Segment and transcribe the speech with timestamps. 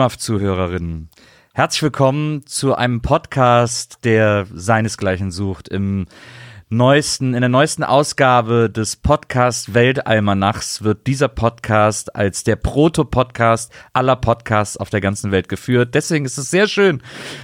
[0.00, 1.10] liebe WIMAF-Zuhörerinnen.
[1.52, 5.68] Herzlich willkommen zu einem Podcast, der seinesgleichen sucht.
[5.68, 6.06] Im
[6.70, 14.16] neuesten, in der neuesten Ausgabe des Podcast Weltalmanachs wird dieser Podcast als der Proto-Podcast aller
[14.16, 15.94] Podcasts auf der ganzen Welt geführt.
[15.94, 17.02] Deswegen ist es sehr schön,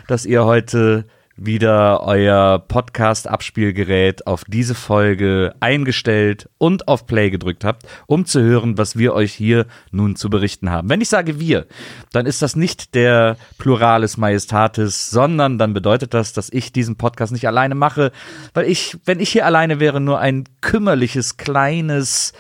[0.09, 1.05] dass ihr heute
[1.37, 8.79] wieder euer Podcast-Abspielgerät auf diese Folge eingestellt und auf Play gedrückt habt, um zu hören,
[8.79, 10.89] was wir euch hier nun zu berichten haben.
[10.89, 11.67] Wenn ich sage wir,
[12.13, 17.33] dann ist das nicht der Pluralis Majestatis, sondern dann bedeutet das, dass ich diesen Podcast
[17.33, 18.13] nicht alleine mache,
[18.55, 22.33] weil ich, wenn ich hier alleine wäre, nur ein kümmerliches, kleines,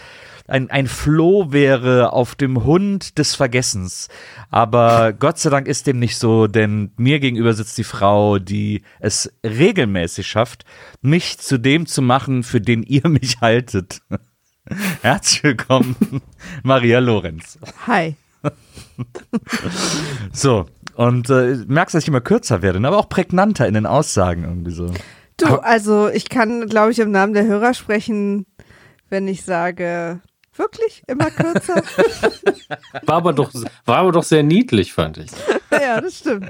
[0.48, 4.08] ein, ein Floh wäre auf dem Hund des Vergessens.
[4.50, 8.82] Aber Gott sei Dank ist dem nicht so, denn mir gegenüber sitzt die Frau, die
[9.00, 10.64] es regelmäßig schafft,
[11.02, 14.02] mich zu dem zu machen, für den ihr mich haltet.
[15.02, 15.96] Herzlich willkommen,
[16.62, 17.58] Maria Lorenz.
[17.86, 18.16] Hi.
[20.32, 22.88] So, und äh, merkst, dass ich immer kürzer werde, ne?
[22.88, 24.92] aber auch prägnanter in den Aussagen irgendwie so.
[25.36, 28.46] Du, also ich kann, glaube ich, im Namen der Hörer sprechen,
[29.10, 30.20] wenn ich sage,
[30.58, 31.74] wirklich immer kürzer.
[33.06, 33.50] War aber doch,
[33.84, 35.30] war aber doch sehr niedlich, fand ich.
[35.70, 36.48] ja, das stimmt.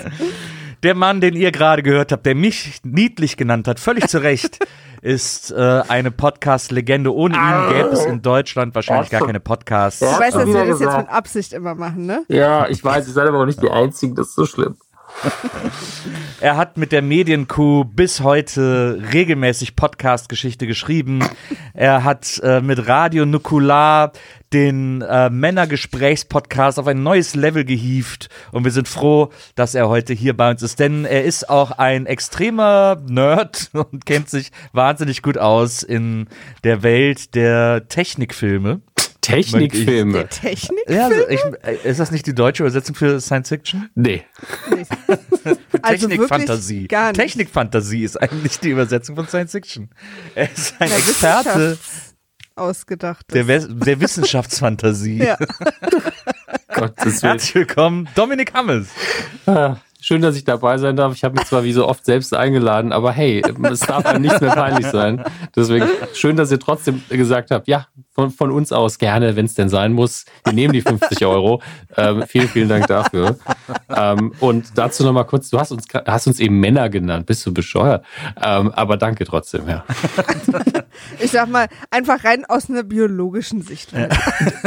[0.82, 4.58] Der Mann, den ihr gerade gehört habt, der mich niedlich genannt hat, völlig zu Recht,
[5.02, 7.14] ist äh, eine Podcast-Legende.
[7.14, 10.02] Ohne ihn gäbe es in Deutschland wahrscheinlich gar keine Podcasts.
[10.02, 12.24] Ich weiß, dass wir das jetzt mit Absicht immer machen, ne?
[12.28, 14.76] Ja, ich weiß, ihr seid aber auch nicht die Einzigen, das ist so schlimm.
[16.40, 21.24] Er hat mit der Medienkuh bis heute regelmäßig Podcast-Geschichte geschrieben.
[21.72, 24.12] Er hat äh, mit Radio Nukular
[24.52, 30.12] den äh, Männergesprächspodcast auf ein neues Level gehievt und wir sind froh, dass er heute
[30.12, 35.22] hier bei uns ist, denn er ist auch ein extremer Nerd und kennt sich wahnsinnig
[35.22, 36.28] gut aus in
[36.64, 38.82] der Welt der Technikfilme.
[39.26, 40.12] Technikfilme.
[40.18, 40.88] Der Technik?
[40.88, 43.90] Ja, also ich, äh, ist das nicht die deutsche Übersetzung für Science Fiction?
[43.94, 44.24] Nee.
[45.82, 46.74] Also Technikfantasie.
[46.74, 47.20] wirklich gar nicht.
[47.20, 49.90] Technikfantasie ist eigentlich die Übersetzung von Science Fiction.
[50.34, 51.78] Er ist ein Na, Experte
[52.56, 53.26] Ausgedacht.
[53.32, 55.18] der, der Wissenschaftsfantasie.
[55.18, 55.36] ja.
[56.74, 57.32] Gottes Willen.
[57.32, 58.88] Herzlich willkommen, Dominik Hammes.
[59.46, 61.12] Ah, Schön, dass ich dabei sein darf.
[61.16, 64.40] Ich habe mich zwar wie so oft selbst eingeladen, aber hey, es darf einem nichts
[64.40, 65.24] mehr peinlich sein.
[65.56, 69.54] Deswegen schön, dass ihr trotzdem gesagt habt, ja, von, von uns aus gerne, wenn es
[69.54, 70.24] denn sein muss.
[70.44, 71.60] Wir nehmen die 50 Euro.
[71.96, 73.36] Ähm, vielen, vielen Dank dafür.
[73.88, 77.26] Ähm, und dazu nochmal kurz, du hast uns, hast uns eben Männer genannt.
[77.26, 78.04] Bist du bescheuert?
[78.40, 79.84] Ähm, aber danke trotzdem, ja.
[81.20, 83.92] Ich sag mal, einfach rein aus einer biologischen Sicht.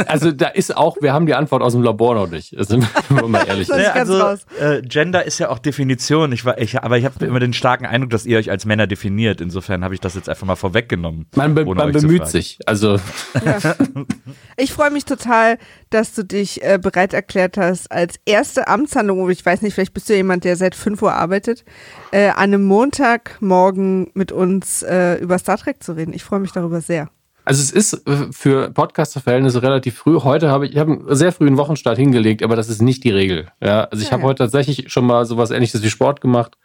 [0.06, 2.56] Also da ist auch, wir haben die Antwort aus dem Labor noch nicht.
[2.58, 3.68] Das sind wir mal ehrlich.
[3.68, 4.40] Das ist Ja, ganz also raus.
[4.60, 6.32] äh, Gender ist ja auch Definition.
[6.32, 8.86] Ich war, ich, aber ich habe immer den starken Eindruck, dass ihr euch als Männer
[8.86, 9.40] definiert.
[9.40, 11.26] Insofern habe ich das jetzt einfach mal vorweggenommen.
[11.36, 12.58] Man, be man bemüht sich.
[12.66, 12.98] Also
[14.56, 15.58] Ich freue mich total,
[15.90, 20.08] dass du dich äh, bereit erklärt hast, als erste Amtshandlung, ich weiß nicht, vielleicht bist
[20.08, 21.64] du jemand, der seit 5 Uhr arbeitet,
[22.10, 26.12] äh, an einem Montagmorgen mit uns äh, über Star Trek zu reden.
[26.12, 27.08] Ich freue mich darüber sehr.
[27.50, 30.20] Also es ist äh, für Podcaster-Verhältnisse relativ früh.
[30.20, 33.10] Heute habe ich, ich habe einen sehr frühen Wochenstart hingelegt, aber das ist nicht die
[33.10, 33.48] Regel.
[33.60, 36.56] Ja, also ich habe heute tatsächlich schon mal sowas ähnliches wie Sport gemacht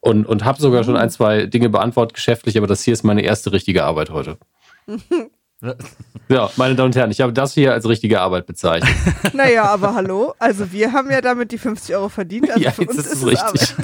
[0.00, 3.22] und, und habe sogar schon ein, zwei Dinge beantwortet geschäftlich, aber das hier ist meine
[3.22, 4.38] erste richtige Arbeit heute.
[6.28, 8.90] Ja, meine Damen und Herren, ich habe das hier als richtige Arbeit bezeichnet.
[9.32, 12.50] Naja, aber hallo, also wir haben ja damit die 50 Euro verdient.
[12.50, 13.74] Also ja, für jetzt uns ist es richtig.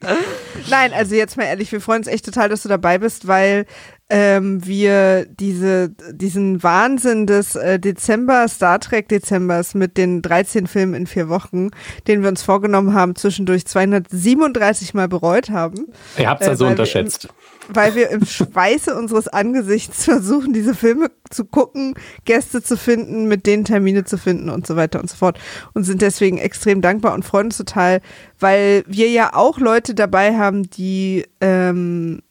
[0.70, 3.66] Nein, also jetzt mal ehrlich, wir freuen uns echt total, dass du dabei bist, weil
[4.10, 10.94] ähm, wir diese, diesen Wahnsinn des äh, Dezember, Star Trek Dezembers mit den 13 Filmen
[10.94, 11.70] in vier Wochen,
[12.06, 16.64] den wir uns vorgenommen haben, zwischendurch 237 Mal bereut haben, Ihr habt es Äh, also
[16.64, 17.28] wir unterschätzt.
[17.68, 21.92] weil wir im Schweiße unseres Angesichts versuchen, diese Filme zu gucken,
[22.24, 25.38] Gäste zu finden, mit denen Termine zu finden und so weiter und so fort.
[25.74, 28.00] Und sind deswegen extrem dankbar und freuen uns total,
[28.40, 32.22] weil wir ja auch Leute dabei haben, die, ähm,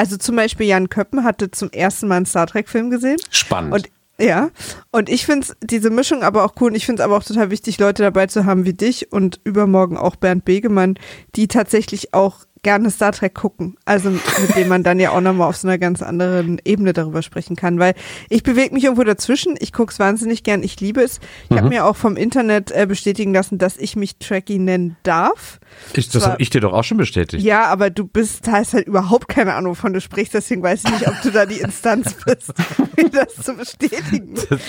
[0.00, 3.18] also zum Beispiel Jan Köppen hatte zum ersten Mal einen Star Trek-Film gesehen.
[3.28, 3.74] Spannend.
[3.74, 4.48] Und ja,
[4.92, 7.50] und ich finde diese Mischung aber auch cool und ich finde es aber auch total
[7.50, 10.98] wichtig, Leute dabei zu haben wie dich und übermorgen auch Bernd Begemann,
[11.36, 13.76] die tatsächlich auch gerne Star Trek gucken.
[13.84, 17.22] Also mit dem man dann ja auch nochmal auf so einer ganz anderen Ebene darüber
[17.22, 17.78] sprechen kann.
[17.78, 17.94] Weil
[18.28, 19.56] ich bewege mich irgendwo dazwischen.
[19.58, 20.62] Ich gucke es wahnsinnig gern.
[20.62, 21.20] Ich liebe es.
[21.48, 25.60] Ich habe mir auch vom Internet äh, bestätigen lassen, dass ich mich Trekkie nennen darf.
[25.94, 27.42] Ich, das habe ich dir doch auch schon bestätigt.
[27.44, 30.34] Ja, aber du bist, hast halt überhaupt keine Ahnung, wovon du sprichst.
[30.34, 32.52] Deswegen weiß ich nicht, ob du da die Instanz bist,
[32.96, 34.34] mir das zu bestätigen.
[34.34, 34.60] Das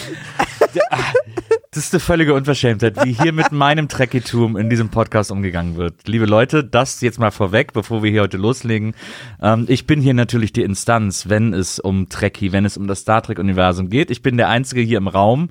[1.78, 6.06] ist eine völlige Unverschämtheit, wie hier mit meinem Trekkitum in diesem Podcast umgegangen wird.
[6.06, 8.94] Liebe Leute, das jetzt mal vorweg, bevor wir hier heute loslegen.
[9.42, 13.00] Ähm, ich bin hier natürlich die Instanz, wenn es um Trekkie, wenn es um das
[13.00, 14.12] Star Trek-Universum geht.
[14.12, 15.50] Ich bin der Einzige hier im Raum,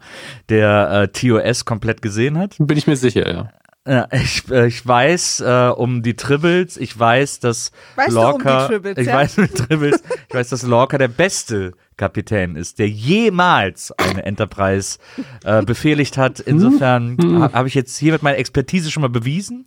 [0.51, 2.55] der äh, TOS komplett gesehen hat.
[2.59, 3.51] Bin ich mir sicher, ja.
[3.89, 8.39] Ja, ich, äh, ich weiß äh, um die Tribbles, ich weiß, dass Weißt du um
[8.39, 9.15] die Lorca, Tribbles, ich ja?
[9.15, 14.25] weiß um die Tribbles, ich weiß, dass Lorca der beste Kapitän ist, der jemals eine
[14.25, 14.99] Enterprise
[15.45, 16.41] äh, befehligt hat.
[16.41, 19.67] Insofern ha- habe ich jetzt hier mit meiner Expertise schon mal bewiesen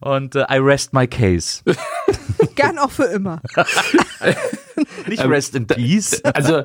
[0.00, 1.62] und äh, I rest my case.
[2.54, 3.40] Gern auch für immer.
[5.06, 6.20] Nicht Ähm, rest in peace.
[6.34, 6.62] Also,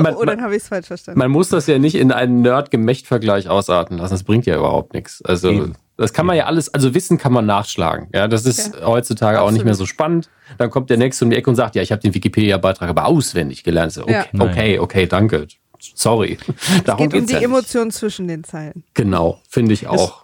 [0.00, 1.18] man, Oh, dann habe ich es falsch verstanden.
[1.18, 4.14] man muss das ja nicht in einen Nerd-Gemächt-Vergleich ausarten lassen.
[4.14, 5.22] Das bringt ja überhaupt nichts.
[5.24, 5.72] Also, Eben.
[5.96, 8.08] Das kann man ja alles, also Wissen kann man nachschlagen.
[8.14, 8.86] Ja, das ist Ja.
[8.86, 9.64] heutzutage auch nicht Absolut.
[9.66, 10.28] mehr so spannend.
[10.58, 13.06] Dann kommt der Nächste um die Ecke und sagt, ja, ich habe den Wikipedia-Beitrag aber
[13.06, 13.92] auswendig gelernt.
[13.92, 14.40] So, okay, Ja.
[14.40, 15.46] okay, okay, danke.
[15.94, 16.38] Sorry.
[16.84, 17.40] Darum Geht um die ja.
[17.40, 18.84] Emotionen zwischen den Zeilen.
[18.94, 20.21] Genau, finde ich auch.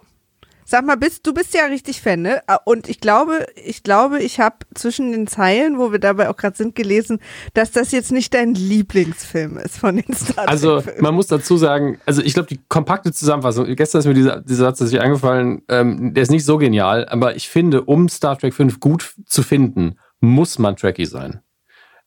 [0.71, 2.43] Sag mal, bist, du bist ja richtig Fan, ne?
[2.47, 6.37] Ah, Und ich glaube, ich glaube, ich habe zwischen den Zeilen, wo wir dabei auch
[6.37, 7.21] gerade sind, gelesen,
[7.55, 11.57] dass das jetzt nicht dein Lieblingsfilm ist von den Star Trek Also man muss dazu
[11.57, 15.63] sagen, also ich glaube, die kompakte Zusammenfassung, gestern ist mir dieser, dieser Satz sich eingefallen,
[15.71, 19.43] ähm, der ist nicht so genial, aber ich finde, um Star Trek 5 gut zu
[19.43, 21.41] finden, muss man Trekkie sein.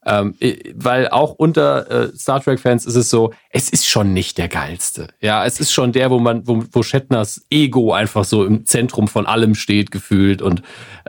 [0.05, 0.35] Ähm,
[0.75, 5.07] weil auch unter äh, Star Trek-Fans ist es so, es ist schon nicht der geilste.
[5.19, 9.09] Ja, es ist schon der, wo man, wo, wo Shatners Ego einfach so im Zentrum
[9.09, 10.61] von allem steht, gefühlt und,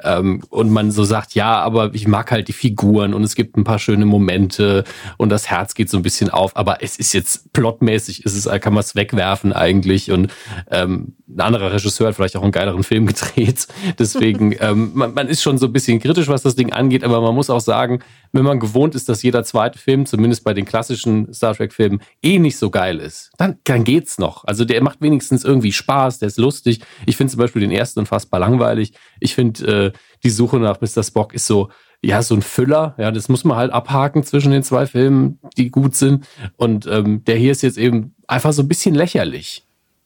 [0.03, 3.57] ähm, und man so sagt, ja, aber ich mag halt die Figuren und es gibt
[3.57, 4.83] ein paar schöne Momente
[5.19, 8.61] und das Herz geht so ein bisschen auf, aber es ist jetzt plotmäßig, ist es,
[8.61, 10.33] kann man es wegwerfen eigentlich und
[10.71, 13.67] ähm, ein anderer Regisseur hat vielleicht auch einen geileren Film gedreht.
[13.99, 17.21] Deswegen, ähm, man, man ist schon so ein bisschen kritisch, was das Ding angeht, aber
[17.21, 18.01] man muss auch sagen,
[18.33, 22.32] wenn man gewohnt ist, dass jeder zweite Film, zumindest bei den klassischen Star Trek-Filmen, eh
[22.39, 24.45] nicht so geil ist, dann, dann geht's noch.
[24.45, 26.81] Also der macht wenigstens irgendwie Spaß, der ist lustig.
[27.07, 28.93] Ich finde zum Beispiel den ersten unfassbar langweilig.
[29.21, 31.03] Ich finde, äh, die Suche nach Mr.
[31.03, 31.71] Spock ist so,
[32.05, 32.95] ja, so ein Füller.
[32.99, 36.27] Ja, das muss man halt abhaken zwischen den zwei Filmen, die gut sind.
[36.57, 39.65] Und ähm, der hier ist jetzt eben einfach so ein bisschen lächerlich,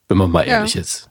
[0.09, 0.59] wenn man mal Ja.
[0.59, 1.11] ehrlich ist.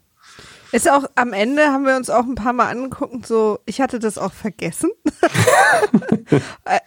[0.75, 3.98] Ist auch am Ende haben wir uns auch ein paar Mal angeguckt, so ich hatte
[4.00, 4.92] das auch vergessen.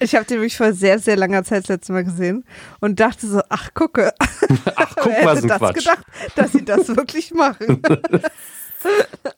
[0.00, 2.44] Ich habe den wirklich vor sehr, sehr langer Zeit das letzte Mal gesehen
[2.80, 4.12] und dachte so, ach gucke,
[4.74, 5.76] Ach, guck wer mal, hätte das Quatsch.
[5.76, 6.04] gedacht,
[6.34, 7.80] dass sie das wirklich machen.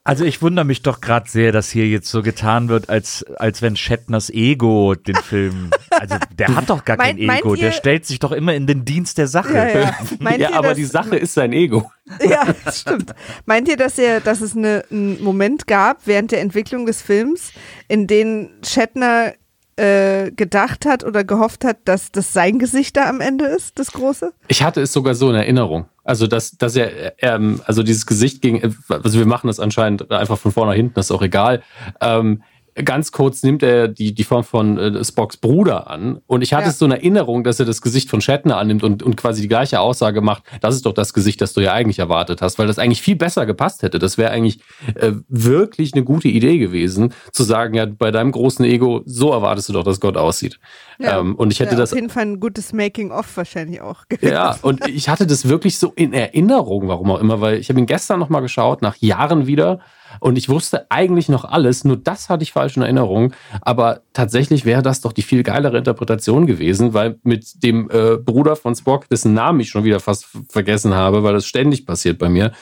[0.05, 3.63] Also ich wundere mich doch gerade sehr, dass hier jetzt so getan wird, als, als
[3.63, 7.67] wenn Shatners Ego den Film, also der hat doch gar kein Meint- meint Ego, der
[7.69, 9.53] ihr- stellt sich doch immer in den Dienst der Sache.
[9.55, 9.95] ja, ja.
[10.19, 11.91] Meint ja, ihr, aber dass- die Sache ist sein Ego.
[12.27, 13.15] Ja, das stimmt.
[13.47, 17.53] Meint ihr, dass, ihr, dass es eine, einen Moment gab während der Entwicklung des Films,
[17.89, 19.35] in dem Shatner
[19.77, 23.93] äh, gedacht hat oder gehofft hat, dass das sein Gesicht da am Ende ist, das
[23.93, 24.33] große?
[24.49, 25.87] Ich hatte es sogar so in Erinnerung.
[26.05, 30.39] Also, dass, dass er, ähm, also dieses Gesicht ging, also wir machen das anscheinend einfach
[30.39, 31.63] von vorne nach hinten, das ist auch egal.
[32.01, 32.43] Ähm,
[32.75, 36.21] ganz kurz nimmt er die, die Form von äh, Spocks Bruder an.
[36.27, 36.71] Und ich hatte Ja.
[36.71, 39.49] es so in Erinnerung, dass er das Gesicht von Shatner annimmt und, und quasi die
[39.49, 40.43] gleiche Aussage macht.
[40.61, 43.17] Das ist doch das Gesicht, das du ja eigentlich erwartet hast, weil das eigentlich viel
[43.17, 43.99] besser gepasst hätte.
[43.99, 44.61] Das wäre eigentlich
[44.95, 49.69] äh, wirklich eine gute Idee gewesen, zu sagen, ja, bei deinem großen Ego, so erwartest
[49.69, 50.59] du doch, dass Gott aussieht.
[51.01, 54.07] Ähm, und ich hätte ja, das Auf jeden Fall ein gutes Making-of wahrscheinlich auch.
[54.09, 54.33] gewesen.
[54.33, 57.79] ja, und ich hatte das wirklich so in Erinnerung, warum auch immer, weil ich habe
[57.81, 59.81] ihn gestern nochmal geschaut, nach Jahren wieder.
[60.19, 63.33] Und ich wusste eigentlich noch alles, nur das hatte ich falsch in Erinnerung.
[63.61, 68.57] Aber tatsächlich wäre das doch die viel geilere Interpretation gewesen, weil mit dem äh, Bruder
[68.57, 72.29] von Spock, dessen Namen ich schon wieder fast vergessen habe, weil das ständig passiert bei
[72.29, 72.53] mir,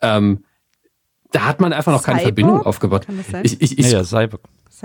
[0.00, 0.44] ähm,
[1.32, 2.34] da hat man einfach noch keine Cyborg?
[2.34, 3.06] Verbindung aufgebaut.
[3.06, 3.42] Kann das sein?
[3.44, 4.40] Ich, ich, ich, Ja, ja, Cyborg.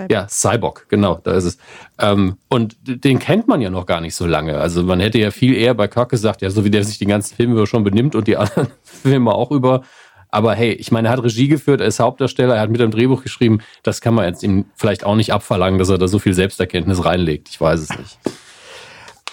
[0.10, 1.58] ja, Cyborg, genau, da ist es.
[2.00, 4.58] Ähm, und den kennt man ja noch gar nicht so lange.
[4.58, 7.08] Also man hätte ja viel eher bei Kirk gesagt, ja, so wie der sich den
[7.08, 9.84] ganzen Film über schon benimmt und die anderen Filme auch über.
[10.32, 12.92] Aber hey, ich meine, er hat Regie geführt, er ist Hauptdarsteller, er hat mit am
[12.92, 13.60] Drehbuch geschrieben.
[13.84, 17.04] Das kann man jetzt ihm vielleicht auch nicht abverlangen, dass er da so viel Selbsterkenntnis
[17.04, 17.50] reinlegt.
[17.50, 18.18] Ich weiß es nicht.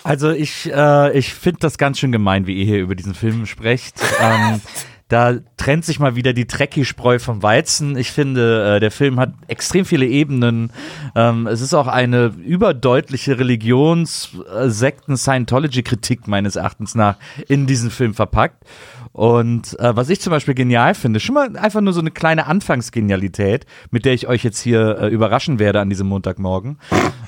[0.02, 3.46] Also ich, äh, ich finde das ganz schön gemein, wie ihr hier über diesen Film
[3.46, 3.94] sprecht.
[4.20, 4.60] ähm,
[5.08, 7.96] da trennt sich mal wieder die Trekkie-Spreu vom Weizen.
[7.96, 10.70] Ich finde, äh, der Film hat extrem viele Ebenen.
[11.14, 17.16] Ähm, es ist auch eine überdeutliche Religions-Sekten-Scientology-Kritik meines Erachtens nach
[17.48, 18.66] in diesen Film verpackt.
[19.12, 22.46] Und äh, was ich zum Beispiel genial finde, schon mal einfach nur so eine kleine
[22.46, 26.78] Anfangsgenialität, mit der ich euch jetzt hier äh, überraschen werde an diesem Montagmorgen,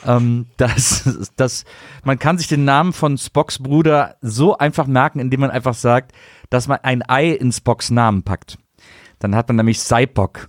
[0.07, 1.65] ähm, dass, dass
[2.05, 6.13] man kann sich den Namen von Spocks Bruder so einfach merken, indem man einfach sagt,
[6.49, 8.59] dass man ein Ei in Spocks Namen packt.
[9.19, 10.49] Dann hat man nämlich Cypock.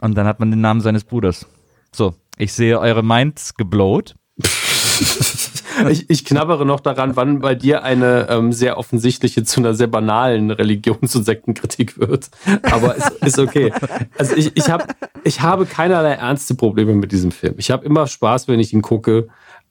[0.00, 1.46] Und dann hat man den Namen seines Bruders.
[1.92, 4.14] So, ich sehe eure Minds geblowt.
[5.90, 9.86] Ich, ich knabbere noch daran, wann bei dir eine ähm, sehr offensichtliche zu einer sehr
[9.86, 12.30] banalen Religions- und Sektenkritik wird.
[12.62, 13.72] Aber es ist okay.
[14.18, 17.54] Also ich, ich, hab, ich habe keinerlei ernste Probleme mit diesem Film.
[17.58, 19.28] Ich habe immer Spaß, wenn ich ihn gucke.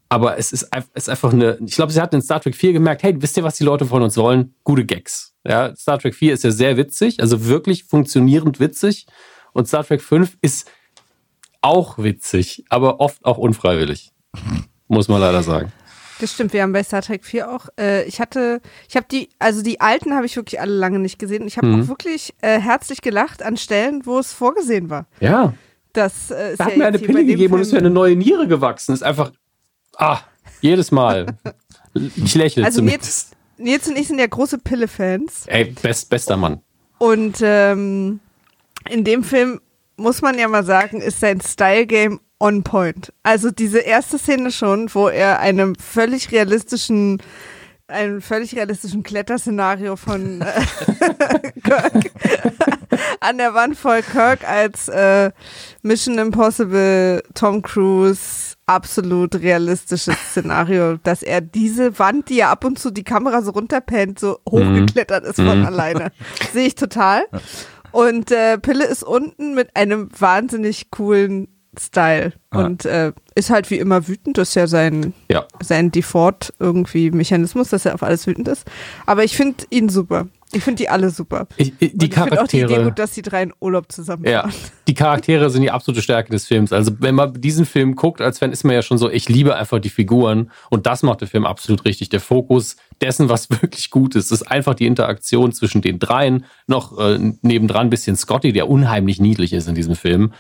[0.08, 1.58] Aber es ist, ist einfach eine.
[1.66, 3.86] Ich glaube, sie hat in Star Trek 4 gemerkt, hey, wisst ihr, was die Leute
[3.86, 4.54] von uns wollen?
[4.64, 5.34] Gute Gags.
[5.48, 9.08] Ja, Star Trek 4 ist ja sehr witzig, also wirklich funktionierend witzig.
[9.54, 10.70] Und Star Trek 5 ist
[11.62, 14.12] auch witzig, aber oft auch unfreiwillig.
[14.88, 15.72] Muss man leider sagen.
[16.22, 19.30] Das stimmt, wir haben bei Star Trek 4 auch, äh, ich hatte, ich habe die,
[19.38, 21.46] also die alten habe ich wirklich alle lange nicht gesehen.
[21.48, 21.84] Ich habe Mhm.
[21.84, 25.08] auch wirklich äh, herzlich gelacht an Stellen, wo es vorgesehen war.
[25.20, 25.54] Ja.
[25.92, 27.90] Das äh, ist Da hat ja mir eine Pille gegeben und Film- ist mir eine
[27.90, 28.94] neue Niere gewachsen.
[28.94, 29.32] Ist einfach,
[29.98, 30.20] ah,
[30.62, 31.26] jedes Mal.
[32.16, 33.36] Ich lächle Also zumindest.
[33.58, 35.46] Nils, Nils und ich sind ja große Pille-Fans.
[35.48, 36.62] Ey, best, bester Mann.
[36.98, 38.20] Und ähm,
[38.90, 39.60] in dem Film
[39.98, 43.14] muss man ja mal sagen, ist sein Style-Game on point.
[43.24, 47.22] Also diese erste Szene schon, wo er einem völlig realistischen
[47.88, 52.12] einem völlig realistischen Kletterszenario von äh, Kirk
[53.20, 55.32] an der Wand voll Kirk als äh,
[55.84, 62.80] Mission Impossible Tom Cruise absolut realistisches Szenario, dass er diese Wand, die ja ab und
[62.80, 65.66] zu die Kamera so runterpennt, so hochgeklettert ist von Mhm.
[65.68, 66.12] alleine.
[66.54, 67.26] Sehe ich total.
[67.92, 71.48] Und äh, Pille ist unten mit einem wahnsinnig coolen
[71.80, 72.64] Style Ah.
[72.66, 74.38] und äh, ist halt wie immer wütend.
[74.38, 75.46] Das ist ja sein Ja.
[75.62, 78.66] sein Default irgendwie Mechanismus, dass er auf alles wütend ist.
[79.06, 80.28] Aber ich finde ihn super.
[80.54, 81.48] Ich finde die alle super.
[81.58, 82.84] Ich, ich, die ich finde auch die Idee Charaktere.
[82.86, 84.50] gut, dass die drei in Urlaub zusammen Ja,
[84.88, 86.72] die Charaktere sind die absolute Stärke des Films.
[86.72, 89.56] Also wenn man diesen Film guckt, als Fan ist man ja schon so, ich liebe
[89.56, 92.10] einfach die Figuren und das macht der Film absolut richtig.
[92.10, 96.46] Der Fokus dessen, was wirklich gut ist, ist einfach die Interaktion zwischen den dreien.
[96.68, 100.32] Noch äh, nebendran ein bisschen Scotty, der unheimlich niedlich ist in diesem Film.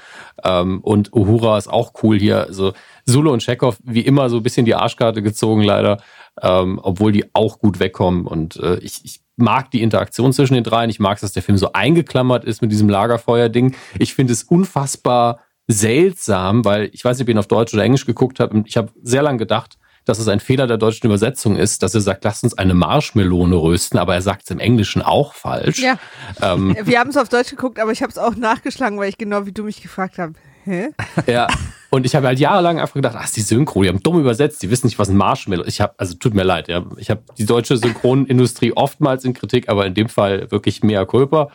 [0.44, 2.42] Ähm, und Uhura ist auch cool hier.
[2.42, 2.74] Also
[3.06, 5.98] Sulu und Chekhov, wie immer, so ein bisschen die Arschkarte gezogen leider,
[6.42, 8.26] ähm, obwohl die auch gut wegkommen.
[8.26, 10.90] Und äh, ich, ich mag die Interaktion zwischen den dreien.
[10.90, 13.76] Ich mag, dass der Film so eingeklammert ist mit diesem Lagerfeuer-Ding.
[14.00, 17.84] Ich finde es unfassbar seltsam, weil ich weiß nicht, ob ihr ihn auf Deutsch oder
[17.84, 18.54] Englisch geguckt habt.
[18.54, 21.96] Und ich habe sehr lange gedacht, dass es ein Fehler der deutschen Übersetzung ist, dass
[21.96, 25.80] er sagt, lasst uns eine Marshmelone rösten, aber er sagt es im Englischen auch falsch.
[25.80, 25.98] Ja.
[26.42, 29.18] Ähm, Wir haben es auf Deutsch geguckt, aber ich habe es auch nachgeschlagen, weil ich
[29.18, 30.34] genau wie du mich gefragt habe.
[30.66, 30.90] Hä?
[31.28, 31.48] Ja.
[31.92, 34.70] Und ich habe halt jahrelang einfach gedacht, ach, die Synchro, die haben dumm übersetzt, die
[34.70, 35.80] wissen nicht, was ein Marshmallow ist.
[35.98, 36.84] Also tut mir leid, ja.
[36.98, 41.52] Ich habe die deutsche Synchronindustrie oftmals in Kritik, aber in dem Fall wirklich mehr Culpa.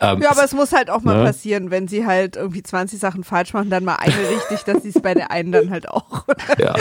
[0.00, 1.24] Ähm, Ja, aber es muss halt auch mal Ne?
[1.24, 4.88] passieren, wenn sie halt irgendwie 20 Sachen falsch machen, dann mal eine richtig, dass sie
[4.88, 6.24] es bei der einen dann halt auch.
[6.58, 6.74] ja.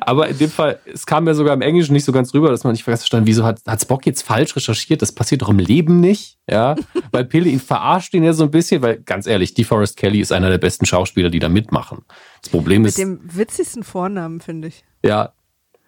[0.00, 2.64] Aber in dem Fall, es kam mir sogar im Englischen nicht so ganz rüber, dass
[2.64, 5.02] man nicht verstanden, wieso hat, hat Spock jetzt falsch recherchiert?
[5.02, 6.76] Das passiert doch im Leben nicht, ja.
[7.12, 10.32] Weil Pille ihn verarscht ihn ja so ein bisschen, weil ganz ehrlich, DeForest Kelly ist
[10.32, 12.04] einer der besten Schauspieler, die da mitmachen.
[12.42, 14.84] Das Problem Mit ist, dem witzigsten Vornamen, finde ich.
[15.04, 15.32] ja,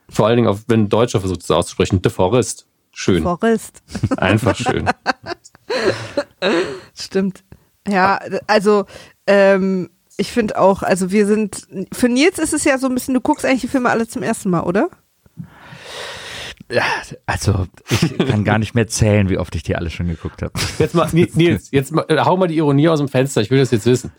[0.09, 2.67] vor allen Dingen, auch wenn ein Deutscher versucht es auszusprechen, DeForest.
[2.93, 3.23] Schön.
[3.25, 3.83] Forrest.
[4.17, 4.89] Einfach schön.
[6.95, 7.45] Stimmt.
[7.89, 8.85] Ja, also
[9.27, 13.15] ähm, ich finde auch, also wir sind, für Nils ist es ja so ein bisschen,
[13.15, 14.89] du guckst eigentlich die Filme alle zum ersten Mal, oder?
[16.71, 16.85] Ja,
[17.27, 20.53] also ich kann gar nicht mehr zählen, wie oft ich die alle schon geguckt habe.
[20.79, 23.41] Jetzt mal, Nils, jetzt mal, hau mal die Ironie aus dem Fenster.
[23.41, 24.11] Ich will das jetzt wissen.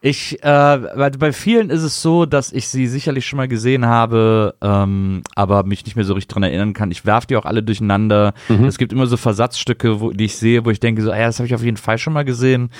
[0.00, 0.78] Ich, äh,
[1.18, 5.64] bei vielen ist es so, dass ich sie sicherlich schon mal gesehen habe, ähm, aber
[5.64, 6.90] mich nicht mehr so richtig dran erinnern kann.
[6.90, 8.32] Ich werfe die auch alle durcheinander.
[8.66, 11.26] Es gibt immer so Versatzstücke, wo, die ich sehe, wo ich denke, so, ah ja,
[11.26, 12.70] das habe ich auf jeden Fall schon mal gesehen.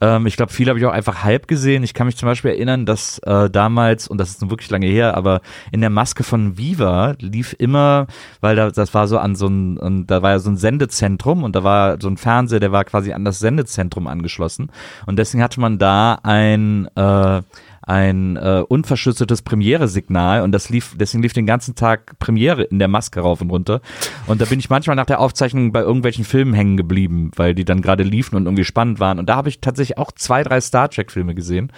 [0.00, 1.82] Ähm, ich glaube, viele habe ich auch einfach halb gesehen.
[1.82, 4.86] Ich kann mich zum Beispiel erinnern, dass äh, damals, und das ist nun wirklich lange
[4.86, 5.40] her, aber
[5.72, 8.06] in der Maske von Viva lief immer,
[8.40, 11.56] weil da, das war so an so ein, da war ja so ein Sendezentrum und
[11.56, 14.70] da war so ein Fernseher, der war quasi an das Sendezentrum angeschlossen.
[15.06, 16.59] Und deswegen hatte man da ein,
[16.94, 17.42] äh,
[17.90, 22.86] ein äh, unverschlüsseltes Premiere-Signal und das lief, deswegen lief den ganzen Tag Premiere in der
[22.86, 23.80] Maske rauf und runter.
[24.28, 27.64] Und da bin ich manchmal nach der Aufzeichnung bei irgendwelchen Filmen hängen geblieben, weil die
[27.64, 29.18] dann gerade liefen und irgendwie spannend waren.
[29.18, 31.72] Und da habe ich tatsächlich auch zwei, drei Star Trek-Filme gesehen.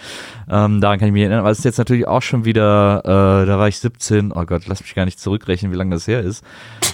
[0.47, 1.39] Ähm, daran kann ich mich erinnern.
[1.39, 4.67] Aber es ist jetzt natürlich auch schon wieder, äh, da war ich 17, oh Gott,
[4.67, 6.43] lass mich gar nicht zurückrechnen, wie lange das her ist.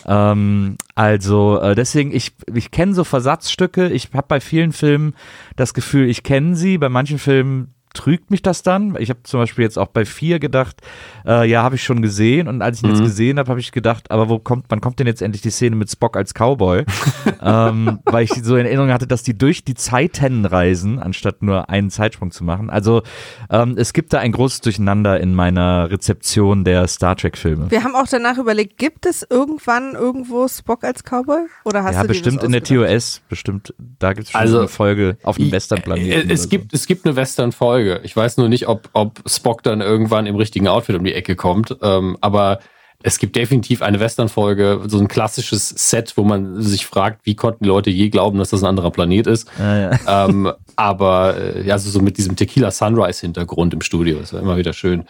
[0.05, 3.89] Ähm, also äh, deswegen, ich, ich kenne so Versatzstücke.
[3.89, 5.13] Ich habe bei vielen Filmen
[5.58, 6.77] das Gefühl, ich kenne sie.
[6.77, 8.96] Bei manchen Filmen trügt mich das dann.
[9.00, 10.77] Ich habe zum Beispiel jetzt auch bei vier gedacht,
[11.25, 12.48] äh, ja, habe ich schon gesehen.
[12.48, 15.00] Und als ich ihn jetzt gesehen habe, habe ich gedacht, aber wo kommt, wann kommt
[15.00, 16.86] denn jetzt endlich die Szene mit Spock als Cowboy?
[17.41, 21.69] ähm, weil ich so in Erinnerung hatte, dass die durch die Zeiten reisen, anstatt nur
[21.69, 22.69] einen Zeitsprung zu machen.
[22.69, 23.01] Also
[23.50, 27.72] ähm, es gibt da ein großes Durcheinander in meiner Rezeption der Star Trek-Filme.
[27.72, 31.48] Wir haben auch danach überlegt, gibt es irgendwann irgendwo Spock als Cowboy?
[31.65, 32.63] Oder hast Ja, du bestimmt in der?
[32.63, 36.29] TOS, bestimmt, da gibt es schon Also, eine Folge auf dem Äh, Western-Planeten.
[36.29, 37.78] Es oder gibt, es gibt eine Western-Folge.
[38.03, 41.36] Ich weiß nur nicht, ob, ob Spock dann irgendwann im richtigen Outfit um die Ecke
[41.36, 41.77] kommt.
[41.81, 42.59] Ähm, aber
[43.01, 47.63] es gibt definitiv eine Western-Folge, so ein klassisches Set, wo man sich fragt, wie konnten
[47.63, 49.50] die Leute je glauben, dass das ein anderer Planet ist.
[49.57, 50.25] Ja, ja.
[50.25, 54.57] ähm, aber äh, ja, also so mit diesem Tequila Sunrise-Hintergrund im Studio, das war immer
[54.57, 55.05] wieder schön.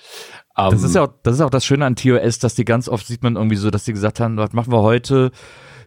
[0.55, 2.87] Ähm, Das ist ja auch, das ist auch das Schöne an TOS, dass die ganz
[2.87, 5.31] oft sieht man irgendwie so, dass die gesagt haben, was machen wir heute?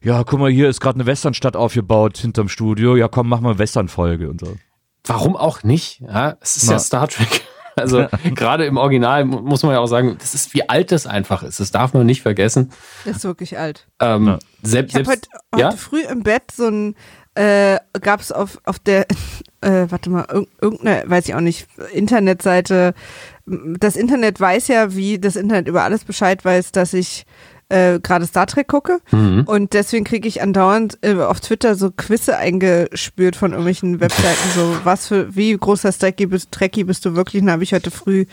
[0.02, 2.96] Ja, guck mal, hier ist gerade eine Westernstadt aufgebaut hinterm Studio.
[2.96, 4.56] Ja, komm, machen wir eine Westernfolge und so.
[5.04, 6.00] Warum auch nicht?
[6.00, 6.72] Ja, es ist Na.
[6.74, 7.42] ja Star Trek.
[7.74, 8.04] Also
[8.34, 11.42] gerade im Original mu- muss man ja auch sagen, das ist wie alt das einfach
[11.42, 11.58] ist.
[11.58, 12.70] Das darf man nicht vergessen.
[13.06, 13.86] Das ist wirklich alt.
[13.98, 14.38] Ähm, Ja.
[14.62, 15.70] Selbst, Ich habe heute, heute ja?
[15.70, 16.94] früh im Bett so ein,
[17.34, 19.06] äh, gab es auf, auf der,
[19.62, 22.92] äh, warte mal, irg- irgendeine, weiß ich auch nicht, Internetseite.
[23.46, 27.24] Das Internet weiß ja, wie das Internet über alles Bescheid weiß, dass ich
[27.72, 29.00] äh, gerade Star Trek gucke.
[29.10, 29.44] Mhm.
[29.46, 34.76] Und deswegen kriege ich andauernd äh, auf Twitter so Quizze eingespürt von irgendwelchen Webseiten, so
[34.84, 37.40] was für, wie großer Trekkie bist, Trekkie bist du wirklich?
[37.40, 38.26] Und da habe ich heute früh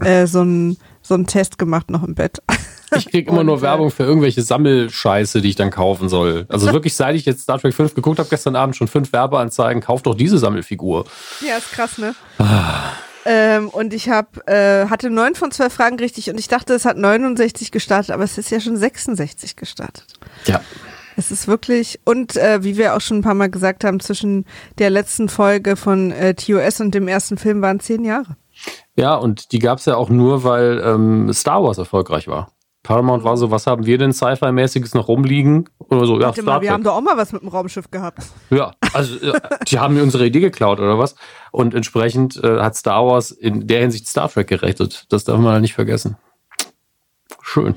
[0.00, 2.42] äh, so einen so einen Test gemacht noch im Bett.
[2.94, 6.44] Ich kriege immer nur äh, Werbung für irgendwelche Sammelscheiße, die ich dann kaufen soll.
[6.50, 9.80] Also wirklich, seit ich jetzt Star Trek 5 geguckt habe, gestern Abend schon fünf Werbeanzeigen,
[9.80, 11.06] kauf doch diese Sammelfigur.
[11.40, 12.14] Ja, ist krass, ne?
[13.24, 16.84] Ähm, und ich hab, äh, hatte neun von zwölf Fragen richtig und ich dachte, es
[16.84, 20.06] hat 69 gestartet, aber es ist ja schon 66 gestartet.
[20.46, 20.60] Ja.
[21.16, 24.46] Es ist wirklich, und äh, wie wir auch schon ein paar Mal gesagt haben, zwischen
[24.78, 28.36] der letzten Folge von äh, TOS und dem ersten Film waren zehn Jahre.
[28.96, 32.50] Ja, und die gab es ja auch nur, weil ähm, Star Wars erfolgreich war.
[32.82, 35.68] Paramount war so, was haben wir denn Sci-Fi-mäßiges noch rumliegen?
[35.78, 38.24] Oder so, ja, mal, wir haben doch auch mal was mit dem Raumschiff gehabt.
[38.50, 39.32] Ja, also
[39.68, 41.14] die haben mir unsere Idee geklaut oder was?
[41.52, 45.06] Und entsprechend äh, hat Star Wars in der Hinsicht Star Trek gerettet.
[45.10, 46.16] Das darf man halt nicht vergessen.
[47.40, 47.76] Schön.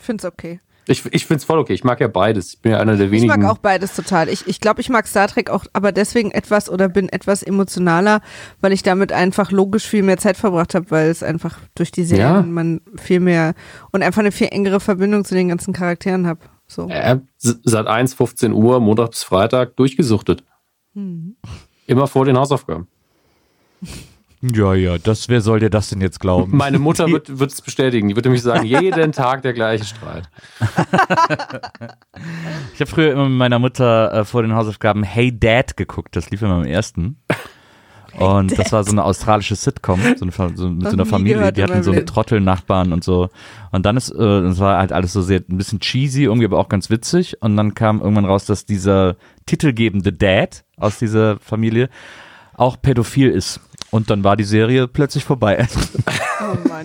[0.00, 0.60] Find's okay.
[0.86, 1.72] Ich, ich finde es voll okay.
[1.72, 2.54] Ich mag ja beides.
[2.54, 3.28] Ich bin ja einer der Ich wenigen.
[3.40, 4.28] mag auch beides total.
[4.28, 8.20] Ich, ich glaube, ich mag Star Trek auch, aber deswegen etwas oder bin etwas emotionaler,
[8.60, 12.04] weil ich damit einfach logisch viel mehr Zeit verbracht habe, weil es einfach durch die
[12.04, 12.42] Serien Ja.
[12.42, 13.54] man viel mehr
[13.92, 16.40] und einfach eine viel engere Verbindung zu den ganzen Charakteren habe.
[16.66, 16.88] So.
[16.88, 20.44] äh, seit 1, 15 Uhr, Montag bis Freitag, durchgesuchtet.
[20.94, 21.36] Hm.
[21.86, 22.86] Immer vor den Hausaufgaben.
[24.52, 26.54] Ja, ja, das, wer soll dir das denn jetzt glauben?
[26.54, 28.08] Meine Mutter wird es bestätigen.
[28.08, 30.28] Die wird nämlich sagen, jeden Tag der gleiche Streit.
[32.74, 36.14] Ich habe früher immer mit meiner Mutter äh, vor den Hausaufgaben Hey Dad geguckt.
[36.16, 37.16] Das lief immer im ersten.
[38.18, 41.56] Und das war so eine australische Sitcom, so eine, so, mit so einer Familie, gehört
[41.56, 41.92] die hatten so.
[41.92, 43.30] Trottelnachbarn und so.
[43.72, 46.58] Und dann ist, äh, das war halt alles so sehr, ein bisschen cheesy, irgendwie aber
[46.58, 47.40] auch ganz witzig.
[47.42, 51.88] Und dann kam irgendwann raus, dass dieser titelgebende Dad aus dieser Familie
[52.56, 53.60] auch pädophil ist.
[53.94, 55.68] Und dann war die Serie plötzlich vorbei.
[56.40, 56.84] Oh Mann.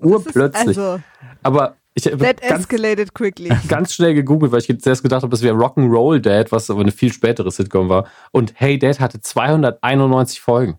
[0.00, 0.68] Urplötzlich.
[0.78, 1.00] Also,
[1.42, 3.50] Aber ich habe that ganz, escalated quickly.
[3.68, 6.92] ganz schnell gegoogelt, weil ich zuerst gedacht habe, das wäre Rock'n'Roll Dad, was aber eine
[6.92, 8.06] viel spätere Sitcom war.
[8.30, 10.78] Und Hey Dad hatte 291 Folgen.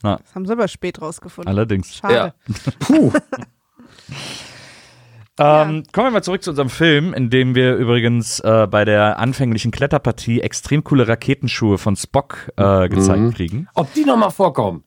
[0.00, 1.48] Das haben sie aber spät rausgefunden.
[1.52, 1.94] Allerdings.
[1.94, 2.14] Schade.
[2.14, 2.34] Ja.
[2.80, 3.12] Puh.
[5.38, 9.18] Ähm, kommen wir mal zurück zu unserem Film, in dem wir übrigens äh, bei der
[9.18, 13.32] anfänglichen Kletterpartie extrem coole Raketenschuhe von Spock äh, gezeigt Mhm.
[13.34, 13.68] kriegen.
[13.74, 14.84] Ob die nochmal vorkommen?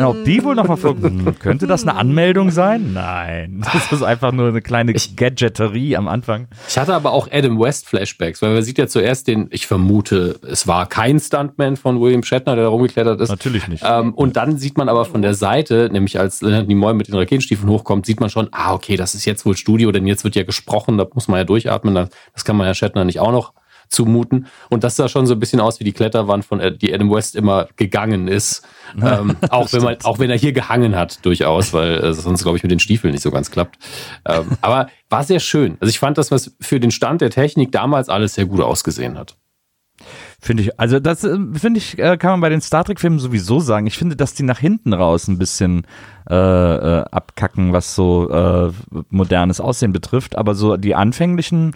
[0.00, 0.96] Ob die wohl nochmal vor.
[0.96, 2.92] Hm, Könnte das eine Anmeldung sein?
[2.92, 3.64] Nein.
[3.78, 6.48] Das ist einfach nur eine kleine Gadgeterie am Anfang.
[6.68, 10.40] Ich hatte aber auch Adam West Flashbacks, weil man sieht ja zuerst den, ich vermute,
[10.50, 13.28] es war kein Stuntman von William Shatner, der da rumgeklettert ist.
[13.28, 13.84] Natürlich nicht.
[13.86, 17.14] Ähm, und dann sieht man aber von der Seite, nämlich als Leonard Nimoy mit den
[17.14, 20.34] Raketenstiefeln hochkommt, sieht man schon, ah, okay, das ist jetzt wohl Studio, denn jetzt wird
[20.34, 23.32] ja gesprochen, da muss man ja durchatmen, das das kann man ja Shatner nicht auch
[23.32, 23.52] noch
[23.88, 24.46] zumuten.
[24.70, 27.10] Und das sah schon so ein bisschen aus wie die Kletterwand, von äh, die Adam
[27.10, 28.66] West immer gegangen ist.
[29.02, 32.56] Ähm, auch, wenn man, auch wenn er hier gehangen hat, durchaus, weil äh, sonst, glaube
[32.56, 33.78] ich, mit den Stiefeln nicht so ganz klappt.
[34.24, 35.76] Ähm, aber war sehr schön.
[35.80, 39.18] Also ich fand das, was für den Stand der Technik damals alles sehr gut ausgesehen
[39.18, 39.36] hat.
[40.40, 43.58] Finde ich, also das äh, finde ich, äh, kann man bei den Star Trek-Filmen sowieso
[43.58, 43.88] sagen.
[43.88, 45.84] Ich finde, dass die nach hinten raus ein bisschen
[46.30, 48.72] äh, abkacken, was so äh,
[49.10, 50.38] modernes Aussehen betrifft.
[50.38, 51.74] Aber so die anfänglichen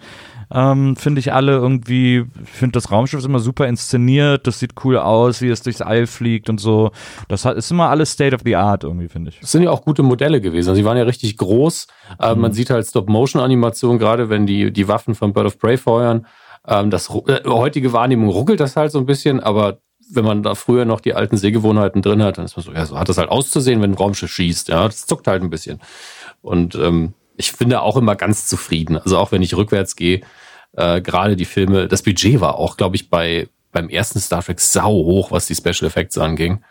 [0.53, 4.73] ähm, finde ich alle irgendwie, ich finde das Raumschiff ist immer super inszeniert, das sieht
[4.85, 6.91] cool aus, wie es durchs All fliegt und so.
[7.29, 9.41] Das hat, ist immer alles State of the Art irgendwie, finde ich.
[9.41, 10.69] Das sind ja auch gute Modelle gewesen.
[10.69, 11.87] Also, sie waren ja richtig groß.
[12.21, 16.27] Äh, Man sieht halt Stop-Motion-Animation, gerade wenn die, die Waffen von Bird of Prey feuern.
[16.67, 19.79] Ähm, das äh, heutige Wahrnehmung ruckelt das halt so ein bisschen, aber
[20.13, 22.85] wenn man da früher noch die alten Sehgewohnheiten drin hat, dann ist man so, ja,
[22.85, 24.69] so hat das halt auszusehen, wenn ein Raumschiff schießt.
[24.69, 25.81] Ja, das zuckt halt ein bisschen.
[26.43, 28.97] Und ähm, ich bin da auch immer ganz zufrieden.
[28.99, 30.21] Also auch wenn ich rückwärts gehe,
[30.77, 34.61] äh, gerade die Filme, das Budget war auch, glaube ich, bei beim ersten Star Trek
[34.61, 36.63] sau hoch, was die Special Effects anging.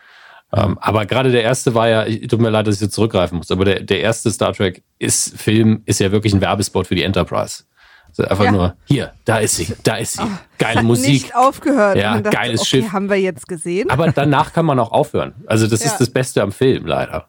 [0.54, 3.38] Ähm, aber gerade der erste war ja, ich- tut mir leid, dass ich jetzt zurückgreifen
[3.38, 6.94] muss, aber der, der erste Star Trek ist Film, ist ja wirklich ein Werbespot für
[6.94, 7.64] die Enterprise.
[8.10, 8.52] Also einfach Ja.
[8.52, 10.22] nur, hier, da ist sie, da ist sie.
[10.58, 11.08] Geile Musik.
[11.24, 11.96] Nicht aufgehört.
[11.96, 12.92] Ja, dachte, geiles okay, Schiff.
[12.92, 13.90] haben wir jetzt gesehen.
[13.90, 15.32] Aber danach kann man auch aufhören.
[15.46, 15.86] Also das Ja.
[15.90, 17.28] ist das Beste am Film, leider.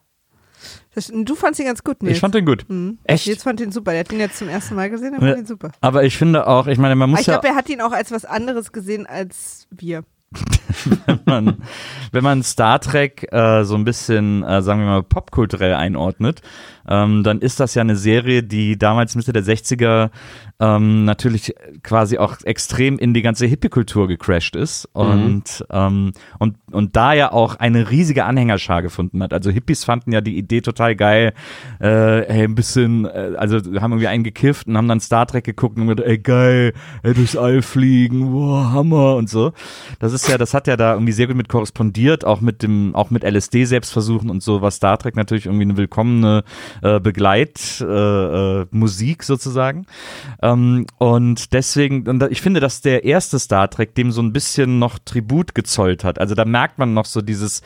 [0.94, 2.14] Das, du fandst ihn ganz gut, Nils.
[2.14, 2.64] Ich fand den gut.
[2.68, 2.98] Mhm.
[3.04, 3.26] Echt?
[3.26, 3.90] Nils fand ihn super.
[3.92, 5.26] Der hat ihn jetzt zum ersten Mal gesehen, er Ja.
[5.28, 5.72] fand ihn super.
[5.80, 7.92] Aber ich finde auch, ich meine, man muss ich ja glaube, er hat ihn auch
[7.92, 10.04] als was anderes gesehen als wir.
[11.06, 11.62] wenn man,
[12.12, 16.42] wenn man Star Trek äh, so ein bisschen, äh, sagen wir mal, popkulturell einordnet,
[16.88, 20.10] ähm, dann ist das ja eine Serie, die damals Mitte der 60er
[20.60, 26.96] ähm, natürlich quasi auch extrem in die ganze Hippie-Kultur gecrashed ist und, ähm, und, und
[26.96, 29.32] da ja auch eine riesige Anhängerschar gefunden hat.
[29.32, 31.32] Also Hippies fanden ja die Idee total geil,
[31.80, 35.44] äh, hey, ein bisschen, äh, also haben irgendwie einen gekifft und haben dann Star Trek
[35.44, 39.52] geguckt und gedacht, ey geil, ey, durchs All fliegen, wow, Hammer und so.
[39.98, 42.94] Das ist ja, das hat ja da irgendwie sehr gut mit korrespondiert, auch mit dem,
[42.94, 46.44] auch mit LSD-Selbstversuchen und so, was Star Trek natürlich irgendwie eine willkommene
[46.82, 49.86] äh, Begleitmusik äh, äh, Musik sozusagen.
[50.42, 54.78] Ähm, und deswegen, und ich finde, dass der erste Star Trek dem so ein bisschen
[54.78, 56.18] noch Tribut gezollt hat.
[56.18, 57.62] Also da merkt man noch so dieses,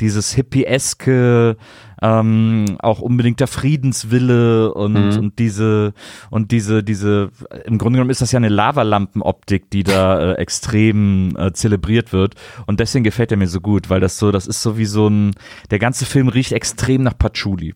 [0.00, 1.56] dieses hippieske,
[2.02, 5.18] ähm, auch unbedingter Friedenswille und, Mhm.
[5.18, 5.94] und diese
[6.30, 7.30] und diese diese
[7.64, 12.34] im Grunde genommen ist das ja eine Lavalampenoptik, die da äh, extrem äh, zelebriert wird
[12.66, 15.08] und deswegen gefällt er mir so gut, weil das so das ist so wie so
[15.08, 15.32] ein
[15.70, 17.74] der ganze Film riecht extrem nach Patchouli.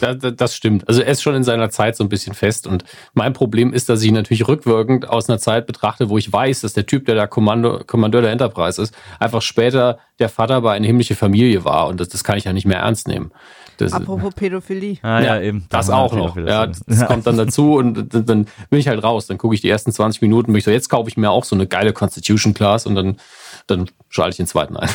[0.00, 0.88] Da, da, das stimmt.
[0.88, 2.66] Also er ist schon in seiner Zeit so ein bisschen fest.
[2.66, 6.32] Und mein Problem ist, dass ich ihn natürlich rückwirkend aus einer Zeit betrachte, wo ich
[6.32, 10.62] weiß, dass der Typ, der da Kommando, Kommandeur der Enterprise ist, einfach später der Vater
[10.62, 11.88] bei eine himmlische Familie war.
[11.88, 13.32] Und das, das kann ich ja nicht mehr ernst nehmen.
[13.76, 14.96] Das, Apropos Pädophilie.
[15.02, 15.66] Ah, ja, eben.
[15.68, 16.36] Das Da haben wir auch noch.
[16.36, 19.26] Ja, das, das kommt dann dazu und dann, dann bin ich halt raus.
[19.26, 21.44] Dann gucke ich die ersten 20 Minuten, bin ich so, jetzt kaufe ich mir auch
[21.44, 23.18] so eine geile Constitution Class und dann,
[23.66, 24.88] dann schalte ich den zweiten ein.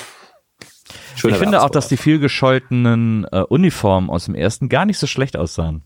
[1.16, 4.98] Schöner Ich finde auch, dass die viel gescholtenen äh, Uniformen aus dem ersten gar nicht
[4.98, 5.84] so schlecht aussahen.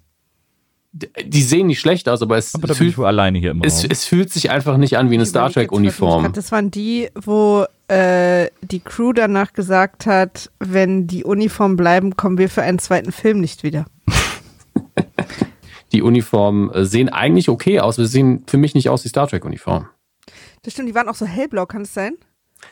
[0.93, 4.05] die sehen nicht schlecht aus, aber es, Aber fühlt, wohl alleine hier im es, es
[4.05, 6.23] fühlt sich einfach nicht an wie eine Star überleg jetzt, Trek was mich Uniform.
[6.23, 12.15] grad- Das waren die, wo äh, die Crew danach gesagt hat, wenn die Uniformen bleiben,
[12.15, 13.85] kommen wir für einen zweiten Film nicht wieder.
[15.91, 19.09] Die Uniformen äh, sehen eigentlich okay aus, aber sie sehen für mich nicht aus wie
[19.09, 19.87] Star Trek Uniformen.
[20.63, 22.15] Das stimmt, die waren auch so hellblau, kann es sein?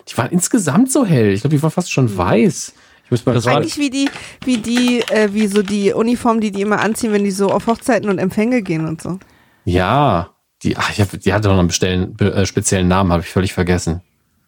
[0.09, 1.31] Die waren insgesamt so hell.
[1.31, 2.73] Ich glaube, die waren fast schon weiß.
[3.05, 4.09] Ich muss mal Das Eigentlich wie die,
[4.45, 7.67] wie die, äh, wie so die Uniformen, die die immer anziehen, wenn die so auf
[7.67, 9.19] Hochzeiten und Empfänge gehen und so.
[9.65, 10.29] ja,
[10.63, 13.21] die, ach, ich hab, die hatte doch noch einen bestellen, be, äh, speziellen Namen, habe
[13.21, 14.01] ich völlig vergessen.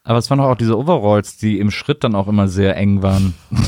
[0.05, 3.33] Aber es waren auch diese Overalls, die im Schritt dann auch immer sehr eng waren.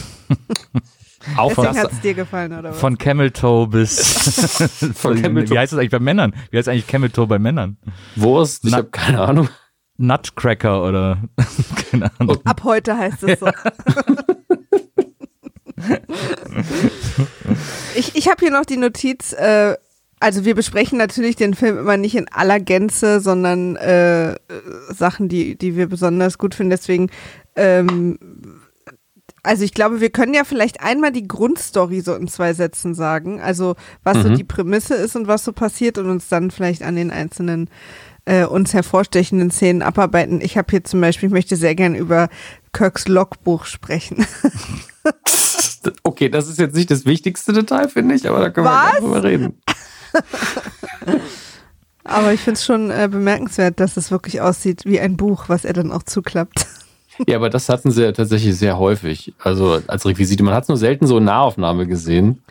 [1.36, 2.80] Auch Deswegen das, hat es dir gefallen, oder was?
[2.80, 4.62] Von Camel Toe bis.
[4.95, 5.56] Von Camel Toe.
[5.56, 6.34] Wie heißt das eigentlich bei Männern?
[6.51, 7.75] Wie heißt eigentlich Camel Toe bei Männern?
[8.15, 9.49] Wurst, ich habe keine Ahnung.
[9.98, 11.24] Nutcracker oder.
[11.92, 12.38] Keine Ahnung.
[12.46, 13.48] Ab heute heißt es so.
[17.96, 19.76] ich ich habe hier noch die Notiz, äh,
[20.20, 24.36] also wir besprechen natürlich den Film immer nicht in aller Gänze, sondern äh,
[24.90, 26.72] Sachen, die, die wir besonders gut finden.
[26.72, 27.10] Deswegen,
[27.56, 28.18] ähm,
[29.44, 33.40] also ich glaube, wir können ja vielleicht einmal die Grundstory so in zwei Sätzen sagen.
[33.40, 34.36] Also was so Mhm.
[34.36, 37.70] die Prämisse ist und was so passiert und uns dann vielleicht an den einzelnen
[38.28, 40.42] äh, uns hervorstechenden Szenen abarbeiten.
[40.42, 42.30] Ich habe hier zum Beispiel, ich möchte sehr gern über
[42.74, 44.26] Kirks Logbuch sprechen.
[46.04, 48.92] Okay, das ist jetzt nicht das wichtigste Detail, finde ich, aber da können wir Was?
[48.92, 49.62] gerne drüber reden.
[52.04, 55.63] Aber ich finde es schon äh, bemerkenswert, dass es wirklich aussieht wie ein Buch, was
[55.63, 56.66] er dann auch zuklappt.
[57.28, 59.34] Ja, aber das hatten sie ja tatsächlich sehr häufig.
[59.40, 60.44] Also als Requisite.
[60.44, 62.42] Man hat es nur selten so in Nahaufnahme gesehen.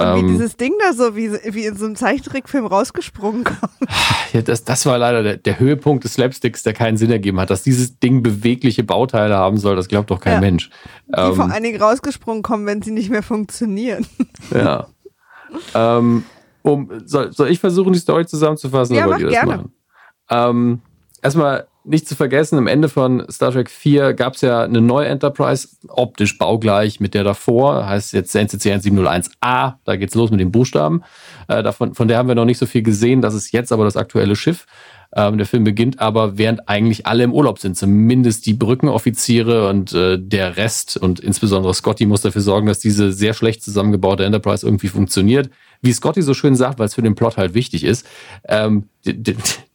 [0.00, 3.60] Und wie Ähm, dieses Ding da so wie, wie in so einem Zeichentrickfilm rausgesprungen kommt.
[4.32, 7.50] ja, das, das war leider der, der Höhepunkt des Slapsticks, der keinen Sinn ergeben hat.
[7.50, 10.40] Dass dieses Ding bewegliche Bauteile haben soll, das glaubt doch kein Ja.
[10.40, 10.70] Mensch.
[11.08, 14.06] Die Ähm, vor allen Dingen rausgesprungen kommen, wenn sie nicht mehr funktionieren.
[14.54, 14.86] Ja.
[15.74, 16.24] ähm,
[16.62, 18.96] um, soll, soll ich versuchen, die Story zusammenzufassen?
[18.96, 19.56] Ja, oder mach gerne.
[19.56, 19.72] machen?
[20.30, 20.80] Ähm,
[21.22, 25.08] erstmal nicht zu vergessen, am Ende von Star Trek 4 gab es ja eine neue
[25.08, 30.52] Enterprise, optisch baugleich mit der davor, heißt jetzt NCC 1701A, da geht's los mit den
[30.52, 31.02] Buchstaben.
[31.48, 33.84] Äh, davon, von der haben wir noch nicht so viel gesehen, das ist jetzt aber
[33.84, 34.66] das aktuelle Schiff.
[35.12, 39.92] Ähm, der Film beginnt aber, während eigentlich alle im Urlaub sind, zumindest die Brückenoffiziere und
[39.92, 44.64] äh, der Rest und insbesondere Scotty muss dafür sorgen, dass diese sehr schlecht zusammengebaute Enterprise
[44.64, 45.50] irgendwie funktioniert.
[45.82, 48.06] Wie Scotty so schön sagt, weil es für den Plot halt wichtig ist,
[48.46, 48.84] ähm,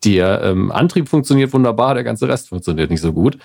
[0.06, 3.38] der ähm, Antrieb funktioniert wunderbar, der ganze Rest funktioniert nicht so gut.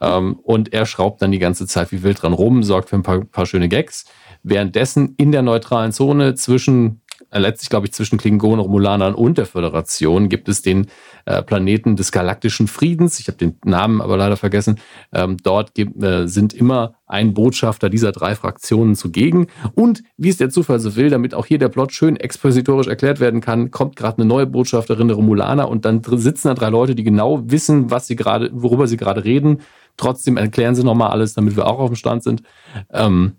[0.00, 3.02] Ähm, und er schraubt dann die ganze Zeit wie wild dran rum, sorgt für ein
[3.02, 4.04] paar, paar schöne Gags.
[4.42, 7.02] Währenddessen in der neutralen Zone zwischen
[7.38, 10.86] letztlich glaube ich zwischen Klingonen, Romulanern und der Föderation gibt es den
[11.24, 13.18] äh, Planeten des galaktischen Friedens.
[13.20, 14.78] Ich habe den Namen aber leider vergessen.
[15.12, 19.46] Ähm, dort gibt, äh, sind immer ein Botschafter dieser drei Fraktionen zugegen.
[19.74, 23.20] Und wie es der Zufall so will, damit auch hier der Plot schön expositorisch erklärt
[23.20, 26.94] werden kann, kommt gerade eine neue Botschafterin der Romulaner und dann sitzen da drei Leute,
[26.94, 29.60] die genau wissen, was sie gerade, worüber sie gerade reden.
[29.96, 32.42] Trotzdem erklären sie nochmal alles, damit wir auch auf dem Stand sind.
[32.90, 33.32] Ähm,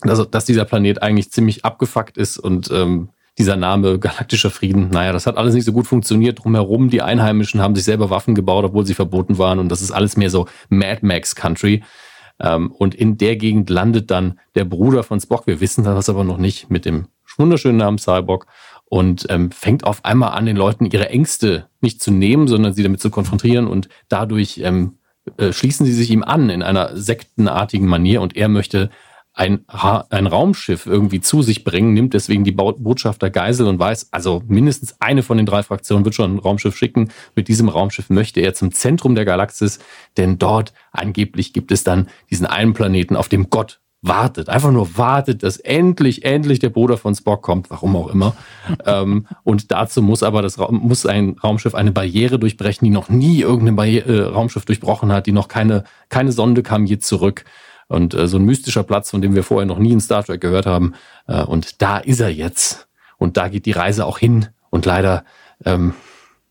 [0.00, 5.12] also, dass dieser Planet eigentlich ziemlich abgefuckt ist und ähm, dieser Name galaktischer Frieden, naja,
[5.12, 6.44] das hat alles nicht so gut funktioniert.
[6.44, 9.58] Drumherum, die Einheimischen haben sich selber Waffen gebaut, obwohl sie verboten waren.
[9.58, 11.82] Und das ist alles mehr so Mad Max Country.
[12.40, 15.46] Ähm, und in der Gegend landet dann der Bruder von Spock.
[15.46, 18.46] Wir wissen das aber noch nicht mit dem wunderschönen Namen Cyborg
[18.84, 22.82] und ähm, fängt auf einmal an, den Leuten ihre Ängste nicht zu nehmen, sondern sie
[22.82, 24.98] damit zu konfrontieren und dadurch ähm,
[25.38, 28.90] äh, schließen sie sich ihm an in einer sektenartigen Manier und er möchte
[29.34, 34.08] ein, Ra ein Raumschiff irgendwie zu sich bringen, nimmt deswegen die Botschafter Geisel und weiß,
[34.12, 37.10] also mindestens eine von den drei Fraktionen wird schon ein Raumschiff schicken.
[37.34, 39.78] Mit diesem Raumschiff möchte er zum Zentrum der Galaxis,
[40.16, 44.98] denn dort angeblich gibt es dann diesen einen Planeten, auf dem Gott wartet, einfach nur
[44.98, 48.36] wartet, dass endlich, endlich der Bruder von Spock kommt, warum auch immer.
[48.84, 53.40] ähm, und dazu muss aber das muss ein Raumschiff eine Barriere durchbrechen, die noch nie
[53.40, 57.44] irgendein Barriere, äh, Raumschiff durchbrochen hat, die noch keine, keine Sonde kam je zurück.
[57.92, 60.40] Und äh, so ein mystischer Platz, von dem wir vorher noch nie in Star Trek
[60.40, 60.94] gehört haben.
[61.26, 62.88] Äh, und da ist er jetzt.
[63.18, 64.48] Und da geht die Reise auch hin.
[64.70, 65.24] Und leider,
[65.64, 65.94] ähm,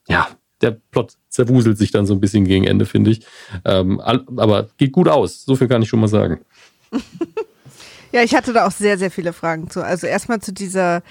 [0.08, 0.28] ja,
[0.62, 3.26] der Plot zerwuselt sich dann so ein bisschen gegen Ende, finde ich.
[3.66, 5.44] Ähm, aber geht gut aus.
[5.44, 6.42] So viel kann ich schon mal sagen.
[8.12, 9.84] ja, ich hatte da auch sehr, sehr viele Fragen zu.
[9.84, 11.02] Also erstmal zu dieser,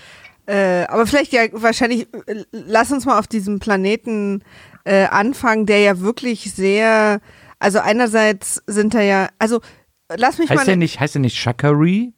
[0.46, 4.44] äh, aber vielleicht ja wahrscheinlich, äh, lass uns mal auf diesem Planeten
[4.84, 7.20] äh, anfangen, der ja wirklich sehr,
[7.58, 9.60] also einerseits sind da ja, also
[10.16, 10.64] lass mich heißt mal.
[10.66, 12.12] Der nicht, heißt der nicht Shakari?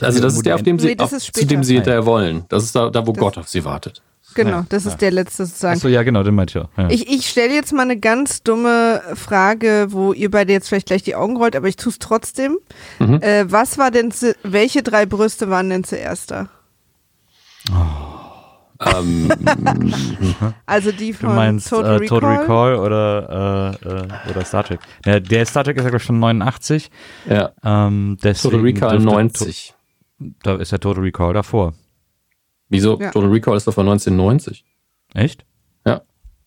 [0.00, 2.44] Also das ist der, auf dem sie, Nee, auf, zu dem sie hinterher wollen.
[2.48, 4.02] Das ist da, da wo Das- Gott auf sie wartet.
[4.34, 5.76] Genau, das ist der letzte sozusagen.
[5.76, 6.68] Achso, ja, genau, den meinte ich auch.
[6.76, 6.90] Ja.
[6.90, 11.02] Ich, ich stelle jetzt mal eine ganz dumme Frage, wo ihr beide jetzt vielleicht gleich
[11.02, 12.58] die Augen rollt, aber ich tue es trotzdem.
[12.98, 13.22] Mhm.
[13.22, 16.48] Äh, was war denn, zu, welche drei Brüste waren denn zuerst da?
[18.80, 19.32] Ähm,
[20.66, 22.72] Also die du von meinst Total, äh, Total Recall?
[22.72, 24.80] Recall oder, äh, äh, oder Star Trek.
[25.04, 26.90] Ja, der Star Trek ist ja glaube ich von 89.
[27.28, 27.52] ja.
[27.64, 29.74] Ähm, deswegen Total Recall dürfte- 90.
[30.42, 31.74] Da ist der Total Recall davor.
[32.68, 32.98] Wieso?
[33.00, 33.10] Ja.
[33.10, 34.64] Total Recall ist doch von 1990.
[35.14, 35.44] Echt?
[35.86, 36.02] Ja.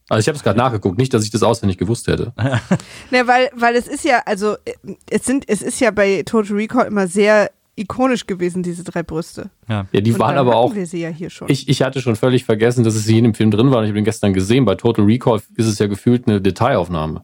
[0.09, 2.33] Also ich habe es gerade nachgeguckt, nicht, dass ich das auswendig gewusst hätte.
[3.11, 4.73] Ne, weil, weil es ist ja, also äh,
[5.09, 9.49] es sind, es ist ja bei Total Recall immer sehr ikonisch gewesen, diese drei Brüste.
[9.67, 9.85] Ja.
[9.91, 10.75] Ja, die Und waren dann aber auch.
[10.75, 11.49] wir sie ja hier schon.
[11.49, 13.79] Ich, ich hatte schon völlig vergessen, dass es hier in dem Film drin war.
[13.79, 14.65] und Ich habe den gestern gesehen.
[14.65, 17.23] Bei Total Recall ist es ja gefühlt eine Detailaufnahme.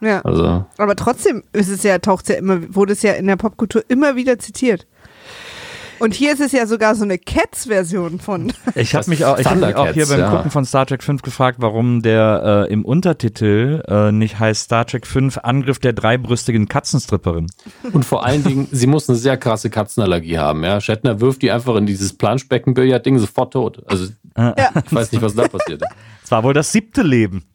[0.00, 0.20] ja.
[0.22, 3.82] Also Aber trotzdem ist es ja, taucht ja immer, wurde es ja in der Popkultur
[3.88, 4.86] immer wieder zitiert.
[6.02, 8.52] Und hier ist es ja sogar so eine Cats-Version von.
[8.74, 10.30] Ich habe mich auch, ich hab mich auch hier beim ja.
[10.30, 14.84] Gucken von Star Trek 5 gefragt, warum der äh, im Untertitel äh, nicht heißt Star
[14.84, 17.46] Trek 5 Angriff der dreibrüstigen Katzenstripperin.
[17.92, 20.64] Und vor allen Dingen, sie muss eine sehr krasse Katzenallergie haben.
[20.64, 20.80] Ja?
[20.80, 23.84] Shatner wirft die einfach in dieses Planschbeckenbillard-Ding sofort tot.
[23.86, 24.52] Also Äh,
[24.84, 25.82] ich weiß nicht, was da passiert.
[26.24, 27.44] Es war wohl das siebte Leben.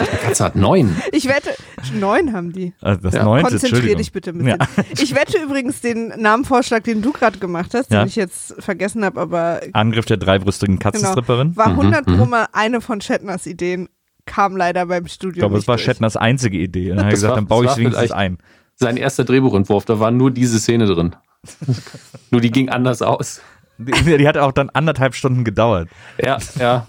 [0.00, 0.96] Die Katze hat neun.
[1.12, 1.50] Ich wette,
[1.94, 2.72] neun haben die.
[2.80, 4.56] Also das Ja, neunte, Konzentrier dich bitte ein Ja.
[4.98, 8.00] Ich wette übrigens den Namenvorschlag, den du gerade gemacht hast, Ja.
[8.02, 11.56] den ich jetzt vergessen habe, aber Angriff der dreibrüstigen genau, Katzenstripperin.
[11.56, 13.88] war Mhm, 100 Pro mal eine von Shatners Ideen,
[14.26, 15.86] kam leider beim Studio Ich glaube, es war durch.
[15.86, 16.90] Shatners einzige Idee.
[16.90, 18.38] Dann hat er Das gesagt, war- dann baue ich es war wenigstens ein.
[18.76, 21.16] Sein erster Drehbuchentwurf, da war nur diese Szene drin.
[22.30, 23.40] nur die ging anders aus.
[23.78, 25.88] Die, die hat auch dann anderthalb Stunden gedauert.
[26.22, 26.86] Ja, ja.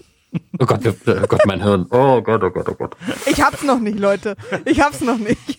[0.58, 1.86] Oh Gott, oh Gott, mein Hirn.
[1.90, 2.96] Oh Gott, oh Gott, oh Gott.
[3.26, 4.36] Ich hab's noch nicht, Leute.
[4.64, 5.58] Ich hab's noch nicht.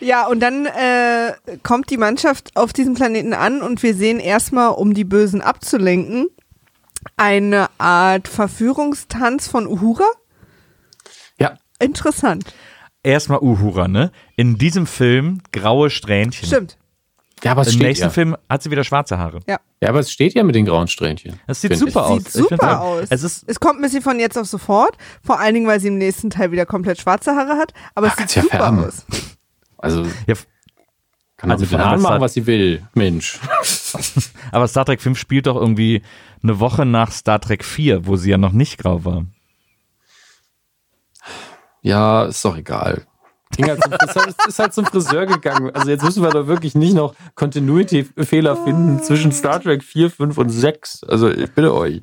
[0.00, 4.70] ja, und dann äh, kommt die Mannschaft auf diesem Planeten an und wir sehen erstmal,
[4.70, 6.26] um die Bösen abzulenken,
[7.16, 10.08] eine Art Verführungstanz von Uhura.
[11.38, 12.54] Ja, Interessant.
[13.02, 14.12] Erstmal Uhura, ne?
[14.36, 16.46] In diesem Film graue Strähnchen.
[16.46, 16.78] Stimmt.
[17.44, 18.10] Ja aber es Im steht nächsten ja.
[18.10, 19.40] Film hat sie wieder schwarze Haare.
[19.48, 21.38] Ja, aber es steht ja mit den grauen Strähnchen.
[21.46, 21.96] Das sieht super ich.
[22.26, 22.32] aus.
[22.32, 23.06] Sieht super aus.
[23.10, 25.88] Es ist es kommt ein bisschen von jetzt auf sofort, vor allen Dingen, weil sie
[25.88, 28.84] im nächsten Teil wieder komplett schwarze Haare hat, aber Ah, es sieht ja super färben.
[28.84, 29.04] aus.
[29.78, 30.34] Also ja,
[31.36, 32.86] kann Also mit den Haaren machen, was sie will.
[32.94, 33.40] Mensch.
[34.52, 36.02] aber Star Trek 5 spielt doch irgendwie
[36.44, 39.24] eine Woche nach Star Trek 4, wo sie ja noch nicht grau war.
[41.80, 43.06] Ja, ist doch egal.
[43.56, 45.70] Ging halt zum, ist, halt, ist halt zum Friseur gegangen.
[45.74, 50.38] Also jetzt müssen wir da wirklich nicht noch Continuity-Fehler finden zwischen Star Trek 4, 5
[50.38, 51.04] und 6.
[51.04, 52.00] Also ich bitte euch.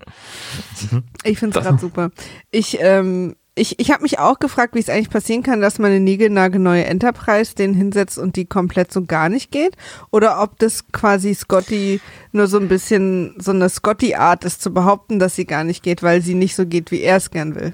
[1.23, 2.11] Ich finde es gerade super.
[2.51, 5.91] Ich, ähm, ich, ich habe mich auch gefragt, wie es eigentlich passieren kann, dass man
[5.91, 9.75] eine niegelnagelneue Enterprise den hinsetzt und die komplett so gar nicht geht.
[10.11, 11.99] Oder ob das quasi Scotty
[12.31, 16.03] nur so ein bisschen so eine Scotty-Art ist, zu behaupten, dass sie gar nicht geht,
[16.03, 17.73] weil sie nicht so geht, wie er es gern will.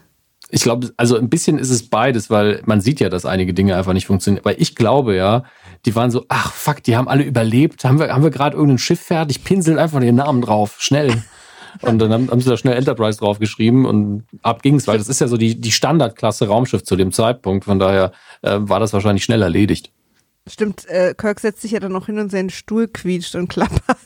[0.56, 3.76] Ich glaube, also ein bisschen ist es beides, weil man sieht ja, dass einige Dinge
[3.76, 4.46] einfach nicht funktionieren.
[4.46, 5.44] Weil ich glaube ja,
[5.86, 7.84] die waren so, ach fuck, die haben alle überlebt.
[7.84, 9.44] Haben wir, haben wir gerade irgendein Schiff fertig?
[9.44, 11.22] Pinselt einfach den Namen drauf, schnell.
[11.82, 15.20] Und dann haben, haben sie da schnell Enterprise draufgeschrieben und ab ging's, weil das ist
[15.20, 17.66] ja so die, die Standardklasse Raumschiff zu dem Zeitpunkt.
[17.66, 19.92] Von daher äh, war das wahrscheinlich schnell erledigt.
[20.48, 23.98] Stimmt, äh, Kirk setzt sich ja dann noch hin und seinen Stuhl quietscht und klappert.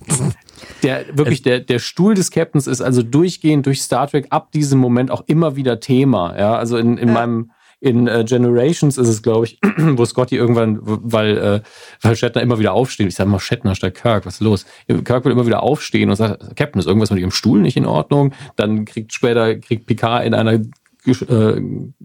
[0.84, 4.80] Der, wirklich, der, der Stuhl des Captains ist also durchgehend durch Star Trek ab diesem
[4.80, 6.38] Moment auch immer wieder Thema.
[6.38, 7.14] Ja, also in, in Ja.
[7.14, 11.62] meinem, in äh, Generations ist es, glaube ich, wo Scotty irgendwann, weil, äh,
[12.02, 13.08] weil Shatner immer wieder aufsteht.
[13.08, 14.66] Ich sage mal Shatner statt Kirk, was ist los?
[15.06, 17.86] Kirk will immer wieder aufstehen und sagt, Captain, ist irgendwas mit ihrem Stuhl nicht in
[17.86, 18.34] Ordnung?
[18.58, 20.60] Dann kriegt später, kriegt Picard in einer
[21.06, 21.62] gesch- äh,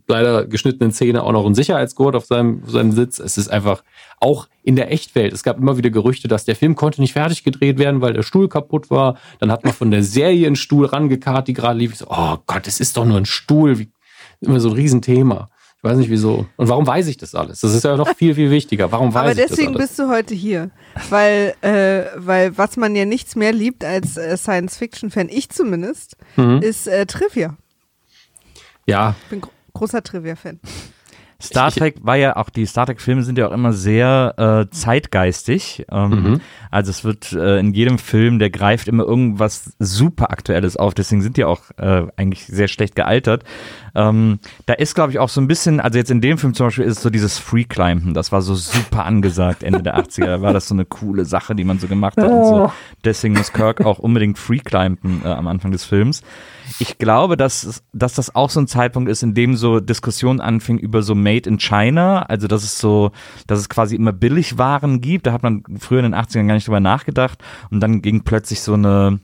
[0.07, 3.18] leider geschnittenen Szene auch noch einen Sicherheitsgurt auf seinem, auf seinem Sitz.
[3.18, 3.83] Es ist einfach
[4.20, 5.33] auch in der Echtwelt.
[5.33, 8.22] Es gab immer wieder Gerüchte, dass der Film konnte nicht fertig gedreht werden, weil der
[8.22, 9.16] Stuhl kaputt war.
[9.40, 11.92] Dann hat man von der Serie einen Stuhl rangekarrt, die gerade lief.
[11.92, 13.78] Ich so, oh Gott, es ist doch nur ein Stuhl.
[13.78, 13.90] Wie,
[14.40, 15.48] immer so ein Riesenthema.
[15.78, 16.46] Ich weiß nicht wieso.
[16.57, 17.61] Und warum weiß ich das alles?
[17.61, 18.90] Das ist ja noch viel, viel wichtiger.
[18.90, 20.70] Warum weiß Aber ich das deswegen bist du heute hier.
[21.11, 26.61] Weil, äh, weil was man ja nichts mehr liebt als äh, Science-Fiction-Fan, ich zumindest, Mhm.
[26.62, 27.57] ist äh, Trivia.
[28.87, 30.61] Ja, Ich bin gro großer Trivia-Fan.
[31.42, 34.35] Star Trek war ja auch, die Star Trek-Filme sind ja auch immer sehr
[34.68, 35.85] äh, zeitgeistig.
[35.90, 36.40] Ähm, Mhm.
[36.70, 40.94] Also es wird äh, in jedem Film, der greift immer irgendwas super Aktuelles auf.
[40.94, 43.44] Deswegen sind die auch äh, eigentlich sehr schlecht gealtert.
[43.94, 46.66] Ähm, da ist, glaube ich, auch so ein bisschen, also jetzt in dem Film zum
[46.66, 48.14] Beispiel ist es so dieses Free-Climben.
[48.14, 50.26] Das war so super angesagt Ende der 80er.
[50.26, 52.72] Da war das so eine coole Sache, die man so gemacht hat und so.
[53.04, 56.22] Deswegen muss Kirk auch unbedingt Free-Climben äh, am Anfang des Films.
[56.78, 60.83] Ich glaube, dass, dass das auch so ein Zeitpunkt ist, in dem so Diskussionen anfingen
[60.83, 62.22] über so Made in China.
[62.22, 63.12] Also, dass es so,
[63.46, 65.26] dass es quasi immer Billigwaren gibt.
[65.26, 67.42] Da hat man früher in den 80ern gar nicht drüber nachgedacht.
[67.70, 69.20] Und dann ging plötzlich so eine,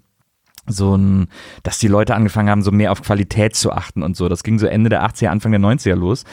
[0.66, 1.29] so ein,
[1.62, 4.29] dass die Leute angefangen haben, so mehr auf Qualität zu achten und so.
[4.29, 6.25] Das ging so Ende der 80er, Anfang der 90er los.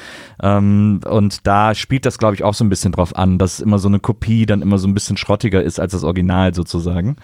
[0.41, 3.79] Ähm, und da spielt das, glaube ich, auch so ein bisschen drauf an, dass immer
[3.79, 7.15] so eine Kopie dann immer so ein bisschen schrottiger ist als das Original sozusagen.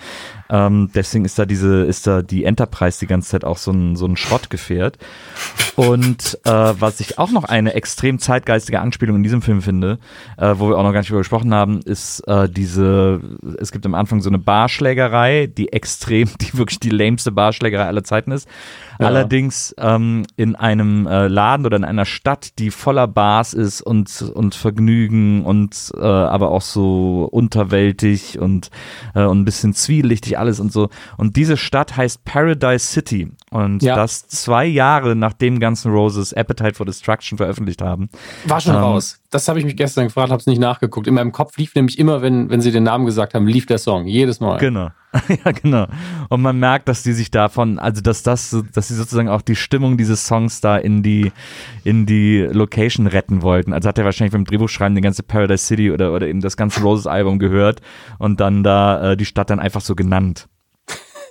[0.50, 3.96] Ähm, deswegen ist da diese, ist da die Enterprise die ganze Zeit auch so ein,
[3.96, 4.98] so ein Schrottgefährt.
[5.76, 10.00] Und äh, was ich auch noch eine extrem zeitgeistige Anspielung in diesem Film finde,
[10.38, 13.20] äh, wo wir auch noch gar nicht drüber gesprochen haben, ist äh, diese,
[13.60, 18.04] es gibt am Anfang so eine Barschlägerei, die extrem, die wirklich die lämste Barschlägerei aller
[18.04, 18.48] Zeiten ist.
[19.00, 19.08] Ja.
[19.08, 24.22] Allerdings ähm, in einem äh, Laden oder in einer Stadt, die voller Bars ist und,
[24.22, 28.70] und Vergnügen und äh, aber auch so unterwältig und,
[29.16, 30.90] äh, und ein bisschen zwielichtig alles und so.
[31.18, 33.32] Und diese Stadt heißt Paradise City.
[33.50, 33.96] Und Ja.
[33.96, 38.10] das zwei Jahre nachdem Guns N' Roses Appetite for Destruction veröffentlicht haben.
[38.46, 39.20] war schon Ähm, raus.
[39.32, 41.08] Das habe ich mich gestern gefragt, habe es nicht nachgeguckt.
[41.08, 43.80] In meinem Kopf lief nämlich immer, wenn, wenn sie den Namen gesagt haben, lief der
[43.80, 44.06] Song.
[44.06, 44.58] Jedes Mal.
[44.60, 44.90] Genau.
[45.46, 45.88] ja, genau.
[46.30, 49.56] Und man merkt, dass die sich davon, also dass das, dass sie sozusagen auch die
[49.56, 51.32] Stimmung dieses Songs da in die,
[51.84, 53.74] in die Location retten wollten.
[53.74, 56.82] Also hat er wahrscheinlich beim Drehbuchschreiben die ganze Paradise City oder, oder eben das ganze
[56.82, 57.82] Roses Album gehört
[58.18, 60.48] und dann da äh, die Stadt dann einfach so genannt.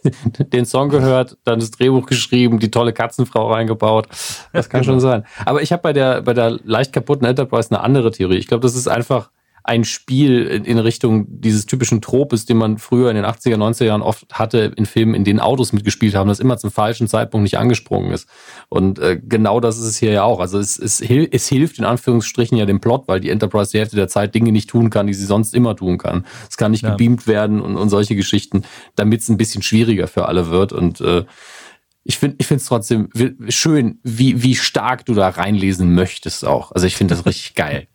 [0.53, 4.09] den Song gehört, dann das Drehbuch geschrieben, die tolle Katzenfrau reingebaut.
[4.53, 5.25] Das kann schon sein.
[5.45, 8.37] Aber ich habe bei der, bei der leicht kaputten Enterprise eine andere Theorie.
[8.37, 9.31] Ich glaube, das ist einfach
[9.65, 14.03] ein Spiel in, Richtung dieses typischen Tropes, den man früher in den 80er, 90er Jahren
[14.03, 17.59] oft hatte in Filmen, in denen Autos mitgespielt haben, das immer zum falschen Zeitpunkt nicht
[17.59, 18.29] angesprungen ist.
[18.69, 20.41] Und äh, genau das ist es hier ja auch.
[20.41, 23.97] Also es, es, es hilft in Anführungsstrichen ja dem Plot, weil die Enterprise die Hälfte
[23.97, 26.27] der Zeit Dinge nicht tun kann, die sie sonst immer tun kann.
[26.51, 26.91] Es kann nicht Ja.
[26.91, 28.65] gebeamt werden und, und solche Geschichten,
[28.97, 30.73] damit es ein bisschen schwieriger für alle wird.
[30.73, 31.25] Und äh,
[32.05, 33.09] ich finde ich finde es trotzdem
[33.49, 36.73] schön, wie, wie stark du da reinlesen möchtest auch.
[36.73, 37.87] Also ich finde das richtig geil.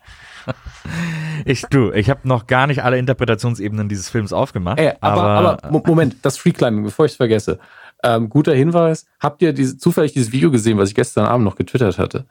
[1.45, 4.79] Ich, du, ich habe noch gar nicht alle Interpretationsebenen dieses Films aufgemacht.
[4.79, 7.59] Ey, aber, aber, Mo- Moment, das Freeclimbing, bevor ich es vergesse.
[8.03, 9.05] Ähm, guter Hinweis.
[9.19, 12.25] Habt ihr diese, zufällig dieses Video gesehen, was ich gestern Abend noch getwittert hatte?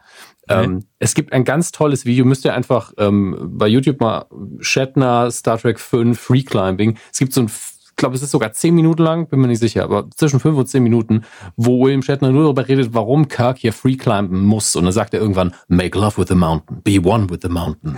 [0.49, 4.27] Ähm, es gibt ein ganz tolles Video, müsst ihr einfach ähm, bei YouTube mal
[4.61, 6.99] Shatner, Star Trek 5, Freeclimbing.
[7.13, 7.51] Es gibt so ein,
[7.97, 10.59] ich glaube, es ist sogar zehn Minuten lang, bin mir nicht sicher, aber zwischen fünf
[10.59, 11.23] und zehn Minuten,
[11.57, 14.77] wo William Shatner nur darüber redet, warum Kirk hier freeclimben muss.
[14.77, 17.97] Und dann sagt er irgendwann, make love with the mountain, be one with the mountain,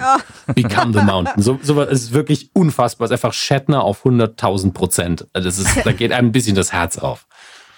[0.54, 1.42] become the mountain.
[1.42, 3.06] So, so was ist wirklich unfassbar.
[3.06, 5.26] Es ist einfach Shatner auf 100.000 Prozent.
[5.32, 7.26] Also Das ist, da geht einem ein bisschen das Herz auf.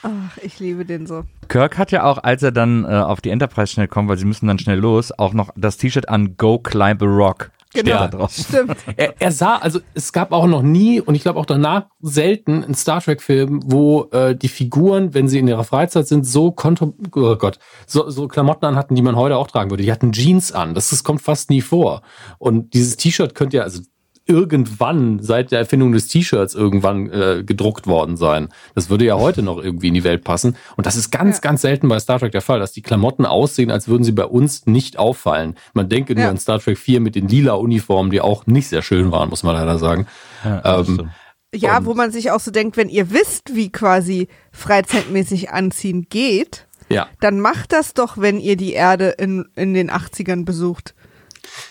[0.03, 1.25] Ach, ich liebe den so.
[1.49, 4.27] Kirk hat ja auch, als er dann äh, auf die Enterprise schnell kommt, weil sie
[4.27, 7.51] müssen dann schnell los, auch noch das T-Shirt an Go Climb a Rock.
[7.73, 8.09] Genau.
[8.09, 8.33] drauf.
[8.33, 8.77] Stimmt.
[8.97, 12.65] Er, er sah, also es gab auch noch nie und ich glaube auch danach selten
[12.65, 16.95] einen Star Trek-Film, wo äh, die Figuren, wenn sie in ihrer Freizeit sind, so kontro
[17.15, 19.85] oh Gott, so, so Klamotten anhatten, die man heute auch tragen würde.
[19.85, 20.75] Die hatten Jeans an.
[20.75, 22.03] Das, das kommt fast nie vor.
[22.39, 23.81] Und dieses T-Shirt könnte ja, also
[24.27, 28.49] irgendwann seit der Erfindung des T-Shirts irgendwann äh, gedruckt worden sein.
[28.75, 30.57] Das würde ja heute noch irgendwie in die Welt passen.
[30.77, 31.41] Und das ist ganz, Ja.
[31.41, 34.25] ganz selten bei Star Trek der Fall, dass die Klamotten aussehen, als würden sie bei
[34.25, 35.57] uns nicht auffallen.
[35.73, 36.31] Man denke nur Ja.
[36.31, 39.43] an Star Trek 4 mit den lila Uniformen, die auch nicht sehr schön waren, muss
[39.43, 40.07] man leider sagen.
[40.45, 41.11] Ja, Ähm.
[41.53, 46.69] Ja, wo man sich auch so denkt, wenn ihr wisst, wie quasi freizeitmäßig anziehen geht,
[46.89, 47.09] Ja.
[47.21, 50.95] dann macht das doch, wenn ihr die Erde in, in den 80ern besucht.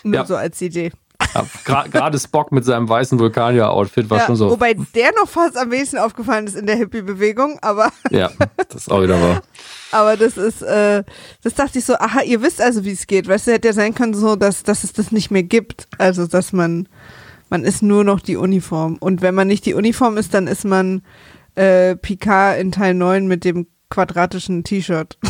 [0.04, 0.26] Nur Ja.
[0.26, 0.92] so als Idee.
[1.64, 4.50] Gerade Spock mit seinem weißen Vulkanier-Outfit war Ja, schon so.
[4.50, 8.90] Wobei der noch fast am wenigsten aufgefallen ist in der Hippie-Bewegung, aber, Ja, das ist
[8.90, 9.42] auch wieder wahr.
[9.92, 11.04] aber das ist, äh,
[11.42, 13.28] das dachte ich so, aha, ihr wisst also, wie es geht.
[13.28, 15.86] Weißt du, hätte ja sein können, so, dass, dass es das nicht mehr gibt.
[15.98, 16.88] Also, dass man,
[17.48, 18.96] man ist nur noch die Uniform.
[18.98, 21.02] Und wenn man nicht die Uniform ist, dann ist man
[21.54, 25.18] äh, Picard in Teil 9 mit dem quadratischen T-Shirt.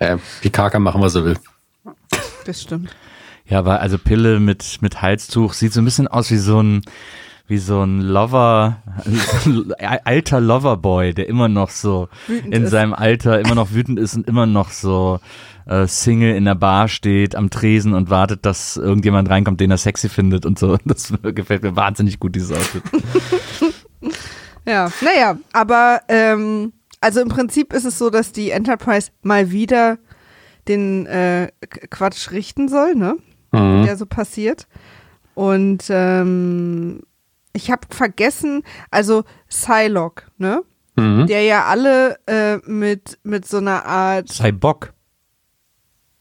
[0.00, 1.38] Äh, Picard kann machen, was er will.
[2.44, 2.90] Das stimmt.
[3.46, 6.82] Ja, aber also Pille mit, mit Halstuch sieht so ein bisschen aus wie so ein,
[7.46, 8.78] wie so ein Lover,
[10.04, 12.70] alter Loverboy, der immer noch so Wütend in ist.
[12.70, 15.20] seinem Alter immer noch wütend ist und immer noch so
[15.66, 19.78] äh, Single in der Bar steht am Tresen und wartet, dass irgendjemand reinkommt, den er
[19.78, 20.78] sexy findet und so.
[20.86, 22.82] Das gefällt mir wahnsinnig gut, dieses Outfit.
[24.66, 26.72] Ja, naja, aber ähm,
[27.02, 29.98] also im Prinzip ist es so, dass die Enterprise mal wieder
[30.68, 31.48] den äh,
[31.90, 33.16] Quatsch richten soll, ne?
[33.54, 33.84] Mhm.
[33.84, 34.66] Der so passiert.
[35.34, 37.00] Und ähm,
[37.52, 40.62] ich habe vergessen, also Psylocke, ne?
[40.96, 41.26] Mhm.
[41.26, 44.92] Der ja alle äh, mit, mit so einer Art, Cyborg,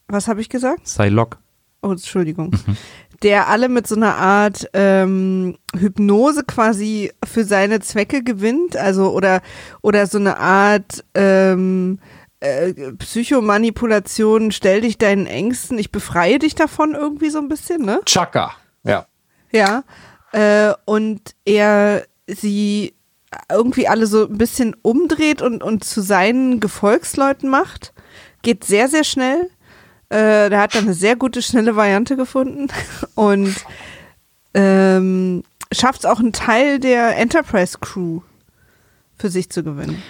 [0.08, 0.84] was habe ich gesagt?
[0.84, 1.38] Psylocke.
[1.82, 2.52] Oh, Entschuldigung.
[3.24, 9.42] Der alle mit so einer Art ähm, Hypnose quasi für seine Zwecke gewinnt, also oder
[9.82, 12.00] oder so eine Art ähm,
[12.44, 18.02] äh, Psychomanipulation, stell dich deinen Ängsten, ich befreie dich davon irgendwie so ein bisschen, ne?
[18.06, 18.52] Chaka.
[18.84, 19.08] Ja.
[19.52, 19.84] Ja.
[20.34, 22.96] Äh, und er sie
[23.50, 27.94] irgendwie alle so ein bisschen umdreht und, und zu seinen Gefolgsleuten macht.
[28.42, 29.50] Geht sehr, sehr schnell.
[30.10, 32.68] Äh, der hat dann eine sehr gute, schnelle Variante gefunden
[33.16, 33.56] und
[34.54, 38.20] ähm, schafft es auch einen Teil der Enterprise Crew
[39.18, 40.04] für sich zu gewinnen.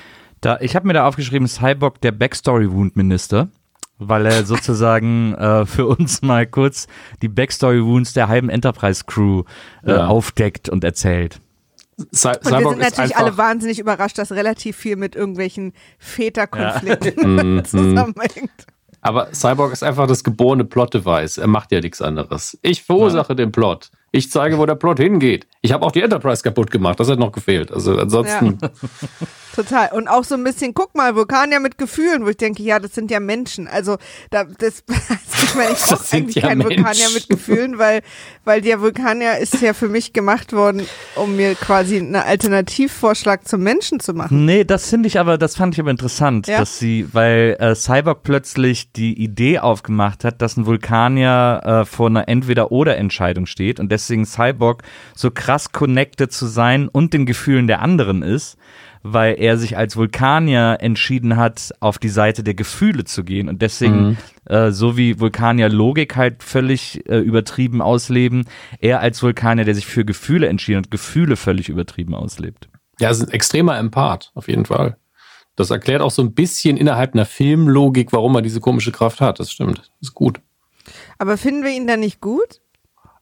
[0.43, 3.47] Da, ich habe mir da aufgeschrieben, Cyborg, der Backstory-Wound-Minister,
[3.97, 6.87] weil er sozusagen äh, für uns mal kurz
[7.21, 9.43] die Backstory-Wounds der halben Enterprise-Crew
[9.85, 10.07] äh, Ja.
[10.07, 11.39] aufdeckt und erzählt.
[12.13, 15.71] Cy Und wir Cyborg sind ist natürlich alle wahnsinnig überrascht, dass relativ viel mit irgendwelchen
[15.99, 17.63] Väterkonflikten Mhm.
[17.65, 18.51] zusammenhängt.
[18.99, 21.37] Aber Cyborg ist einfach das geborene Plot-Device.
[21.37, 22.57] Er macht ja nichts anderes.
[22.63, 23.91] Ich verursache den Plot.
[24.11, 25.47] Ich zeige, wo der Plot hingeht.
[25.61, 26.99] Ich habe auch die Enterprise kaputt gemacht.
[26.99, 27.71] Das hat noch gefehlt.
[27.71, 28.57] Also ansonsten.
[29.55, 29.89] Total.
[29.91, 32.95] Und auch so ein bisschen, guck mal, Vulkanier mit Gefühlen, wo ich denke, ja, das
[32.95, 33.67] sind ja Menschen.
[33.67, 33.97] Also,
[34.31, 34.83] da, das,
[35.43, 37.13] ich meine, ich brauche eigentlich ja keinen Vulkanier Menschen.
[37.13, 38.01] mit Gefühlen, weil,
[38.45, 40.81] weil der Vulkanier ist ja für mich gemacht worden,
[41.15, 44.45] um mir quasi einen Alternativvorschlag zum Menschen zu machen.
[44.45, 46.57] Nee, das finde ich aber, das fand ich aber interessant, Ja?
[46.59, 52.07] dass sie, weil äh, Cyborg plötzlich die Idee aufgemacht hat, dass ein Vulkanier äh, vor
[52.07, 54.83] einer Entweder-Oder-Entscheidung steht und deswegen Cyborg
[55.15, 58.57] so krass connected zu sein und den Gefühlen der anderen ist,
[59.03, 63.61] weil er sich als Vulkanier entschieden hat, auf die Seite der Gefühle zu gehen und
[63.61, 68.45] deswegen, äh, so wie Vulkanier Logik halt völlig äh, übertrieben ausleben,
[68.79, 72.69] er als Vulkanier, der sich für Gefühle entschieden hat, Gefühle völlig übertrieben auslebt.
[72.99, 74.97] Ja, ist ein extremer Empath, auf jeden Fall.
[75.55, 79.39] Das erklärt auch so ein bisschen innerhalb einer Filmlogik, warum er diese komische Kraft hat.
[79.39, 79.79] Das stimmt.
[79.79, 80.41] Das ist gut.
[81.17, 82.61] Aber finden wir ihn dann nicht gut?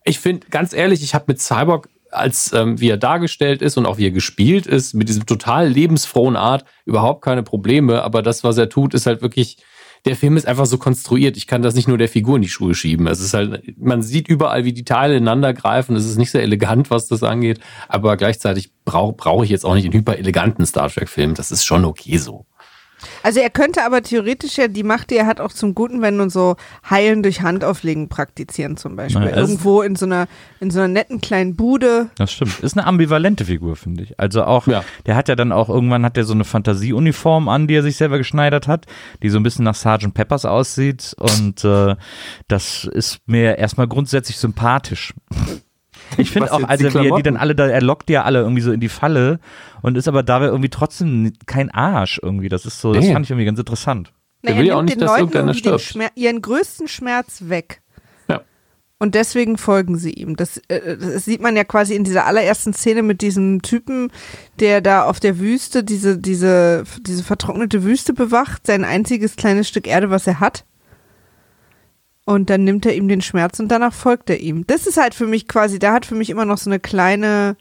[0.04, 3.86] Ich finde, ganz ehrlich, ich habe mit Cyborg, als ähm, wie er dargestellt ist und
[3.86, 8.03] auch wie er gespielt ist, mit diesem total lebensfrohen Art überhaupt keine Probleme.
[8.03, 9.57] Aber das, was er tut, ist halt wirklich,
[10.05, 11.38] der Film ist einfach so konstruiert.
[11.38, 13.07] Ich kann das nicht nur der Figur in die Schuhe schieben.
[13.07, 15.95] Es ist halt, man sieht überall, wie die Teile ineinander greifen.
[15.95, 17.59] Es ist nicht sehr elegant, was das angeht.
[17.88, 21.36] Aber gleichzeitig brauche brauch ich jetzt auch nicht einen hypereleganten Star Trek-Film.
[21.36, 22.45] Das ist schon okay so.
[23.24, 26.22] Also er könnte aber theoretisch ja die Macht, die er hat, auch zum Guten Wenden
[26.22, 26.56] und so
[26.89, 29.22] Heilen durch Handauflegen praktizieren zum Beispiel.
[29.26, 30.28] Naja, Irgendwo in so einer
[30.60, 32.10] in so einer netten kleinen Bude.
[32.16, 32.60] Das stimmt.
[32.60, 34.20] Ist eine ambivalente Figur, finde ich.
[34.20, 34.84] Also auch, Ja.
[35.06, 37.97] der hat ja dann auch irgendwann hat er so eine Fantasieuniform an, die er sich
[37.97, 38.86] selber geschneidert hat,
[39.24, 41.95] die so ein bisschen nach Sergeant Peppers aussieht und äh,
[42.47, 45.14] das ist mir erstmal grundsätzlich sympathisch.
[46.18, 48.39] Ich finde auch, also die er die dann alle da, er lockt die ja alle
[48.39, 49.39] irgendwie so in die Falle
[49.82, 52.49] und ist aber dabei irgendwie trotzdem kein Arsch irgendwie.
[52.49, 53.14] Das ist so, das Nee.
[53.14, 54.14] fand ich irgendwie ganz interessant.
[54.43, 55.82] Der Na, will er ja auch nimmt nicht, den dass Leuten irgendeiner stirbt.
[55.82, 57.82] Schmer ihren größten Schmerz weg.
[58.28, 58.41] Ja.
[58.99, 60.36] Und deswegen folgen sie ihm.
[60.36, 64.12] Das, äh, das sieht man ja quasi in dieser allerersten Szene mit diesem Typen,
[64.59, 69.88] der da auf der Wüste diese, diese, diese vertrocknete Wüste bewacht, sein einziges kleines Stück
[69.88, 70.66] Erde, was er hat.
[72.26, 74.65] Und dann nimmt er ihm den Schmerz und danach folgt er ihm.
[74.67, 77.55] Das ist halt für mich quasi, da hat für mich immer noch so eine kleine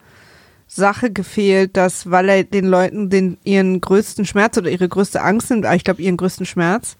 [0.66, 5.50] Sache gefehlt, dass, weil er den Leuten den, ihren größten Schmerz oder ihre größte Angst
[5.50, 6.96] nimmt, ah, ich glaube ihren größten Schmerz,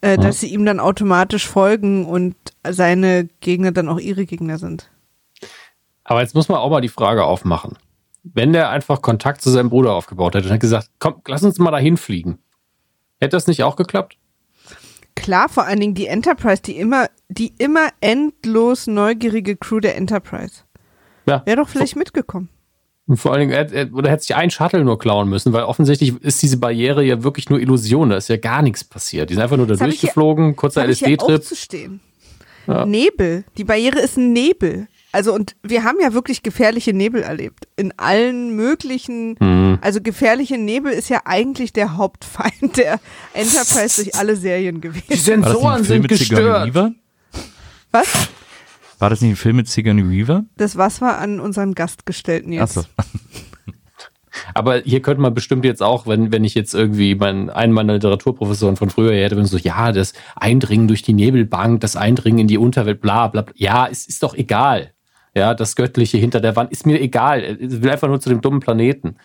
[0.00, 2.34] äh, dass sie ihm dann automatisch folgen und
[2.68, 4.90] seine Gegner dann auch ihre Gegner sind.
[6.02, 7.78] Aber jetzt muss man auch mal die Frage aufmachen.
[8.24, 11.58] Wenn der einfach Kontakt zu seinem Bruder aufgebaut hätte und hat gesagt, komm, lass uns
[11.58, 12.38] mal dahin fliegen.
[13.20, 14.16] Hätte das nicht auch geklappt?
[15.16, 20.62] Klar, vor allen Dingen die Enterprise, die immer, die immer endlos neugierige Crew der Enterprise.
[21.26, 21.42] Ja.
[21.46, 22.48] Wäre doch vielleicht mitgekommen.
[23.06, 25.64] Und vor allen Dingen, er, er, oder hätte sich ein Shuttle nur klauen müssen, weil
[25.64, 28.10] offensichtlich ist diese Barriere ja wirklich nur Illusion.
[28.10, 29.28] Da ist ja gar nichts passiert.
[29.28, 31.42] Die sind einfach nur da durchgeflogen, kurzer LSD-Trip.
[31.42, 32.00] zu stehen.
[32.66, 32.86] Ja.
[32.86, 33.44] Nebel.
[33.58, 34.88] Die Barriere ist ein Nebel.
[35.14, 37.68] Also und wir haben ja wirklich gefährliche Nebel erlebt.
[37.76, 39.78] In allen möglichen, Hm.
[39.80, 42.98] also gefährliche Nebel ist ja eigentlich der Hauptfeind der
[43.32, 45.04] Enterprise durch alle Serien Die gewesen.
[45.12, 46.74] Ein Sensoren sind mit Sigourney gestört.
[46.74, 46.92] Weaver?
[47.92, 48.08] Was?
[48.98, 50.46] War das nicht ein Film mit Sigourney Weaver?
[50.56, 52.76] Das was war an unseren Gastgestellten jetzt.
[52.76, 52.88] Achso.
[54.52, 57.92] Aber hier könnte man bestimmt jetzt auch, wenn, wenn ich jetzt irgendwie mein, einen meiner
[57.92, 62.48] Literaturprofessoren von früher hätte, wenn so, ja, das Eindringen durch die Nebelbank, das Eindringen in
[62.48, 63.54] die Unterwelt, bla, bla, bla.
[63.56, 64.93] Ja, es ist doch egal.
[65.34, 67.58] Ja, das Göttliche hinter der Wand ist mir egal.
[67.60, 69.16] Ich will einfach nur zu dem dummen Planeten.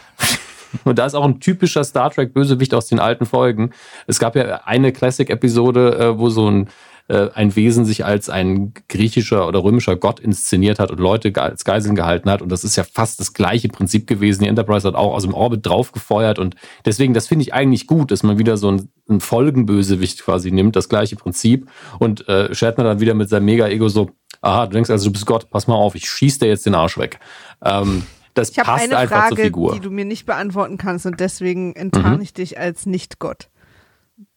[0.84, 3.72] Und da ist auch ein typischer Star Trek-Bösewicht aus den alten Folgen.
[4.06, 6.68] Es gab ja eine Classic-Episode, äh, wo so ein,
[7.08, 11.66] äh, ein Wesen sich als ein griechischer oder römischer Gott inszeniert hat und Leute als
[11.66, 12.40] Geiseln gehalten hat.
[12.40, 14.44] Und das ist ja fast das gleiche Prinzip gewesen.
[14.44, 16.38] Die Enterprise hat auch aus dem Orbit draufgefeuert.
[16.38, 16.54] Und
[16.86, 20.74] deswegen, das finde ich eigentlich gut, dass man wieder so ein, ein Folgenbösewicht quasi nimmt,
[20.74, 21.68] das gleiche Prinzip.
[21.98, 24.10] Und äh, Shatner dann wieder mit seinem Mega-Ego so,
[24.42, 26.74] aha, du denkst also, du bist Gott, pass mal auf, ich schieß dir jetzt den
[26.74, 27.18] Arsch weg.
[27.64, 29.72] Ähm, das Ich habe passt eine einfach zur Frage, Figur.
[29.74, 32.22] die du mir nicht beantworten kannst und deswegen enttarne Mhm.
[32.22, 33.48] ich dich als Nicht-Gott.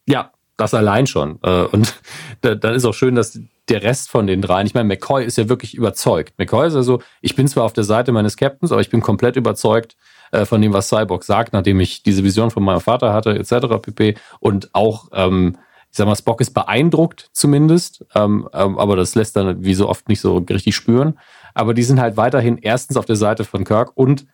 [0.06, 1.38] Ja, das allein schon.
[1.42, 1.94] Äh, Und
[2.40, 3.38] da- dann ist auch schön, dass
[3.68, 6.34] der Rest von den dreien, ich meine, McCoy ist ja wirklich überzeugt.
[6.38, 9.34] McCoy ist also, ich bin zwar auf der Seite meines Captains, aber ich bin komplett
[9.36, 9.96] überzeugt
[10.30, 13.66] äh, von dem, was Cyborg sagt, nachdem ich diese Vision von meinem Vater hatte, etc.
[13.82, 14.14] pp.
[14.38, 15.56] Und auch, ähm,
[15.96, 19.88] ich sag mal, Spock ist beeindruckt zumindest, ähm, ähm, aber das lässt dann wie so
[19.88, 21.18] oft nicht so richtig spüren.
[21.54, 24.26] Aber die sind halt weiterhin erstens auf der Seite von Kirk und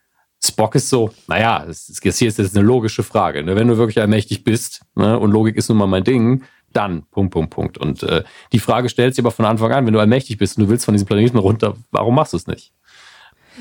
[0.43, 3.45] Spock ist so, naja, das ist, das hier ist jetzt eine logische Frage.
[3.45, 3.55] Ne?
[3.55, 6.43] Wenn du wirklich allmächtig bist, ne, und Logik ist nun mal mein Ding,
[6.73, 7.79] dann, Punkt, Punkt, Punkt.
[7.79, 10.65] Und äh, die Frage stellt sich aber von Anfang an, wenn du allmächtig bist und
[10.65, 12.73] du willst von diesem Planeten runter, warum machst du es nicht?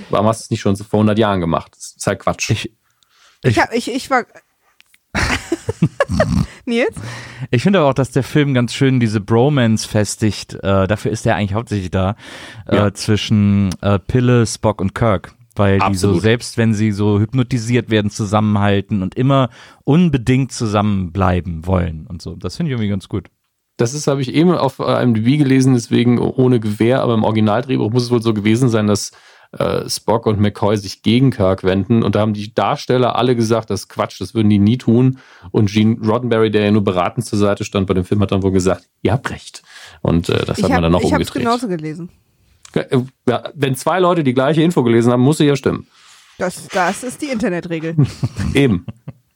[0.09, 1.73] Warum hast du es nicht schon vor 100 Jahren gemacht?
[1.75, 2.49] Das ist halt Quatsch.
[2.49, 2.73] Ich,
[3.43, 4.25] Ich, hab, ich, ich war.
[6.65, 6.95] Nils?
[7.49, 10.53] Ich finde aber auch, dass der Film ganz schön diese Bromance festigt.
[10.55, 12.15] Äh, dafür ist er eigentlich hauptsächlich da
[12.71, 12.87] Ja.
[12.87, 15.35] äh, zwischen äh, Pille, Spock und Kirk.
[15.55, 16.21] Weil die so, Absolut.
[16.21, 19.49] selbst wenn sie so hypnotisiert werden, zusammenhalten und immer
[19.83, 22.35] unbedingt zusammenbleiben wollen und so.
[22.35, 23.27] Das finde ich irgendwie ganz gut.
[23.75, 27.23] Das ist, habe ich eben auf äh, einem DB gelesen, deswegen ohne Gewehr, aber im
[27.23, 29.11] Originaldrehbuch muss es wohl so gewesen sein, dass
[29.57, 33.69] äh, Spock und McCoy sich gegen Kirk wenden und da haben die Darsteller alle gesagt,
[33.69, 35.19] das ist Quatsch, das würden die nie tun.
[35.51, 38.43] Und Gene Roddenberry, der ja nur beratend zur Seite stand bei dem Film, hat dann
[38.43, 39.61] wohl gesagt, ihr habt recht.
[40.01, 41.33] Und äh, das Ich hat man habe dann auch es umgedreht.
[41.33, 42.09] genauso gelesen.
[42.73, 42.97] Äh,
[43.27, 45.87] Ja, wenn zwei Leute die gleiche Info gelesen haben, muss sie ja stimmen.
[46.37, 47.95] Das, das ist die Internetregel.
[48.53, 48.85] Eben.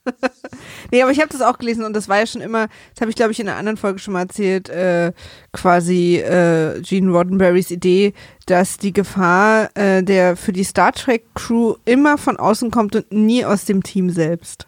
[0.92, 3.10] Nee, aber ich habe das auch gelesen und das war ja schon immer, das habe
[3.10, 5.14] ich glaube ich in einer anderen Folge schon mal erzählt, äh,
[5.52, 8.14] quasi äh, Gene Roddenberrys Idee,
[8.46, 13.12] dass die Gefahr äh, der für die Star Trek Crew immer von außen kommt und
[13.12, 14.68] nie aus dem Team selbst.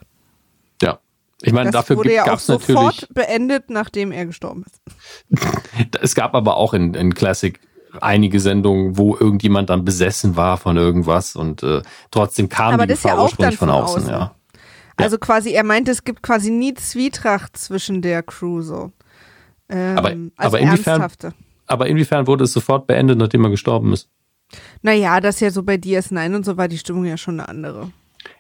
[0.82, 1.00] Ja.
[1.42, 2.68] Ich meine, Das dafür wurde ja auch gab es natürlich.
[2.82, 4.82] sofort beendet, nachdem er gestorben ist.
[6.02, 7.60] Es gab aber auch in, in Classic
[8.02, 11.82] einige Sendungen, wo irgendjemand dann besessen war von irgendwas und äh,
[12.12, 14.02] trotzdem kam Aber die ja Gefahr auch ursprünglich von von außen.
[14.04, 14.12] außen.
[14.14, 14.36] Ja.
[14.98, 18.92] Also quasi, er meinte, es gibt quasi nie Zwietracht zwischen der Crew so.
[19.70, 21.34] Ähm, Aber- also aber inwiefern- ernsthafte.
[21.68, 24.10] Aber inwiefern wurde es sofort beendet, nachdem er gestorben ist?
[24.82, 27.92] Naja, das ja so bei DS9 und so war die Stimmung ja schon eine andere.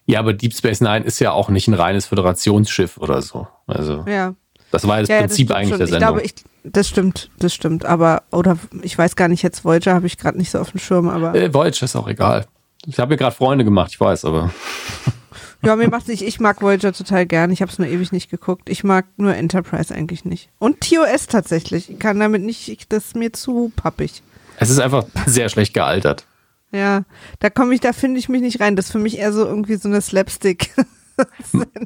[0.05, 3.47] Ja, aber Deep Space Nine ist ja auch nicht ein reines Föderationsschiff oder so.
[3.68, 4.34] Also Ja.
[4.72, 5.78] das war ja das ja, Prinzip stimmt eigentlich schon.
[5.80, 6.08] der Ich Sendung.
[6.10, 6.34] glaube, ich,
[6.64, 7.86] das stimmt, das stimmt.
[7.86, 10.80] Aber, oder ich weiß gar nicht, jetzt Voyager habe ich gerade nicht so auf dem
[10.80, 12.45] Schirm, aber äh, Voyager ist auch egal.
[12.86, 14.49] Ich habe mir gerade Freunde gemacht, ich weiß, aber
[15.64, 17.51] ja, mir macht nicht, ich mag Voyager total gern.
[17.51, 18.70] Ich habe es nur ewig nicht geguckt.
[18.70, 20.49] Ich mag nur Enterprise eigentlich nicht.
[20.60, 21.89] Und TOS tatsächlich.
[21.89, 24.22] Ich kann damit nicht, ich, das ist mir zu pappig.
[24.58, 26.26] es ist einfach sehr schlecht gealtert.
[26.72, 27.03] Ja,
[27.39, 28.76] da komme ich, da finde ich mich nicht rein.
[28.76, 30.74] Das ist für mich eher so irgendwie so eine Slapstick.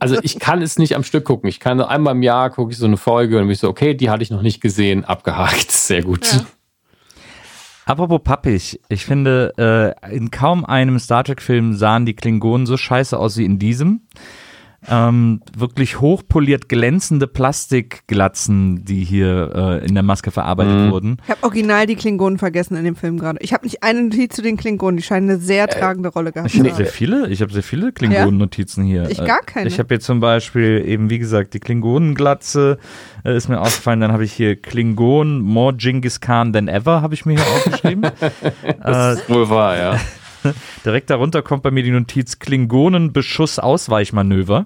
[0.02, 1.48] Also ich kann es nicht am Stück gucken.
[1.48, 3.94] Ich kann einmal im Jahr gucke ich so eine Folge und bin ich so, okay,
[3.94, 5.72] die hatte ich noch nicht gesehen, abgehakt.
[5.72, 6.34] Sehr gut.
[6.34, 6.46] Ja.
[7.92, 9.54] Apropos pappig, ich finde,
[10.08, 14.04] äh, in kaum einem Star Trek-Film sahen die Klingonen so scheiße aus wie in diesem.
[14.90, 19.52] Ähm, wirklich hochpoliert glänzende Plastikglatzen, die hier
[19.82, 20.92] äh, in der Maske verarbeitet Mhm.
[20.92, 21.18] wurden.
[21.24, 23.38] Ich habe original die Klingonen vergessen in dem Film gerade.
[23.42, 24.98] Ich habe nicht eine Notiz zu den Klingonen.
[24.98, 26.78] Die scheinen eine sehr tragende Rolle gehabt Ich zu habe haben.
[26.78, 29.10] sehr viele, ich habe sehr viele Klingonen-Notizen hier.
[29.10, 29.68] Ich Äh, gar keine.
[29.68, 32.80] Ich habe hier zum Beispiel eben, wie gesagt, die Klingonenglatze
[33.24, 34.00] äh, ist mir aufgefallen.
[34.02, 38.04] Dann habe ich hier Klingon more Genghis Khan than ever, habe ich mir hier aufgeschrieben.
[38.06, 38.12] äh,
[38.84, 40.00] Das ist wohl wahr, ja.
[40.86, 44.66] direkt darunter kommt bei mir die Notiz Klingonenbeschuss-Ausweichmanöver.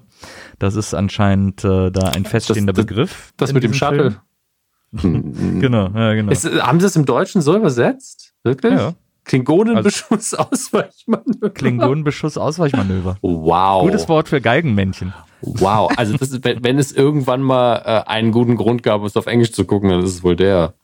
[0.58, 3.32] Das ist anscheinend äh, da ein feststehender das- Begriff.
[3.36, 4.16] Das mit dem Shuttle.
[4.96, 5.60] Film.
[5.60, 6.32] Genau, ja, genau.
[6.32, 8.32] Ist, haben sie es im Deutschen so übersetzt?
[8.44, 8.72] Wirklich?
[8.72, 8.94] Ja.
[9.24, 11.50] Klingonenbeschuss, Ausweichmanöver.
[11.50, 13.16] Klingonenbeschuss-Ausweichmanöver.
[13.22, 13.82] Wow.
[13.82, 15.12] Gutes Wort für Geigenmännchen.
[15.42, 15.92] Wow.
[15.96, 19.52] Also, das wenn, wenn es irgendwann mal äh, einen guten Grund gab, es auf Englisch
[19.52, 20.74] zu gucken, dann ist es wohl der.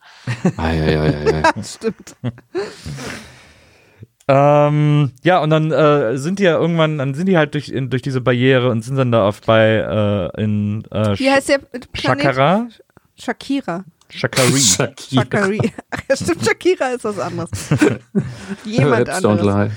[0.57, 1.43] Eieieiei.
[1.63, 2.17] Stimmt.
[4.29, 7.91] Ähm, ja, und dann äh, sind die ja irgendwann, dann sind die halt durch, in,
[7.91, 11.59] durch diese Barriere und sind dann da auf bei äh, in äh, Wie heißt der
[11.93, 12.23] Planet?
[12.23, 12.69] Shakara?
[13.19, 13.85] Shakira.
[14.09, 14.61] Shakari.
[14.61, 15.23] Shakira.
[15.23, 15.73] Shakari.
[15.91, 17.51] Ach stimmt, Shakira ist was anderes.
[18.65, 19.73] Jemand anderes.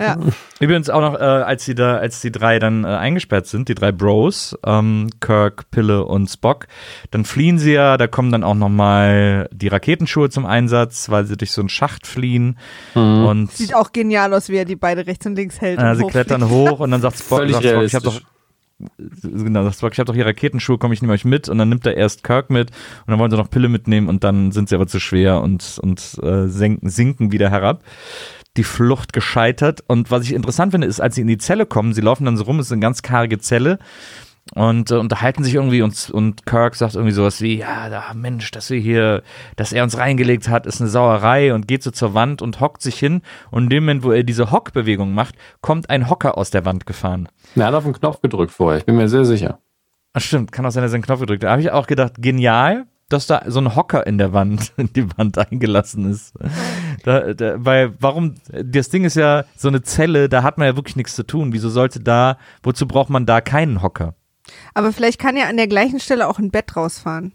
[0.00, 0.18] Ja.
[0.60, 3.74] Übrigens auch noch, äh, als die da, als die drei dann äh, eingesperrt sind, die
[3.74, 6.66] drei Bros, ähm, Kirk, Pille und Spock,
[7.10, 11.36] dann fliehen sie ja, da kommen dann auch nochmal die Raketenschuhe zum Einsatz, weil sie
[11.36, 12.58] durch so einen Schacht fliehen
[12.94, 15.78] und Sieht auch genial aus, wie er die beide rechts und links hält.
[15.78, 18.20] äh, und sie klettern hoch und dann sagt Spock, sagt Spock ich hab doch
[18.98, 21.68] genau, sagt Spock, ich habe doch hier Raketenschuhe, komme ich nehme euch mit und dann
[21.68, 24.68] nimmt er erst Kirk mit und dann wollen sie noch Pille mitnehmen und dann sind
[24.68, 27.82] sie aber zu schwer und und äh, senken, sinken wieder herab.
[28.56, 31.92] Die Flucht gescheitert und was ich interessant finde, ist, als sie in die Zelle kommen,
[31.92, 33.78] sie laufen dann so rum, es ist eine ganz karge Zelle
[34.54, 38.50] und äh, unterhalten sich irgendwie und, und Kirk sagt irgendwie sowas wie, ja, da, Mensch,
[38.52, 39.22] dass wir hier,
[39.56, 42.82] dass er uns reingelegt hat, ist eine Sauerei und geht so zur Wand und hockt
[42.82, 46.50] sich hin und in dem Moment, wo er diese Hockbewegung macht, kommt ein Hocker aus
[46.50, 47.28] der Wand gefahren.
[47.56, 48.78] Er hat auf den Knopf gedrückt vorher.
[48.78, 49.58] Ich bin mir sehr sicher.
[50.12, 51.48] Ach stimmt, kann auch sein, dass er den Knopf gedrückt hat.
[51.48, 54.92] Da habe ich auch gedacht, genial, dass da so ein Hocker in der Wand, in
[54.92, 56.34] die Wand eingelassen ist.
[57.04, 60.76] Da, da, weil, warum, das Ding ist ja so eine Zelle, da hat man ja
[60.76, 61.52] wirklich nichts zu tun.
[61.52, 64.14] Wieso sollte da, wozu braucht man da keinen Hocker?
[64.74, 67.32] Aber vielleicht kann er an der gleichen Stelle auch ein Bett rausfahren.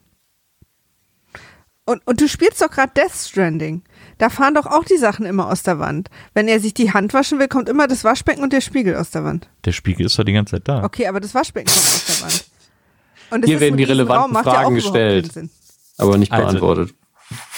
[1.85, 3.83] Und, und du spielst doch gerade Death Stranding.
[4.17, 6.09] Da fahren doch auch die Sachen immer aus der Wand.
[6.33, 9.09] Wenn er sich die Hand waschen will, kommt immer das Waschbecken und der Spiegel aus
[9.09, 9.49] der Wand.
[9.65, 10.83] Der Spiegel ist doch die ganze Zeit da.
[10.83, 13.45] Okay, aber das Waschbecken kommt aus der Wand.
[13.45, 15.49] Hier werden die relevanten ja auch Fragen überhaupt gestellt.
[15.97, 16.95] Aber nicht Also- beantwortet.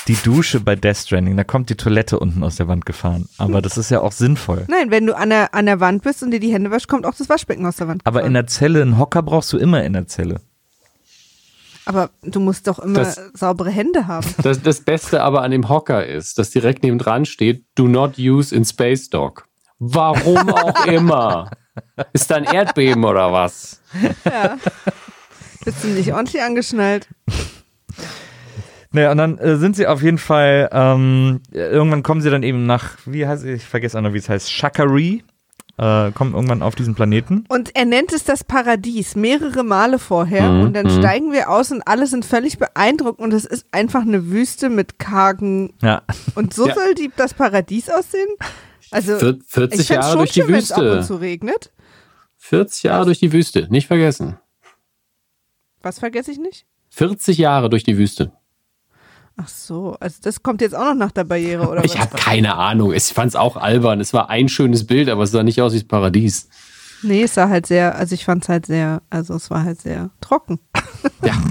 [0.07, 3.27] Die Dusche bei Death Stranding, da kommt die Toilette unten aus der Wand gefahren.
[3.39, 4.65] Aber das ist ja auch sinnvoll.
[4.67, 7.05] Nein, wenn du an der, an der Wand bist und dir die Hände wäschst, kommt
[7.07, 8.01] auch das Waschbecken aus der Wand.
[8.03, 8.34] Aber in gefahren.
[8.34, 10.41] der Zelle, einen Hocker brauchst du immer in der Zelle.
[11.86, 14.27] aber du musst doch immer Das- saubere Hände haben.
[14.43, 18.19] Das, das Beste aber an dem Hocker ist, dass direkt neben dran steht, do not
[18.19, 19.47] use in Space Dock.
[19.79, 21.49] Warum auch immer.
[22.13, 23.81] Ist da ein Erdbeben oder was?
[24.25, 24.57] Ja.
[25.65, 27.07] Bist du nicht ordentlich angeschnallt?
[28.93, 32.65] Naja, und dann äh, sind sie auf jeden Fall, ähm, irgendwann kommen sie dann eben
[32.65, 35.23] nach, wie heißt ich vergesse auch noch, wie es heißt, Shakari,
[35.79, 37.45] äh, kommen irgendwann auf diesen Planeten.
[37.49, 40.99] Und er nennt es das Paradies mehrere Male vorher Mhm, und dann mhm.
[40.99, 44.99] steigen wir aus und alle sind völlig beeindruckt und es ist einfach eine Wüste mit
[44.99, 46.03] kargen Ja,
[46.35, 46.75] und so Ja.
[46.75, 48.29] soll die, das Paradies aussehen?
[48.91, 51.07] Also Vier- 40 ich Jahre schon durch die schön, wenn es ab und Wüste.
[51.07, 51.71] zu regnet.
[52.37, 54.37] 40 Jahre durch die Wüste, nicht vergessen.
[55.81, 56.67] Was vergesse ich nicht?
[56.91, 58.31] 40 Jahre durch die Wüste.
[59.36, 62.55] Ach so, also das kommt jetzt auch noch nach der Barriere oder Ich habe keine
[62.55, 62.93] Ahnung.
[62.93, 63.99] Ich fand es auch albern.
[63.99, 66.49] Es war ein schönes Bild, aber es sah nicht aus wie das Paradies.
[67.01, 69.81] Nee, es sah halt sehr, also ich fand es halt sehr, also es war halt
[69.81, 70.59] sehr trocken.
[71.23, 71.34] Ja.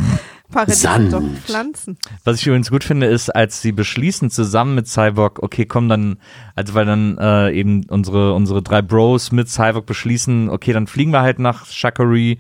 [0.53, 1.13] Paradies Sand.
[1.13, 1.97] doch Pflanzen.
[2.25, 6.19] was ich übrigens gut finde, ist, als sie beschließen zusammen mit Cyborg, okay, komm dann,
[6.55, 11.11] also weil dann äh, eben unsere, unsere drei Bros mit Cyborg beschließen, okay, dann fliegen
[11.11, 12.39] wir halt nach Shakari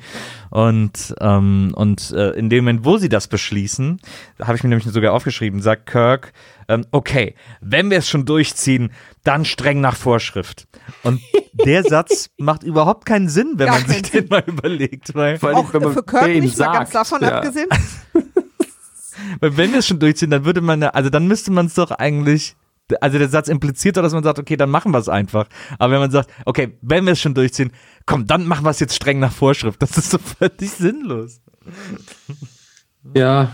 [0.53, 4.03] und, ähm, und äh, in dem Moment, wo sie das beschließen,
[4.39, 6.35] habe ich mir nämlich sogar aufgeschrieben, sagt Kirk,
[6.69, 8.93] ähm, okay, wenn wir es schon durchziehen,
[9.25, 10.69] dann streng nach Vorschrift.
[11.05, 11.23] Und
[11.55, 15.49] der Satz macht überhaupt keinen Sinn, wenn Gar man sich den mal überlegt, weil Vor
[15.49, 17.39] allem, Auch wenn man für Kirk nicht mal ganz sagt, davon ja.
[17.39, 17.69] abgesehen.
[19.41, 21.93] Weil wenn wir es schon durchziehen, dann würde man, also dann müsste man es doch
[21.93, 22.57] eigentlich,
[23.01, 25.47] also der Satz impliziert doch, dass man sagt, okay, dann machen wir es einfach.
[25.79, 27.73] Aber wenn man sagt, okay, wenn wir es schon durchziehen,
[28.07, 29.81] komm, dann machen wir es jetzt streng nach Vorschrift.
[29.83, 31.41] Das ist so völlig sinnlos.
[33.15, 33.53] Ja,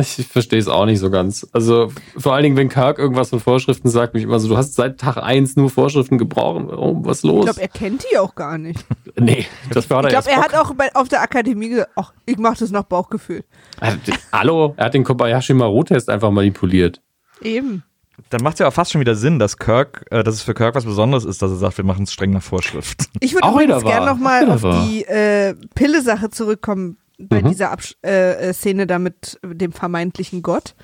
[0.00, 1.46] ich verstehe es auch nicht so ganz.
[1.52, 4.74] Also vor allen Dingen, wenn Kirk irgendwas von Vorschriften sagt, mich immer so, du hast
[4.74, 6.66] seit Tag 1 nur Vorschriften gebraucht.
[6.68, 7.04] Warum?
[7.04, 7.44] Was ist Ich los?
[7.46, 8.84] glaube, er kennt die auch gar nicht.
[9.16, 12.38] nee, das war Ich glaube, er hat auch bei, auf der Akademie gesagt, ach, ich
[12.38, 13.44] mache das nach Bauchgefühl.
[14.32, 17.02] Hallo, er hat den Kobayashi Maru-Test einfach manipuliert.
[17.42, 17.82] Eben.
[18.30, 20.54] Dann macht es ja auch fast schon wieder Sinn, dass Kirk, äh, dass es für
[20.54, 23.08] Kirk was Besonderes ist, dass er sagt, wir machen es streng nach Vorschrift.
[23.20, 24.86] Ich würde Auch übrigens gerne nochmal auf wahr.
[24.88, 27.48] die äh, Pille-Sache zurückkommen bei Mhm.
[27.48, 30.74] dieser Absch äh, äh, Szene da mit dem vermeintlichen Gott.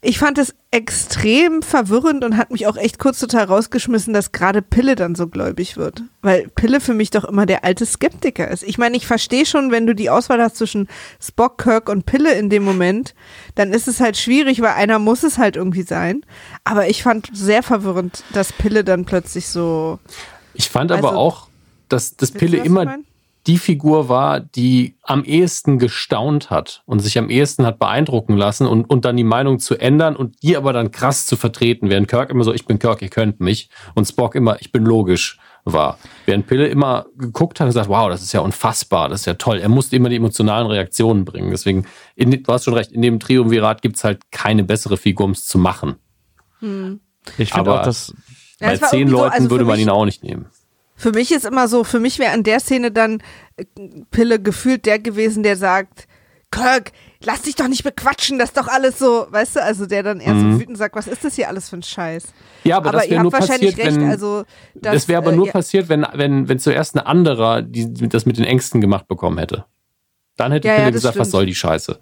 [0.00, 4.62] Ich fand es extrem verwirrend und hat mich auch echt kurz total rausgeschmissen, dass gerade
[4.62, 6.02] Pille dann so gläubig wird.
[6.22, 8.62] Weil Pille für mich doch immer der alte Skeptiker ist.
[8.62, 10.88] Ich meine, ich verstehe schon, wenn du die Auswahl hast zwischen
[11.20, 13.14] Spock, Kirk und Pille in dem Moment,
[13.56, 16.24] dann ist es halt schwierig, weil einer muss es halt irgendwie sein.
[16.62, 19.98] Aber ich fand sehr verwirrend, dass Pille dann plötzlich so.
[20.54, 21.48] Ich fand aber Also- auch,
[21.88, 22.98] dass das Pille immer?
[23.48, 28.66] Die Figur war, die am ehesten gestaunt hat und sich am ehesten hat beeindrucken lassen
[28.66, 32.06] und, und dann die Meinung zu ändern und die aber dann krass zu vertreten, während
[32.08, 35.38] Kirk immer so, ich bin Kirk, ihr könnt mich und Spock immer, ich bin logisch
[35.64, 35.98] war.
[36.24, 39.34] Während Pille immer geguckt hat und gesagt, wow, das ist ja unfassbar, das ist ja
[39.34, 39.58] toll.
[39.58, 41.50] Er musste immer die emotionalen Reaktionen bringen.
[41.50, 45.32] Deswegen, in, du hast schon recht, in dem Triumvirat gibt's halt keine bessere Figur, um
[45.32, 45.96] es zu machen.
[46.60, 48.14] Ich finde Aber- auch, dass
[48.60, 50.46] Ja, Bei es zehn so, Leuten also würde man mich- ihn auch nicht nehmen.
[50.98, 53.22] Für mich ist immer so, für mich wäre an der Szene dann
[53.56, 53.64] äh,
[54.10, 56.06] Pille gefühlt der gewesen, der sagt,
[56.50, 56.92] Kirk,
[57.22, 60.18] lass dich doch nicht bequatschen, das ist doch alles so, weißt du, also der dann
[60.18, 60.52] eher Mhm.
[60.54, 62.24] so wütend sagt, was ist das hier alles für ein Scheiß?
[62.64, 64.44] Ja, aber, Aber, das ihr wäre habt nur wahrscheinlich passiert, recht, wenn, also
[64.74, 68.08] dass, das wäre aber äh, nur ja, passiert, wenn, wenn, wenn zuerst ein anderer die,
[68.08, 69.66] das mit den Ängsten gemacht bekommen hätte.
[70.36, 71.32] Dann hätte Ja, Pille ja, gesagt, was stimmt.
[71.32, 72.00] soll die Scheiße?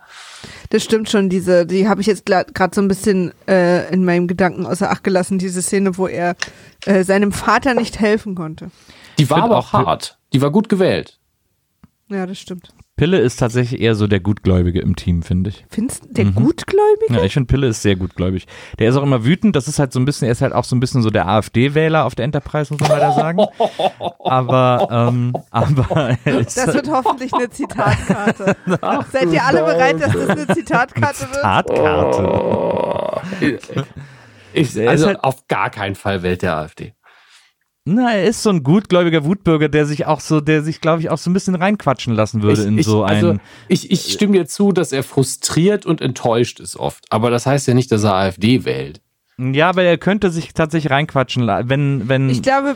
[0.71, 4.27] Das stimmt schon, diese, die habe ich jetzt gerade so ein bisschen äh, in meinem
[4.27, 6.37] Gedanken außer Acht gelassen, diese Szene, wo er
[6.85, 8.71] äh, seinem Vater nicht helfen konnte.
[9.19, 10.19] Die war aber auch hart.
[10.33, 11.19] Die war gut gewählt.
[12.09, 12.69] Ja, das stimmt.
[12.97, 15.67] Pille ist tatsächlich eher so der Gutgläubige im Team, finde ich.
[15.69, 16.35] Findest du, der Mhm.
[16.35, 17.15] Gutgläubige?
[17.15, 18.47] Ja, ich finde Pille ist sehr gutgläubig.
[18.79, 19.55] Der ist auch immer wütend.
[19.55, 21.29] Das ist halt so ein bisschen, er ist halt auch so ein bisschen so der
[21.29, 23.41] AfD-Wähler auf der Enterprise, muss man leider sagen.
[24.25, 28.57] Aber, ähm, aber er ist Das wird hoffentlich eine Zitatkarte.
[29.13, 31.43] Seid ihr alle bereit, dass das eine Zitatkarte wird?
[31.43, 33.27] Tatkarte.
[33.41, 33.71] Ich,
[34.55, 36.95] Er ist also halt- auf gar keinen Fall wählt der AfD.
[37.89, 41.09] Na, er ist so ein gutgläubiger Wutbürger, der sich auch so, der sich, glaube ich,
[41.09, 43.15] auch so ein bisschen reinquatschen lassen würde ich, in ich, so ein.
[43.15, 43.37] also
[43.69, 47.05] ich, ich stimme dir zu, dass er frustriert und enttäuscht ist oft.
[47.11, 49.01] Aber das heißt ja nicht, dass er AfD wählt.
[49.39, 52.31] Ja, aber er könnte sich tatsächlich reinquatschen, wenn, wenn.
[52.31, 52.75] Ich glaube,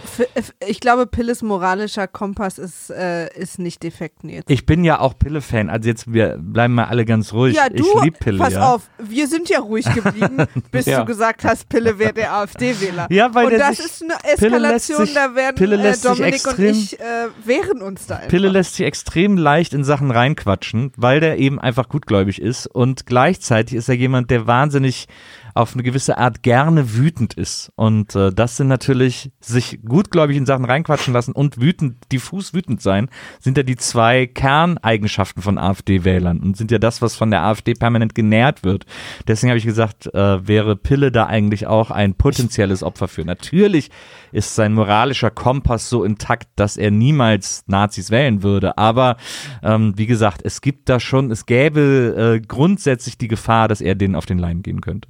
[0.68, 4.44] ich glaube, Pilles moralischer Kompass ist, äh, ist nicht defekt Nils.
[4.48, 7.56] Ich bin ja auch Pille-Fan, also jetzt wir bleiben mal alle ganz ruhig.
[7.56, 8.74] Ja, du, ich lieb Pille, pass ja.
[8.74, 10.36] auf, wir sind ja ruhig geblieben,
[10.70, 11.00] bis Ja.
[11.00, 13.06] du gesagt hast, Pille wäre der AfD-Wähler.
[13.10, 15.76] Ja, weil und der das sich- ist eine Pille lässt Eskalation, sich- da werden Pille
[15.76, 17.04] äh, Dominik und extrem- ich äh,
[17.44, 18.28] wehren uns da einfach.
[18.28, 23.06] Pille lässt sich extrem leicht in Sachen reinquatschen, weil der eben einfach gutgläubig ist und
[23.06, 25.06] gleichzeitig ist er jemand, der wahnsinnig
[25.54, 27.72] auf eine gewisse Art gerne wütend ist.
[27.76, 32.80] Und äh, das sind natürlich sich gutgläubig in Sachen reinquatschen lassen und wütend, diffus wütend
[32.80, 33.08] sein,
[33.40, 37.74] sind ja die zwei Kerneigenschaften von AfD-Wählern und sind ja das, was von der AfD
[37.74, 38.86] permanent genährt wird.
[39.26, 43.24] Deswegen habe ich gesagt, äh, wäre Pille da eigentlich auch ein potenzielles Opfer für.
[43.24, 43.90] Natürlich
[44.32, 48.78] ist sein moralischer Kompass so intakt, dass er niemals Nazis wählen würde.
[48.78, 49.16] Aber
[49.62, 53.94] ähm, wie gesagt, es gibt da schon, es gäbe äh, grundsätzlich die Gefahr, dass er
[53.94, 55.08] denen auf den Leim gehen könnte.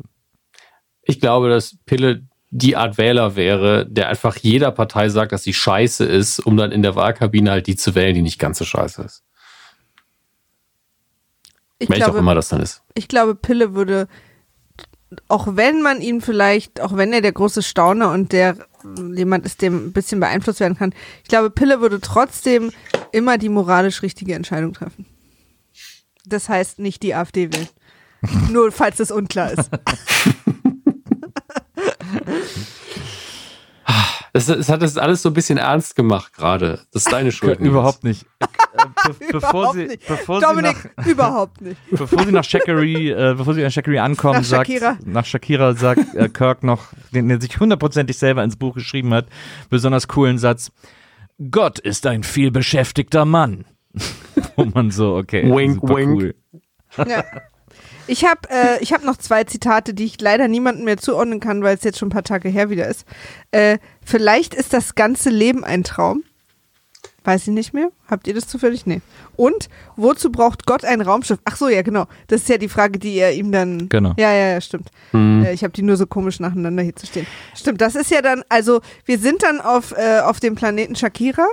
[1.10, 5.54] Ich glaube, dass Pille die Art Wähler wäre, der einfach jeder Partei sagt, dass sie
[5.54, 8.64] scheiße ist, um dann in der Wahlkabine halt die zu wählen, die nicht ganz so
[8.64, 9.22] scheiße ist.
[11.78, 12.82] ich, Welch auch glaube, immer das dann ist.
[12.94, 14.08] ich glaube, Pille würde,
[15.28, 18.56] auch wenn man ihn vielleicht, auch wenn er der große Stauner und der
[19.14, 20.92] jemand ist, dem ein bisschen beeinflusst werden kann,
[21.22, 22.72] ich glaube, Pille würde trotzdem
[23.12, 25.06] immer die moralisch richtige Entscheidung treffen.
[26.26, 27.68] Das heißt nicht die AfD wählen.
[28.50, 29.70] Nur falls das unklar ist.
[34.32, 36.80] Das, das hat das alles so ein bisschen ernst gemacht gerade.
[36.92, 37.58] Das ist deine Schuld.
[37.60, 38.24] Überhaupt nicht.
[38.40, 38.46] Äh,
[39.08, 40.06] be bevor Überhaupt sie, nicht.
[40.08, 41.80] bevor sie Dominik, nach, überhaupt nicht.
[41.90, 44.98] bevor sie nach Shakiri, äh, bevor sie an Shakiri ankommen, Nach sagt, Shakira.
[45.04, 49.26] nach Shakira sagt äh, Kirk noch, den er sich hundertprozentig selber ins Buch geschrieben hat,
[49.68, 50.70] besonders coolen Satz.
[51.50, 53.64] Gott ist ein vielbeschäftigter Mann.
[54.56, 56.10] Wo man so, okay, Wink, super wink.
[56.12, 56.34] cool.
[57.08, 57.24] Ja.
[58.10, 61.62] Ich habe äh, ich hab noch zwei Zitate, die ich leider niemandem mehr zuordnen kann,
[61.62, 63.06] weil es jetzt schon ein paar Tage her wieder ist.
[63.52, 66.24] Äh, vielleicht ist das ganze Leben ein Traum.
[67.22, 67.90] Weiß ich nicht mehr.
[68.08, 68.84] Habt ihr das zufällig?
[68.84, 69.00] Nee.
[69.36, 71.38] Und wozu braucht Gott ein Raumschiff?
[71.44, 72.06] Ach so, ja, genau.
[72.26, 73.88] Das ist ja die Frage, die er ihm dann.
[73.88, 74.14] Genau.
[74.18, 74.90] Ja, ja, ja, stimmt.
[75.12, 75.44] Hm.
[75.44, 77.28] Äh, ich habe die nur so komisch nacheinander hier zu stehen.
[77.54, 81.46] Stimmt, das ist ja dann, also wir sind dann auf, äh, auf dem Planeten Shakira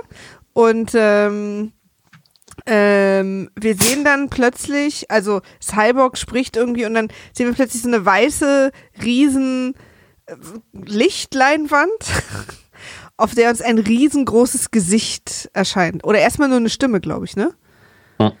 [0.54, 1.72] und ähm,
[2.66, 7.88] ähm, wir sehen dann plötzlich, also Cyborg spricht irgendwie und dann sehen wir plötzlich so
[7.88, 8.70] eine weiße,
[9.02, 9.74] riesen
[10.26, 10.34] äh,
[10.72, 11.90] Lichtleinwand,
[13.16, 16.04] auf der uns ein riesengroßes Gesicht erscheint.
[16.04, 17.52] Oder erstmal nur eine Stimme, glaube ich, ne?
[18.18, 18.32] Hm.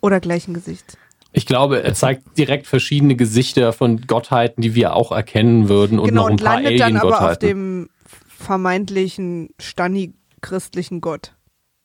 [0.00, 0.98] Oder gleich ein Gesicht.
[1.36, 6.10] Ich glaube, er zeigt direkt verschiedene Gesichter von Gottheiten, die wir auch erkennen würden und
[6.10, 7.90] genau, noch ein und paar landet dann aber auf dem
[8.38, 11.34] vermeintlichen Stani-christlichen Gott.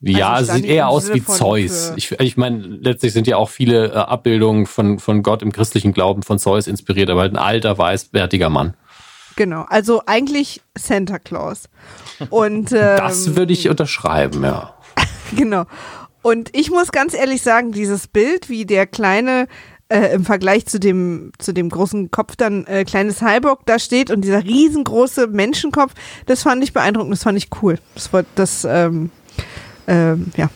[0.01, 1.89] Ja, Also sieht eher aus wie Zeus.
[1.89, 5.51] für- Ich, ich meine, letztlich sind ja auch viele äh, Abbildungen von, von Gott im
[5.51, 8.75] christlichen Glauben von Zeus inspiriert, aber halt ein alter, weißbärtiger Mann.
[9.35, 11.63] Genau, also eigentlich Santa Claus.
[12.29, 14.73] Und ähm, Das würde ich unterschreiben, ja.
[15.35, 15.65] Genau.
[16.21, 19.47] Und ich muss ganz ehrlich sagen, dieses Bild, wie der kleine
[19.89, 24.11] äh, im Vergleich zu dem zu dem großen Kopf dann äh, kleine Cyborg da steht
[24.11, 25.93] und dieser riesengroße Menschenkopf,
[26.25, 27.79] das fand ich beeindruckend, das fand ich cool.
[27.95, 29.11] Das war das ähm,
[29.89, 30.49] ähm, ja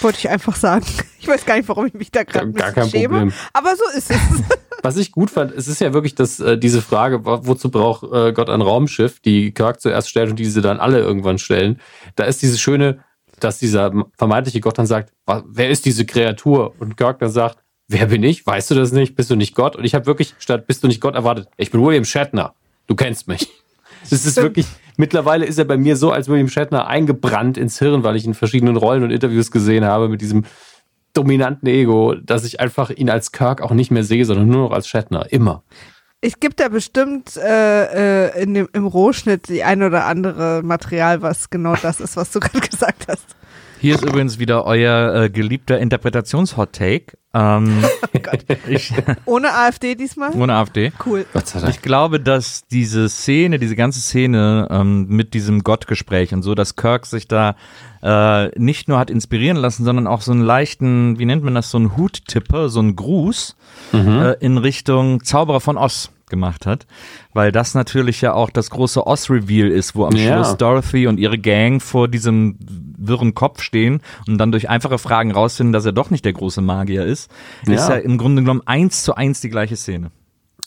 [0.00, 0.84] wollte ich einfach sagen.
[1.24, 3.32] Ich weiß gar nicht, warum ich mich da gerade Gar kein schäme, Problem.
[3.54, 4.18] aber so ist es.
[4.82, 8.02] Was ich gut fand, es ist ja wirklich dass äh, diese Frage, wo- wozu braucht
[8.12, 11.80] äh, Gott ein Raumschiff, die Kirk zuerst stellt und diese dann alle irgendwann stellen.
[12.16, 12.98] Da ist diese schöne,
[13.40, 16.74] dass dieser vermeintliche Gott dann sagt, "Wa- wer ist diese Kreatur?
[16.78, 17.56] Und Kirk dann sagt,
[17.88, 18.46] wer bin ich?
[18.46, 19.16] Weißt du das nicht?
[19.16, 19.76] Bist du nicht Gott?
[19.76, 22.52] Und ich habe wirklich statt bist du nicht Gott erwartet, ich bin William Shatner.
[22.86, 23.48] Du kennst mich.
[24.10, 24.66] Das ist wirklich,
[24.96, 28.30] mittlerweile ist er bei mir so als William Shatner eingebrannt ins Hirn, weil ich ihn
[28.30, 30.44] in verschiedenen Rollen und Interviews gesehen habe mit diesem
[31.12, 34.72] dominanten Ego, dass ich einfach ihn als Kirk auch nicht mehr sehe, sondern nur noch
[34.72, 35.30] als Shatner.
[35.32, 35.62] Immer.
[36.20, 41.22] Es gibt da bestimmt äh, äh, in dem, im Rohschnitt die ein oder andere Material,
[41.22, 43.36] was genau das ist, was du gerade gesagt hast.
[43.84, 47.18] Hier ist übrigens wieder euer äh, geliebter Interpretations-Hot-Take.
[47.34, 47.84] Ähm,
[48.66, 48.94] ich,
[49.26, 50.30] Ohne AfD diesmal?
[50.30, 50.90] ohne AfD.
[51.04, 51.26] Cool.
[51.34, 51.74] Gott sei Dank.
[51.74, 56.76] Ich glaube, dass diese Szene, diese ganze Szene ähm, mit diesem Gottgespräch und so, dass
[56.76, 57.56] Kirk sich da
[58.02, 61.70] äh, nicht nur hat inspirieren lassen, sondern auch so einen leichten, wie nennt man das,
[61.70, 63.54] so einen Huttipper, so einen Gruß
[63.92, 66.86] äh, in Richtung Zauberer von Oz gemacht hat,
[67.32, 70.34] weil das natürlich ja auch das große Oz-Reveal ist, wo am Ja.
[70.44, 72.56] Schluss Dorothy und ihre Gang vor diesem
[72.96, 76.60] wirren Kopf stehen und dann durch einfache Fragen rausfinden, dass er doch nicht der große
[76.62, 77.30] Magier ist,
[77.66, 77.96] ist Ja.
[77.96, 80.10] ja im Grunde genommen eins zu eins die gleiche Szene.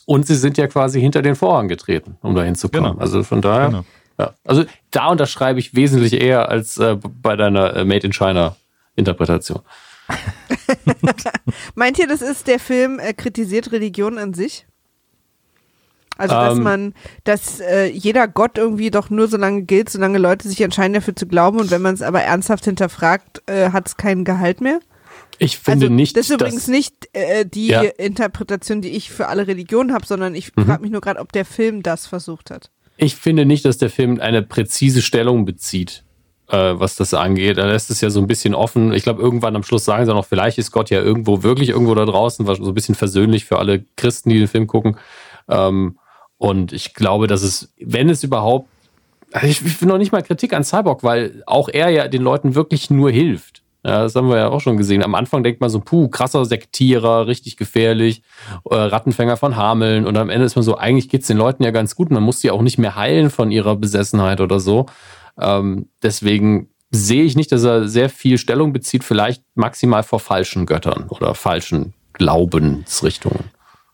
[0.06, 2.92] Und sie sind ja quasi hinter den Vorhang getreten, um da hinzukommen.
[2.92, 3.00] Genau.
[3.02, 3.84] Also von daher, Genau.
[4.18, 4.32] ja.
[4.44, 8.56] Also da unterschreibe ich wesentlich eher als äh, bei deiner äh, Made in China
[8.96, 9.60] Interpretation.
[11.74, 14.66] Meint ihr, das ist der Film äh, kritisiert Religion an sich?
[16.18, 16.62] Also, dass Ähm.
[16.64, 16.94] man,
[17.24, 21.16] dass äh, jeder Gott irgendwie doch nur so lange gilt, solange Leute sich entscheiden, dafür
[21.16, 24.80] zu glauben und wenn man es aber ernsthaft hinterfragt, äh, hat es keinen Gehalt mehr?
[25.38, 27.82] Ich finde also, nicht, das ist übrigens dass, nicht äh, die Ja.
[27.82, 30.66] Interpretation, die ich für alle Religionen habe, sondern ich Mhm.
[30.66, 32.70] frage mich nur gerade, ob der Film das versucht hat.
[32.96, 36.02] ich finde nicht, dass der Film eine präzise Stellung bezieht,
[36.48, 37.56] äh, was das angeht.
[37.58, 38.92] Er lässt es ja so ein bisschen offen.
[38.92, 41.94] Ich glaube, irgendwann am Schluss sagen sie noch, vielleicht ist Gott ja irgendwo, wirklich irgendwo
[41.94, 44.96] da draußen, war so ein bisschen versöhnlich für alle Christen, die den Film gucken.
[45.48, 45.97] Ähm,
[46.38, 48.68] und ich glaube, dass es, wenn es überhaupt,
[49.32, 52.22] also ich, ich will noch nicht mal Kritik an Cyborg, weil auch er ja den
[52.22, 53.62] Leuten wirklich nur hilft.
[53.84, 55.04] Ja, das haben wir ja auch schon gesehen.
[55.04, 58.22] Am Anfang denkt man so, puh, krasser Sektierer, richtig gefährlich,
[58.68, 60.06] äh, Rattenfänger von Hameln.
[60.06, 62.10] Und am Ende ist man so, eigentlich geht's den Leuten ja ganz gut.
[62.10, 64.86] Man muss sie auch nicht mehr heilen von ihrer Besessenheit oder so.
[65.40, 70.66] Ähm, deswegen sehe ich nicht, dass er sehr viel Stellung bezieht, vielleicht maximal vor falschen
[70.66, 73.44] Göttern oder falschen Glaubensrichtungen.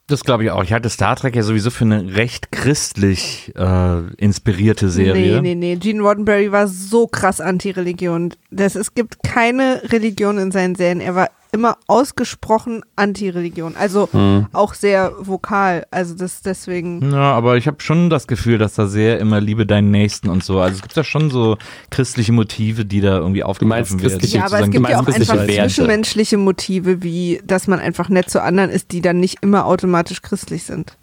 [0.06, 0.62] Das glaube ich auch.
[0.62, 5.40] Ich halte Star Trek ja sowieso für eine recht christlich äh, inspirierte Serie.
[5.40, 5.76] Nee, nee, nee.
[5.76, 8.34] Gene Roddenberry war so krass anti-Religion.
[8.50, 11.00] Es gibt keine Religion in seinen Serien.
[11.00, 13.76] Er war immer ausgesprochen anti-Religion.
[13.76, 14.48] Also Hm.
[14.52, 15.86] auch sehr vokal.
[15.90, 17.12] Also das deswegen.
[17.12, 20.44] Ja, aber ich habe schon das Gefühl, dass da sehr immer Liebe deinen Nächsten und
[20.44, 20.60] so.
[20.60, 21.56] Also es gibt da schon so
[21.90, 24.20] christliche Motive, die da irgendwie aufgegriffen werden.
[24.20, 25.52] Ja, aber es gibt ja auch einfach Werte.
[25.68, 30.20] zwischenmenschliche Motive, wie dass man einfach nett zu anderen ist, die dann nicht immer automatisch
[30.20, 30.96] christlich sind.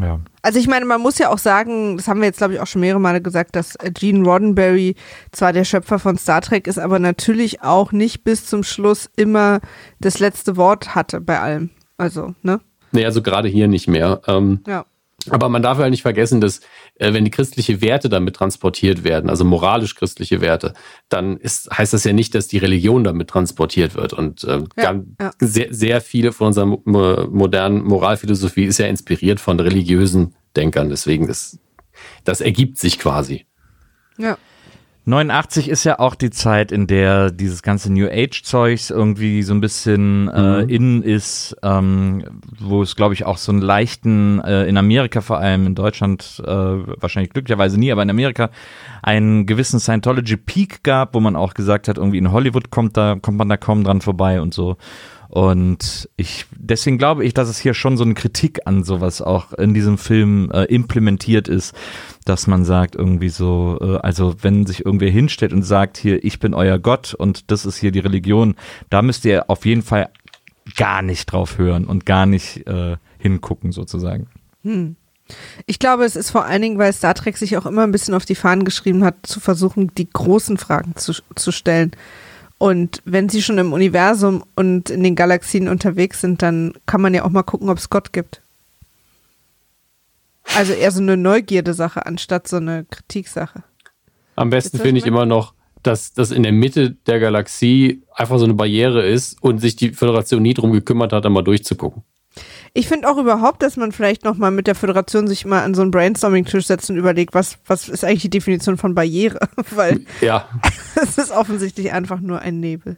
[0.00, 0.20] Ja.
[0.44, 2.66] Also ich meine, man muss ja auch sagen, das haben wir jetzt glaube ich auch
[2.66, 4.94] schon mehrere Male gesagt, dass Gene Roddenberry
[5.32, 9.60] zwar der Schöpfer von Star Trek ist, aber natürlich auch nicht bis zum Schluss immer
[10.00, 11.70] das letzte Wort hatte bei allem.
[11.96, 12.60] Also, ne?
[12.92, 14.20] Nee, also gerade hier nicht mehr.
[14.26, 14.84] Ähm, Ja.
[15.30, 16.60] Aber man darf ja nicht vergessen, dass
[16.96, 20.74] äh, wenn die christliche Werte damit transportiert werden, also moralisch christliche Werte,
[21.08, 24.12] dann ist, heißt das ja nicht, dass die Religion damit transportiert wird.
[24.12, 25.32] Und äh, Ja, ganz, ja.
[25.38, 30.88] Sehr, sehr viele von unserer mo modernen Moralphilosophie ist ja inspiriert von religiösen Denkern.
[30.88, 31.58] Deswegen ist
[32.24, 33.46] das ergibt sich quasi.
[34.18, 34.38] Ja.
[35.06, 39.52] 89 ist ja auch die Zeit, in der dieses ganze New Age Zeugs irgendwie so
[39.52, 42.24] ein bisschen äh, in ist, ähm,
[42.58, 46.42] wo es glaube ich auch so einen leichten, äh, in Amerika vor allem, in Deutschland
[46.46, 48.48] äh, wahrscheinlich glücklicherweise nie, aber in Amerika
[49.02, 53.16] einen gewissen Scientology Peak gab, wo man auch gesagt hat, irgendwie in Hollywood kommt da,
[53.20, 54.78] kommt man da kaum dran vorbei und so.
[55.28, 59.52] Und ich, deswegen glaube ich, dass es hier schon so eine Kritik an sowas auch
[59.52, 61.74] in diesem Film äh, implementiert ist,
[62.24, 66.38] dass man sagt irgendwie so, äh, also wenn sich irgendwer hinstellt und sagt hier, ich
[66.38, 68.54] bin euer Gott und das ist hier die Religion,
[68.90, 70.10] da müsst ihr auf jeden Fall
[70.76, 74.28] gar nicht drauf hören und gar nicht äh, hingucken sozusagen.
[75.66, 78.14] Ich glaube, es ist vor allen Dingen, weil Star Trek sich auch immer ein bisschen
[78.14, 81.92] auf die Fahnen geschrieben hat, zu versuchen, die großen Fragen zu, zu stellen.
[82.58, 87.12] Und wenn sie schon im Universum und in den Galaxien unterwegs sind, dann kann man
[87.14, 88.40] ja auch mal gucken, ob es Gott gibt.
[90.54, 93.62] Also eher so eine Neugierde-Sache anstatt so eine Kritiksache.
[94.36, 98.44] Am besten finde ich immer noch, dass das in der Mitte der Galaxie einfach so
[98.44, 102.02] eine Barriere ist und sich die Föderation nie drum gekümmert hat, da mal durchzugucken.
[102.76, 105.74] Ich finde auch überhaupt, dass man vielleicht noch mal mit der Föderation sich mal an
[105.74, 109.38] so einen Brainstorming-Tisch setzt und überlegt, was, was ist eigentlich die Definition von Barriere?
[109.70, 110.48] Weil Ja,
[111.02, 112.96] es ist offensichtlich einfach nur ein Nebel.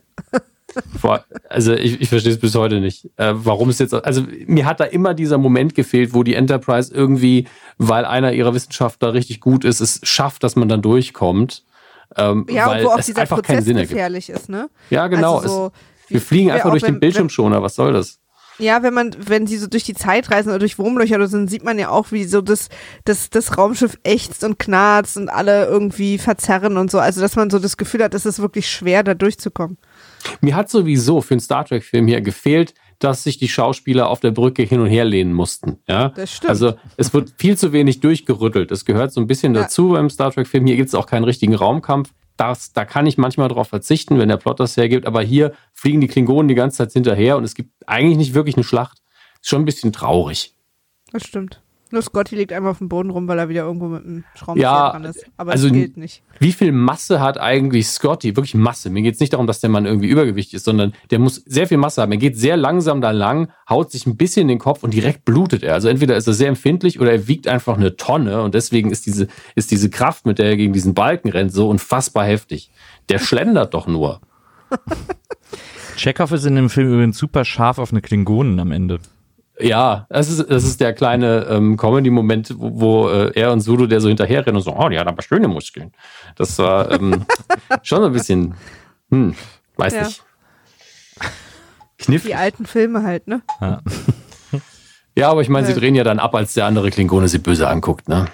[0.98, 3.10] vor, also ich, ich verstehe es bis heute nicht.
[3.16, 6.92] Äh, warum es jetzt, also mir hat da immer dieser Moment gefehlt, wo die Enterprise
[6.94, 7.46] irgendwie,
[7.76, 11.64] weil einer ihrer Wissenschaftler richtig gut ist, es schafft, dass man dann durchkommt.
[12.16, 13.90] Ähm, Ja, weil und wo auch es dieser einfach keinen Prozess ergibt.
[13.90, 14.70] gefährlich ist, ne?
[14.90, 15.36] Ja, genau.
[15.36, 15.72] Also so,
[16.06, 17.62] es, wir fliegen einfach durch wenn- den Bildschirmschoner.
[17.62, 18.20] Was soll das?
[18.58, 21.36] Ja, wenn man, wenn sie so durch die Zeit reisen oder durch Wurmlöcher oder so,
[21.36, 22.68] dann sieht man ja auch, wie so das,
[23.04, 26.98] das, das Raumschiff ächzt und knarzt und alle irgendwie verzerren und so.
[26.98, 29.76] Also, dass man so das Gefühl hat, es ist wirklich schwer, da durchzukommen.
[30.40, 34.30] Mir hat sowieso für einen Star Trek-Film hier gefehlt, dass sich die Schauspieler auf der
[34.30, 35.78] Brücke hin und her lehnen mussten.
[35.86, 36.08] Ja?
[36.10, 36.48] Das stimmt.
[36.48, 38.70] Also es wird viel zu wenig durchgerüttelt.
[38.70, 39.62] Das gehört so ein bisschen Ja.
[39.62, 40.66] dazu beim Star Trek-Film.
[40.66, 42.10] Hier gibt es auch keinen richtigen Raumkampf.
[42.36, 45.06] Das, da kann ich manchmal drauf verzichten, wenn der Plot das hergibt.
[45.06, 48.56] Aber hier fliegen die Klingonen die ganze Zeit hinterher und es gibt eigentlich nicht wirklich
[48.56, 49.02] eine Schlacht.
[49.40, 50.54] Ist schon ein bisschen traurig.
[51.12, 51.62] Das stimmt.
[51.92, 54.70] Nur Scotty liegt einmal auf dem Boden rum, weil er wieder irgendwo mit einem Schraubenzieher
[54.70, 55.24] Ja, dran ist.
[55.36, 56.22] Aber also das gilt nicht.
[56.40, 58.34] Wie viel Masse hat eigentlich Scotty?
[58.34, 58.90] Wirklich Masse.
[58.90, 61.68] Mir geht es nicht darum, dass der Mann irgendwie übergewichtig ist, sondern der muss sehr
[61.68, 62.10] viel Masse haben.
[62.10, 65.24] Er geht sehr langsam da lang, haut sich ein bisschen in den Kopf und direkt
[65.24, 65.74] blutet er.
[65.74, 69.06] Also entweder ist er sehr empfindlich oder er wiegt einfach eine Tonne und deswegen ist
[69.06, 72.70] diese, ist diese Kraft, mit der er gegen diesen Balken rennt, so unfassbar heftig.
[73.08, 74.20] Der schlendert doch nur.
[75.96, 78.98] Chekhov ist in dem Film übrigens super scharf auf eine Klingonen am Ende.
[79.58, 83.86] Ja, das ist, das ist der kleine ähm, Comedy-Moment, wo, wo äh, er und Sulu
[83.86, 85.92] der so hinterher rennen und so, oh, die hat aber schöne Muskeln.
[86.36, 87.24] Das war ähm,
[87.82, 88.54] schon so ein bisschen,
[89.10, 89.34] hm,
[89.76, 90.02] weiß Ja.
[90.04, 90.22] nicht.
[91.98, 92.32] Knifflig.
[92.32, 93.40] Die alten Filme halt, ne?
[95.16, 95.78] Ja, aber ich meine, sie Ja.
[95.78, 98.26] drehen ja dann ab, als der andere Klingone sie böse anguckt, ne?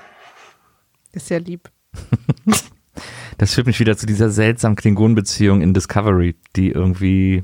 [1.13, 1.71] Ist ja lieb.
[3.39, 7.43] Das führt mich wieder zu dieser seltsamen Klingonenbeziehung in Discovery, die irgendwie,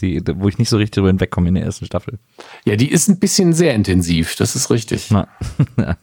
[0.00, 2.18] die, wo ich nicht so richtig drüber hinwegkomme in der ersten Staffel.
[2.64, 5.10] Ja, die ist ein bisschen sehr intensiv, das ist richtig.
[5.10, 5.28] Na,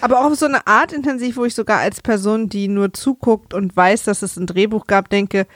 [0.00, 3.52] Aber auch auf so eine Art intensiv, wo ich sogar als Person, die nur zuguckt
[3.54, 5.46] und weiß, dass es ein Drehbuch gab, denke,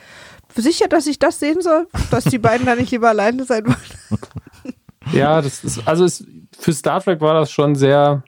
[0.55, 3.77] sicher, dass ich das sehen soll, dass die beiden da nicht lieber alleine sein wollen.
[5.13, 6.23] Ja, das ist, also es,
[6.59, 8.25] für Star Trek war das schon sehr.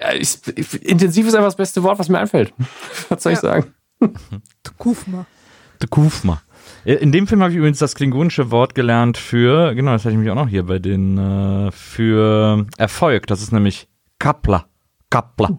[0.00, 2.54] Ja, ich, ich, intensiv ist einfach das beste Wort, was mir einfällt.
[3.10, 3.50] Was soll ich Ja.
[3.60, 3.74] sagen?
[5.90, 6.40] Kuf mal.
[6.84, 6.92] Kufma.
[7.00, 10.18] In dem Film habe ich übrigens das klingonische Wort gelernt für, genau, das hatte ich
[10.20, 13.26] mich auch noch hier bei den, äh, für Erfolg.
[13.26, 14.66] Das ist nämlich Kapla.
[15.10, 15.58] Kapla.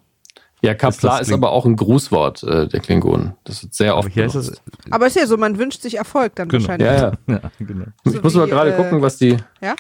[0.62, 3.34] Ja, Kapla das ist, Kling- aber auch ein Grußwort äh, der Klingonen.
[3.44, 4.62] Das wird sehr Aber oft hier ist es,
[4.92, 6.64] Aber ist ja so, man wünscht sich Erfolg dann Genau.
[6.64, 6.88] wahrscheinlich.
[6.88, 7.12] Ja, ja.
[7.28, 7.86] ja, genau.
[8.06, 9.76] Ich So muss wie, mal gerade äh, gucken, was die, Ja?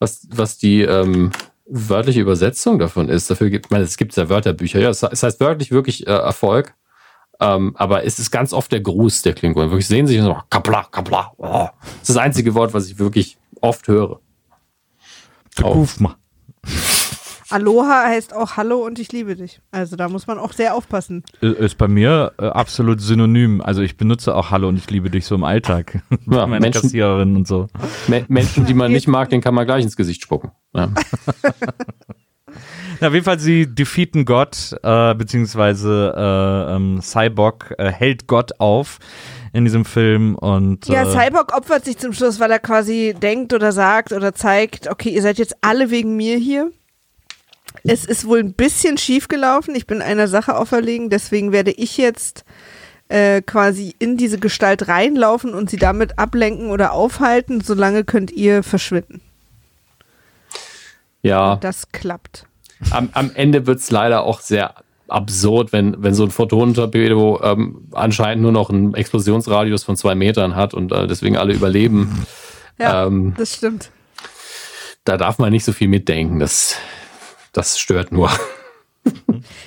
[0.00, 1.30] was, was die ähm,
[1.66, 3.30] wörtliche Übersetzung davon ist.
[3.30, 4.80] Dafür gibt, ich meine, es gibt ja Wörterbücher.
[4.80, 6.74] Ja, es, es heißt wörtlich wirklich äh, Erfolg.
[7.40, 9.70] Ähm, aber es ist ganz oft der Gruß der Klingonen.
[9.70, 11.32] Wirklich sehen sich und so, kapla, kapla.
[11.36, 11.68] Oh.
[11.78, 14.20] Das ist das einzige Wort, was ich wirklich oft höre.
[15.56, 15.72] De Oh.
[15.72, 16.16] Kufma.
[17.50, 19.62] Aloha heißt auch Hallo und ich liebe dich.
[19.70, 21.22] Also da muss man auch sehr aufpassen.
[21.40, 23.62] Ist bei mir äh, absolut synonym.
[23.62, 26.02] Also ich benutze auch Hallo und ich liebe dich so im Alltag.
[26.30, 27.68] Ja, Meine Menschen- Kassiererin und so.
[28.06, 30.50] Me Menschen, die man nicht mag, den kann man gleich ins Gesicht spucken.
[30.74, 30.90] Ja.
[33.00, 38.60] Ja, auf jeden Fall, sie defeaten Gott, äh, beziehungsweise äh, ähm, Cyborg äh, hält Gott
[38.60, 38.98] auf
[39.52, 43.52] in diesem Film und Ja, äh, Cyborg opfert sich zum Schluss, weil er quasi denkt
[43.52, 46.70] oder sagt oder zeigt, okay, ihr seid jetzt alle wegen mir hier.
[47.84, 49.74] Es ist wohl ein bisschen schief gelaufen.
[49.74, 52.44] Ich bin einer Sache auferlegen, deswegen werde ich jetzt
[53.08, 57.60] äh, quasi in diese Gestalt reinlaufen und sie damit ablenken oder aufhalten.
[57.60, 59.20] Solange könnt ihr verschwinden.
[61.22, 62.47] ja, Das klappt.
[62.90, 64.74] Am, am Ende wird es leider auch sehr
[65.08, 70.54] absurd, wenn, wenn so ein Photonentorpedo ähm, anscheinend nur noch einen Explosionsradius von zwei Metern
[70.54, 72.26] hat und äh, deswegen alle überleben.
[72.78, 73.90] Ja, Ähm, das stimmt.
[75.04, 76.38] da darf man nicht so viel mitdenken.
[76.38, 76.76] Das,
[77.52, 78.30] das stört nur.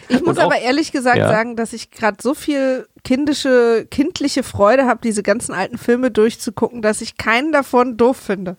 [0.08, 1.28] Ich muss auch- aber ehrlich gesagt Ja.
[1.28, 6.82] sagen, dass ich gerade so viel kindische, kindliche Freude habe, diese ganzen alten Filme durchzugucken,
[6.84, 8.58] dass ich keinen davon doof finde.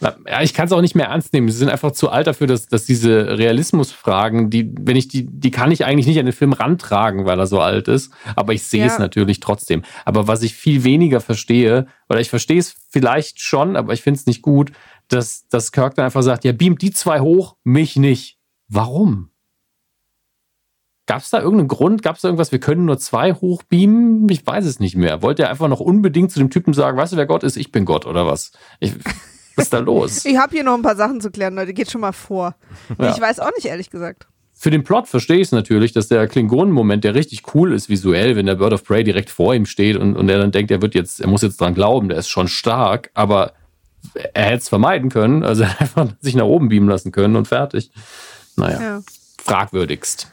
[0.00, 1.48] Ja, ich kann es auch nicht mehr ernst nehmen.
[1.48, 5.50] Sie sind einfach zu alt dafür, dass, dass diese Realismusfragen, die, wenn ich die, die
[5.50, 8.12] kann ich eigentlich nicht an den Film rantragen, weil er so alt ist.
[8.34, 8.92] Aber ich sehe Ja.
[8.92, 9.82] es natürlich trotzdem.
[10.04, 14.20] Aber was ich viel weniger verstehe, oder ich verstehe es vielleicht schon, aber ich finde
[14.20, 14.72] es nicht gut,
[15.08, 18.38] dass, dass Kirk dann einfach sagt, ja, beamt die zwei hoch, mich nicht.
[18.68, 19.30] Warum?
[21.06, 22.02] Gab es da irgendeinen Grund?
[22.02, 24.28] Gab es da irgendwas, wir können nur zwei hochbeamen?
[24.28, 25.22] Ich weiß es nicht mehr.
[25.22, 27.56] Wollte er einfach noch unbedingt zu dem Typen sagen, weißt du, wer Gott ist?
[27.56, 28.50] Ich bin Gott oder was?
[28.80, 28.92] Ich,
[29.56, 30.24] was ist da los?
[30.24, 31.72] Ich habe hier noch ein paar Sachen zu klären, Leute.
[31.74, 32.54] Geht schon mal vor.
[33.00, 33.10] Ja.
[33.14, 34.26] Ich weiß auch nicht, ehrlich gesagt.
[34.58, 38.36] Für den Plot verstehe ich es natürlich, dass der Klingonen-Moment, der richtig cool ist visuell,
[38.36, 40.80] wenn der Bird of Prey direkt vor ihm steht und, und er dann denkt, er
[40.80, 43.52] wird jetzt, er muss jetzt dran glauben, der ist schon stark, aber
[44.32, 47.36] er hätte es vermeiden können, also er hätte einfach sich nach oben beamen lassen können
[47.36, 47.90] und fertig.
[48.56, 49.00] Naja, Ja.
[49.42, 50.32] fragwürdigst.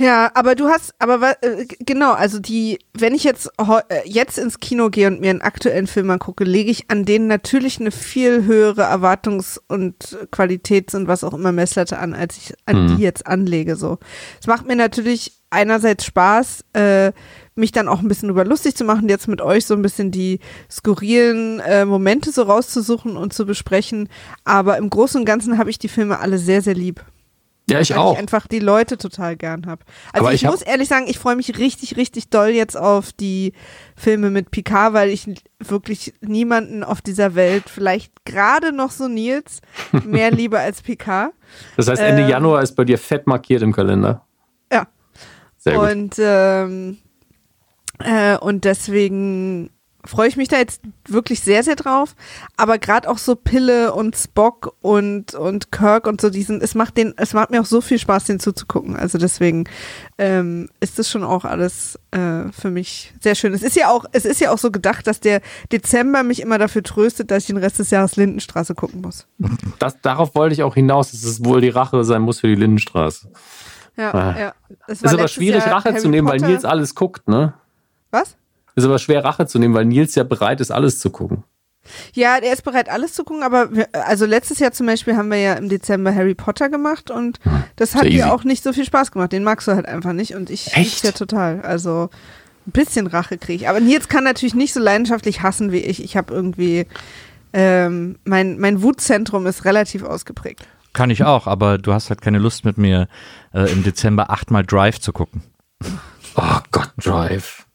[0.00, 4.58] Ja, aber du hast, aber äh, genau, also die, wenn ich jetzt äh, jetzt ins
[4.58, 8.44] Kino gehe und mir einen aktuellen Film angucke, lege ich an denen natürlich eine viel
[8.46, 12.96] höhere Erwartungs- und Qualitäts- und was auch immer Messlatte an, als ich an Mhm.
[12.96, 13.76] die jetzt anlege.
[13.76, 13.98] So,
[14.40, 17.12] es macht mir natürlich einerseits Spaß, äh,
[17.54, 20.10] mich dann auch ein bisschen drüber lustig zu machen, jetzt mit euch so ein bisschen
[20.10, 20.40] die
[20.70, 24.08] skurrilen äh, Momente so rauszusuchen und zu besprechen.
[24.44, 27.04] Aber im Großen und Ganzen habe ich die Filme alle sehr, sehr lieb
[27.70, 28.12] Ja, ich weil auch.
[28.14, 29.84] ich einfach die Leute total gern habe.
[30.12, 33.12] Also Aber ich, ich muss ehrlich sagen, ich freue mich richtig, richtig doll jetzt auf
[33.12, 33.52] die
[33.96, 39.60] Filme mit Picard, weil ich wirklich niemanden auf dieser Welt, vielleicht gerade noch so Nils,
[40.04, 41.32] mehr liebe als Picard.
[41.76, 44.26] Das heißt, Ende ähm, Januar ist bei dir fett markiert im Kalender.
[44.72, 44.86] Ja.
[45.58, 45.90] Sehr gut.
[45.90, 46.98] Und, ähm,
[47.98, 49.70] äh, und deswegen
[50.04, 52.14] freue ich mich da jetzt wirklich sehr, sehr drauf.
[52.56, 56.96] Aber gerade auch so Pille und Spock und, und Kirk und so diesen, es macht
[56.96, 58.96] den, es macht mir auch so viel Spaß, den zuzugucken.
[58.96, 59.64] Also deswegen
[60.18, 63.52] ähm, ist das schon auch alles äh, für mich sehr schön.
[63.54, 65.40] Es ist ja auch, es ist ja auch so gedacht, dass der
[65.72, 69.26] Dezember mich immer dafür tröstet, dass ich den Rest des Jahres Lindenstraße gucken muss.
[69.78, 72.54] Das, darauf wollte ich auch hinaus, dass es wohl die Rache sein muss für die
[72.54, 73.28] Lindenstraße.
[73.96, 74.38] Ja, Ah.
[74.38, 74.54] ja.
[74.86, 77.54] Es Ist aber schwierig, Jahr Rache Harry zu nehmen, weil Potter- Nils alles guckt, ne?
[78.10, 78.36] Was?
[78.80, 81.44] Ist aber schwer, Rache zu nehmen, weil Nils ja bereit ist, alles zu gucken.
[82.12, 85.30] Ja, der ist bereit, alles zu gucken, aber wir, also letztes Jahr zum Beispiel haben
[85.30, 87.40] wir ja im Dezember Harry Potter gemacht und
[87.76, 88.22] das hat easy.
[88.22, 89.32] auch nicht so viel Spaß gemacht.
[89.32, 91.04] Den magst du halt einfach nicht und ich Echt?
[91.04, 91.62] ja total.
[91.62, 92.10] Also
[92.66, 93.68] ein bisschen Rache kriege ich.
[93.68, 96.04] Aber Nils kann natürlich nicht so leidenschaftlich hassen wie ich.
[96.04, 96.86] Ich habe irgendwie,
[97.52, 100.66] ähm, mein, mein Wutzentrum ist relativ ausgeprägt.
[100.92, 103.08] Kann ich auch, aber du hast halt keine Lust mit mir
[103.54, 105.42] äh, im Dezember achtmal Drive zu gucken.
[106.36, 107.66] Oh Gott, Drive.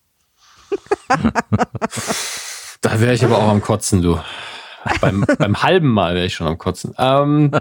[2.82, 4.20] Da wäre ich aber auch am Kotzen, du.
[5.02, 6.94] beim, beim halben Mal wäre ich schon am Kotzen.
[6.98, 7.52] Ähm,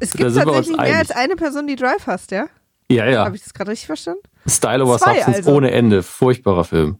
[0.00, 0.96] Es Da gibt tatsächlich mehr einig.
[0.96, 2.46] als eine Person, die Drive hasst, ja?
[2.88, 3.24] ja, ja.
[3.24, 4.22] Habe ich das gerade richtig verstanden?
[4.46, 5.52] Style over Zwei Substance also.
[5.54, 6.02] ohne Ende.
[6.02, 6.98] Furchtbarer Film.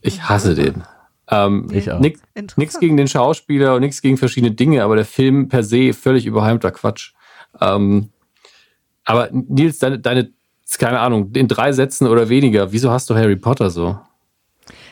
[0.00, 0.82] Ich hasse den.
[1.30, 2.00] Ähm, Ich auch.
[2.00, 2.20] Nix,
[2.56, 6.26] nix gegen den Schauspieler und nichts gegen verschiedene Dinge, aber der Film per se völlig
[6.26, 7.12] überheimter Quatsch.
[7.60, 8.08] Ähm,
[9.04, 10.32] aber Nils, deine, deine,
[10.78, 13.98] keine Ahnung, in drei Sätzen oder weniger, wieso hast du Harry Potter so?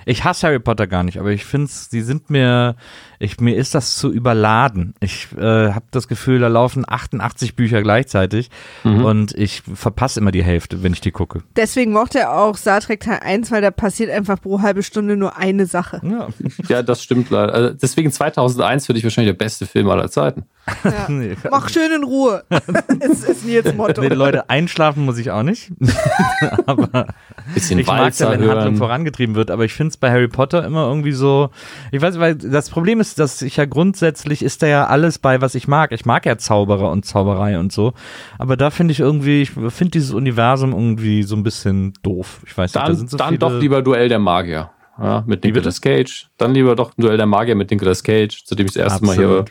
[0.09, 2.77] Ich hasse Harry Potter gar nicht, aber ich finde, sie sind mir,
[3.19, 4.95] ich, mir ist das zu überladen.
[5.01, 8.51] Ich äh, habe das Gefühl, da laufen 88 Bücher gleichzeitig
[8.85, 11.43] und ich verpasse immer die Hälfte, wenn ich die gucke.
[11.57, 15.17] Deswegen mochte er auch Star Trek Teil 1, weil da passiert einfach pro halbe Stunde
[15.17, 16.01] nur eine Sache.
[16.05, 16.29] Ja.
[16.69, 17.53] Ja, das stimmt leider.
[17.53, 20.45] Also deswegen 2001 für dich wahrscheinlich der beste Film aller Zeiten.
[20.85, 21.07] Ja.
[21.09, 21.37] Nee.
[21.51, 22.45] Mach schön in Ruhe.
[23.01, 24.01] ist, ist Nils Motto.
[24.01, 25.73] Nee, Leute, einschlafen muss ich auch nicht.
[26.67, 27.15] aber
[27.55, 28.77] Bisschen ich mag ja, Walzer wenn Handlung hören.
[28.77, 31.51] vorangetrieben wird, aber ich finde es bei Harry Potter immer irgendwie so,
[31.93, 35.41] ich weiß, weil das Problem ist, dass ich ja grundsätzlich ist da ja alles bei,
[35.41, 35.93] was ich mag.
[35.93, 37.93] Ich mag ja Zauberer und Zauberei und so,
[38.39, 42.41] aber da finde ich irgendwie, ich finde dieses Universum irgendwie so ein bisschen doof.
[42.47, 44.71] Ich weiß nicht, da Dann, sind so dann viele, doch lieber Duell der Magier.
[44.99, 45.45] Ja, mit?
[45.45, 46.29] Nicolas Cage.
[46.39, 49.05] Dann lieber doch ein Duell der Magier mit Nicolas Cage, zu dem ich das erste
[49.05, 49.25] Mal hier.
[49.27, 49.51] Absolut.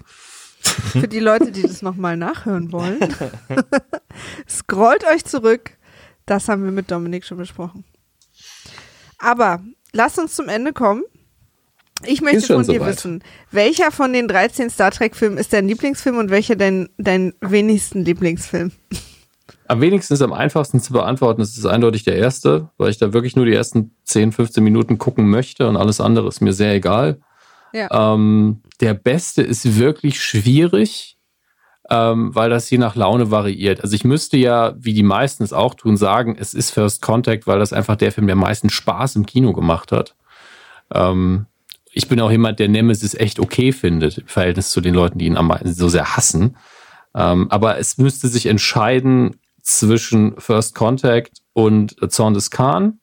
[0.67, 2.99] Für die Leute, die das nochmal nachhören wollen.
[4.49, 5.71] Scrollt euch zurück.
[6.25, 7.83] Das haben wir mit Dominik schon besprochen.
[9.19, 9.61] Aber
[9.93, 11.03] lasst uns zum Ende kommen.
[12.03, 12.97] Ich möchte von dir soweit.
[12.97, 18.03] wissen, welcher von den 13 Star Trek-Filmen ist dein Lieblingsfilm und welcher dein, dein wenigsten
[18.03, 18.71] Lieblingsfilm?
[19.67, 23.13] Am wenigsten ist am einfachsten zu beantworten, das ist eindeutig der erste, weil ich da
[23.13, 26.73] wirklich nur die ersten 10, 15 Minuten gucken möchte und alles andere ist mir sehr
[26.73, 27.19] egal.
[27.73, 28.13] Ja.
[28.13, 31.17] Ähm, der beste ist wirklich schwierig,
[31.89, 33.81] ähm, weil das je nach Laune variiert.
[33.81, 37.47] Also ich müsste ja, wie die meisten es auch tun, sagen, es ist First Contact,
[37.47, 40.15] weil das einfach der Film, der meisten Spaß im Kino gemacht hat.
[40.93, 41.45] Ähm,
[41.91, 45.27] ich bin auch jemand, der Nemesis echt okay findet, im Verhältnis zu den Leuten, die
[45.27, 46.57] ihn am meisten so sehr hassen.
[47.13, 52.99] Ähm, aber es müsste sich entscheiden zwischen First Contact und Zorn des Khan,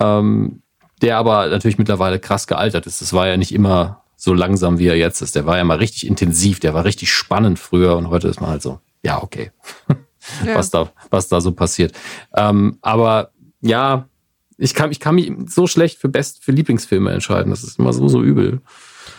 [0.00, 0.62] ähm,
[1.02, 3.00] der aber natürlich mittlerweile krass gealtert ist.
[3.00, 5.34] Das war ja nicht immer so langsam, wie er jetzt ist.
[5.36, 8.50] Der war ja mal richtig intensiv, der war richtig spannend früher und heute ist man
[8.50, 9.52] halt so, ja, okay,
[10.46, 10.54] Ja.
[10.56, 11.94] was, da, was da so passiert.
[12.34, 13.30] Ähm, aber
[13.60, 14.08] ja,
[14.56, 17.50] ich kann, ich kann mich so schlecht für Best, für Lieblingsfilme entscheiden.
[17.50, 18.62] Das ist immer so, so übel.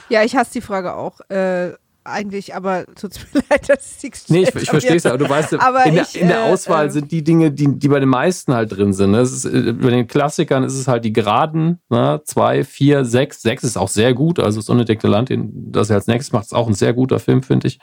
[0.09, 1.19] Ja, ich hasse die Frage auch.
[1.29, 1.73] Äh,
[2.05, 5.55] eigentlich, aber tut's mir leid, dass ich Nee, ich, ich verstehe es aber du weißt,
[5.55, 7.99] Aber in, der, ich, in der äh, Auswahl äh, sind die Dinge, die, die bei
[7.99, 9.11] den meisten halt drin sind.
[9.11, 9.21] Ne?
[9.21, 12.21] Ist, äh, bei den Klassikern ist es halt die Geraden, ne?
[12.25, 13.41] zwei, vier, sechs.
[13.41, 16.53] Sechs ist auch sehr gut, also das unentdeckte Land, das er als nächstes macht, ist
[16.53, 17.79] auch ein sehr guter Film, finde ich.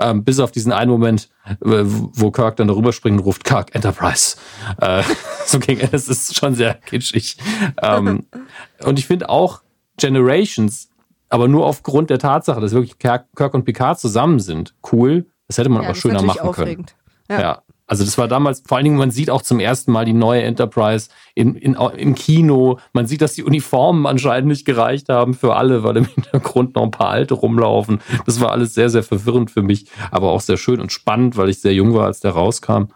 [0.00, 1.28] Ähm, bis auf diesen einen Moment,
[1.60, 4.36] wo Kirk dann darüber springt und ruft, Kirk, Enterprise.
[4.80, 5.02] Äh,
[5.46, 7.36] so ging es, ist schon sehr kitschig.
[7.82, 8.26] Ähm,
[8.84, 9.62] und ich finde auch
[9.98, 10.90] Generations,
[11.30, 15.26] aber nur aufgrund der Tatsache, dass wirklich Kirk, und Picard zusammen sind, cool.
[15.46, 16.48] Das hätte man ja, aber schöner machen können.
[16.48, 16.96] aufregend.
[17.28, 17.40] Ja.
[17.40, 17.62] Ja.
[17.86, 20.42] Also das war damals, vor allen Dingen, man sieht auch zum ersten Mal die neue
[20.42, 22.78] Enterprise in, in, im Kino.
[22.92, 26.84] Man sieht, dass die Uniformen anscheinend nicht gereicht haben für alle, weil im Hintergrund noch
[26.84, 28.00] ein paar alte rumlaufen.
[28.26, 31.48] Das war alles sehr, sehr verwirrend für mich, aber auch sehr schön und spannend, weil
[31.48, 32.90] ich sehr jung war, als der rauskam.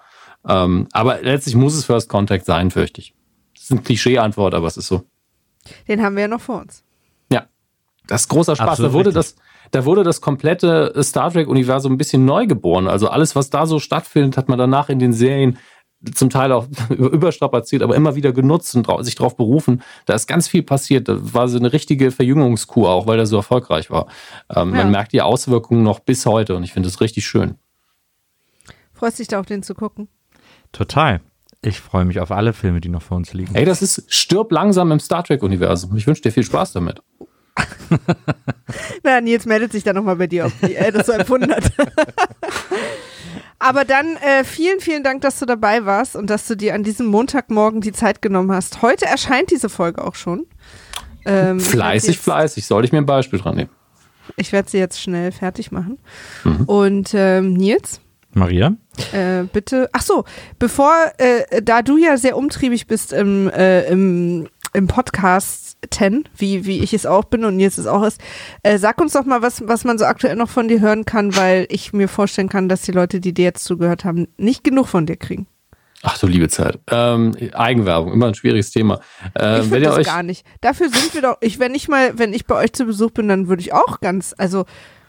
[0.47, 3.15] Ähm, aber letztlich muss es First Contact sein, fürchte ich.
[3.55, 5.03] Das ist eine Klischee-Antwort, aber es ist so.
[5.89, 6.84] Den haben wir ja noch vor uns.
[8.07, 8.69] Das ist großer Spaß.
[8.69, 9.37] Absolut da wurde richtig.
[9.37, 12.87] das, da wurde das komplette Star Trek-Universum ein bisschen neu geboren.
[12.87, 15.59] Also alles, was da so stattfindet, hat man danach in den Serien
[16.15, 19.83] zum Teil auch überstrapaziert, aber immer wieder genutzt und sich darauf berufen.
[20.05, 21.09] Da ist ganz viel passiert.
[21.09, 24.07] Da war so eine richtige Verjüngungskur auch, weil er so erfolgreich war.
[24.55, 24.83] Ähm, Ja.
[24.83, 27.55] Man merkt die Auswirkungen noch bis heute und ich finde das richtig schön.
[28.93, 30.09] Freust dich da auf den zu gucken?
[30.73, 31.21] Total.
[31.63, 33.55] Ich freue mich auf alle Filme, die noch vor uns liegen.
[33.55, 35.97] Ey, das ist stirb langsam im Star Trek-Universum.
[35.97, 37.01] Ich wünsche dir viel Spaß damit.
[39.03, 41.65] Na, Nils meldet sich dann nochmal bei dir, ob er das so empfunden hat.
[43.59, 46.83] Aber dann äh, vielen, vielen Dank, dass du dabei warst und dass du dir an
[46.83, 48.83] diesem Montagmorgen die Zeit genommen hast.
[48.83, 50.47] Heute erscheint diese Folge auch schon.
[51.25, 52.67] Ähm, Fleißig, jetzt- fleißig.
[52.67, 53.71] Soll ich mir ein Beispiel dran nehmen?
[54.37, 55.99] Ich werde sie jetzt schnell fertig machen.
[56.45, 56.65] Mhm.
[56.65, 58.01] Und ähm, Nils,
[58.33, 58.75] Maria?
[59.13, 59.89] äh, bitte.
[59.93, 60.25] Ach so,
[60.59, 66.67] bevor, äh, da du ja sehr umtriebig bist im, äh, im, im Podcast 10, wie,
[66.67, 68.21] wie ich es auch bin und Nils es auch ist,
[68.63, 71.37] äh, sag uns doch mal, was, was man so aktuell noch von dir hören kann,
[71.37, 74.89] weil ich mir vorstellen kann, dass die Leute, die dir jetzt zugehört haben, nicht genug
[74.89, 75.47] von dir kriegen.
[76.03, 76.79] Ach du liebe Zeit.
[76.91, 79.01] Ähm, Eigenwerbung, immer ein schwieriges Thema.
[79.35, 80.47] Ähm, ich finde das euch, gar nicht.
[80.61, 83.27] Dafür sind wir doch, ich, wenn ich mal, wenn ich bei euch zu Besuch bin,
[83.27, 84.67] dann würde ich auch ganz, also,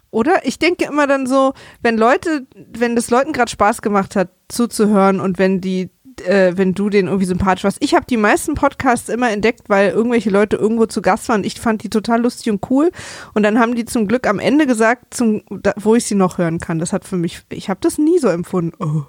[0.09, 0.45] oder?
[0.45, 5.19] Ich denke immer dann so, wenn Leute, wenn das Leuten gerade Spaß gemacht hat, zuzuhören
[5.19, 5.89] und wenn die,
[6.21, 7.77] äh, wenn du denen irgendwie sympathisch warst.
[7.81, 11.43] Ich habe die meisten Podcasts immer entdeckt, weil irgendwelche Leute irgendwo zu Gast waren.
[11.43, 12.91] Ich fand die total lustig und cool.
[13.33, 16.37] Und dann haben die zum Glück am Ende gesagt, zum, da, wo ich sie noch
[16.37, 16.79] hören kann.
[16.79, 18.73] Das hat für mich, ich habe das nie so empfunden.
[18.79, 19.03] Oh.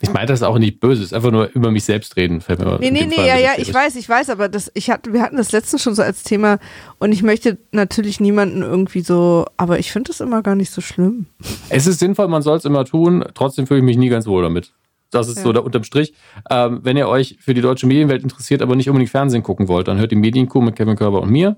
[0.00, 2.40] ich meine das auch nicht böse, es ist einfach nur über mich selbst reden.
[2.40, 5.12] Fällt mir Nee, nee, nee, ja, ja, ich weiß, ich weiß, aber das, ich hatte,
[5.12, 6.58] wir hatten das letztens schon so als Thema
[6.98, 10.80] und ich möchte natürlich niemanden irgendwie so, aber ich finde das immer gar nicht so
[10.80, 11.26] schlimm.
[11.68, 13.24] Es ist sinnvoll, man soll es immer tun.
[13.34, 14.72] Trotzdem fühle ich mich nie ganz wohl damit.
[15.10, 15.42] Das ist Ja.
[15.44, 16.12] so der unterm Strich.
[16.50, 19.88] Ähm, wenn ihr euch für die deutsche Medienwelt interessiert, aber nicht unbedingt Fernsehen gucken wollt,
[19.88, 21.56] dann hört die Medienkuh mit Kevin Körber und mir.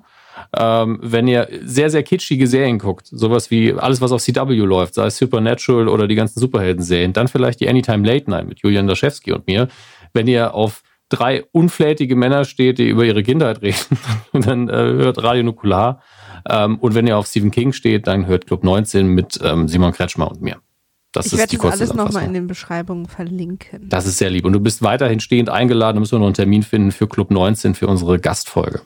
[0.57, 4.95] Ähm, wenn ihr sehr, sehr kitschige Serien guckt, sowas wie alles, was auf CW läuft,
[4.95, 8.87] sei es Supernatural oder die ganzen Superhelden-Serien, dann vielleicht die Anytime Late Night mit Julian
[8.87, 9.69] Daschewski und mir.
[10.15, 13.99] Wenn ihr auf drei unflätige Männer steht, die über ihre Kindheit reden,
[14.33, 16.01] dann äh, hört Radio Nukular.
[16.49, 19.93] Ähm, und wenn ihr auf Stephen King steht, dann hört Club 19 mit ähm, Simon
[19.93, 20.57] Kretschmer und mir.
[21.13, 23.89] Das ich werde das alles nochmal in den Beschreibungen verlinken.
[23.89, 24.45] Das ist sehr lieb.
[24.45, 25.97] Und du bist weiterhin stehend eingeladen.
[25.97, 28.83] Da müssen wir noch einen Termin finden für Club 19 für unsere Gastfolge.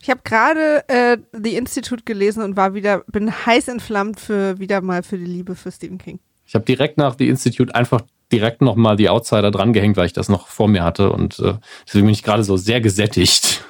[0.00, 4.80] Ich habe gerade äh, The Institute gelesen und war wieder, bin heiß entflammt für wieder
[4.80, 6.20] mal für die Liebe für Stephen King.
[6.46, 10.28] Ich habe direkt nach The Institute einfach direkt nochmal die Outsider drangehängt, weil ich das
[10.28, 11.10] noch vor mir hatte.
[11.12, 11.54] Und äh,
[11.86, 13.64] deswegen bin ich gerade so sehr gesättigt.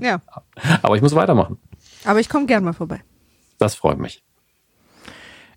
[0.00, 0.20] Ja,
[0.82, 1.58] Aber ich muss weitermachen.
[2.04, 3.00] aber ich komme gern mal vorbei.
[3.58, 4.22] Das freut mich.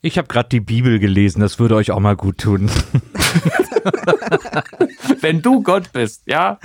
[0.05, 2.69] Ich habe gerade die Bibel gelesen, das würde euch auch mal gut tun.
[5.21, 6.59] Wenn du Gott bist, ja?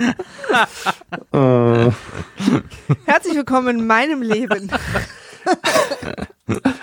[3.05, 4.69] Herzlich willkommen in meinem Leben.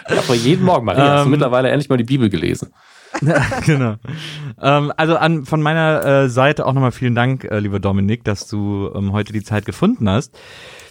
[0.06, 1.30] Aber jeden Morgen, Maria, hast du Ähm.
[1.32, 2.72] mittlerweile endlich mal die Bibel gelesen.
[3.66, 3.96] genau.
[4.60, 8.46] Ähm, also an, von meiner äh, Seite auch nochmal vielen Dank, äh, lieber Dominik, dass
[8.48, 10.38] du ähm, heute die Zeit gefunden hast.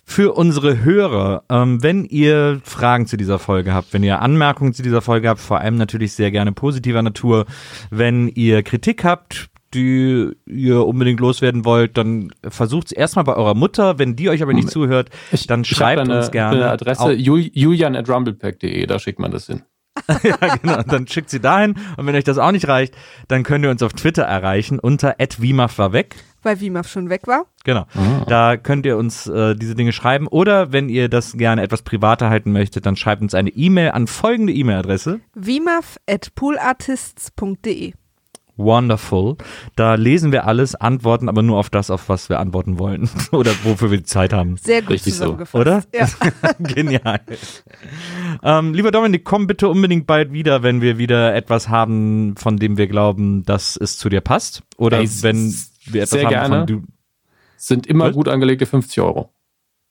[0.07, 4.83] Für unsere Hörer, ähm, wenn ihr Fragen zu dieser Folge habt, wenn ihr Anmerkungen zu
[4.83, 7.45] dieser Folge habt, vor allem natürlich sehr gerne positiver Natur,
[7.89, 13.55] wenn ihr Kritik habt, die ihr unbedingt loswerden wollt, dann versucht es erstmal bei eurer
[13.55, 13.99] Mutter.
[13.99, 15.09] Wenn die euch aber nicht zuhört,
[15.47, 16.57] dann Ich schreibt da eine, uns gerne.
[16.57, 19.63] Eine Adresse julian at rumblepack.de, da schickt man das hin.
[20.23, 20.81] ja, genau.
[20.83, 21.75] Dann schickt sie dahin.
[21.97, 22.95] Und wenn euch das auch nicht reicht,
[23.27, 26.15] dann könnt ihr uns auf Twitter erreichen unter @wimaf war weg.
[26.43, 27.47] Weil Wimaf schon weg war.
[27.63, 27.87] Genau.
[28.27, 30.27] Da könnt ihr uns äh, diese Dinge schreiben.
[30.27, 34.05] Oder wenn ihr das gerne etwas privater halten möchtet, dann schreibt uns eine E-Mail an
[34.05, 35.21] folgende E-Mail-Adresse.
[35.33, 37.93] Wimaf at poolartists.de.
[38.57, 39.35] Wonderful.
[39.75, 43.51] Da lesen wir alles, antworten aber nur auf das, auf was wir antworten wollen oder
[43.63, 44.57] wofür wir die Zeit haben.
[44.57, 45.51] Sehr gut Richtig zusammengefasst.
[45.51, 45.83] So, oder?
[45.93, 46.07] Ja.
[46.59, 47.19] Genial.
[48.43, 52.77] Ähm, lieber Dominik, komm bitte unbedingt bald wieder, wenn wir wieder etwas haben, von dem
[52.77, 54.63] wir glauben, dass es zu dir passt.
[54.77, 55.53] Oder Ey, wenn
[55.85, 56.65] wir etwas sehr haben, gerne.
[56.65, 56.83] du
[57.57, 59.33] sind immer gut angelegte 50 Euro.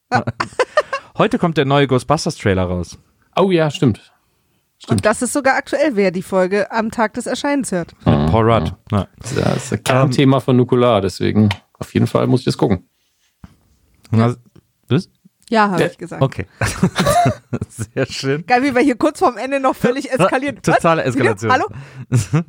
[1.17, 2.97] Heute kommt der neue Ghostbusters-Trailer raus.
[3.35, 4.14] Oh ja, stimmt.
[4.77, 4.91] Stimmt.
[4.91, 7.93] Und das ist sogar aktuell, wer die Folge am Tag des Erscheinens hört.
[8.05, 8.27] Mhm.
[8.27, 8.73] Paul Rudd.
[8.91, 9.07] Ja.
[9.19, 11.49] Das ist ein Kernthema von Nukular, deswegen
[11.79, 12.89] auf jeden Fall muss ich das gucken.
[14.11, 14.35] Na,
[14.87, 15.09] was?
[15.49, 16.21] Ja, habe ich gesagt.
[16.21, 16.45] Okay.
[17.69, 18.45] Sehr schön.
[18.45, 20.61] Geil, wie wir hier kurz vorm Ende noch völlig eskalieren.
[20.61, 21.51] Totale Eskalation.
[21.51, 21.67] Hallo?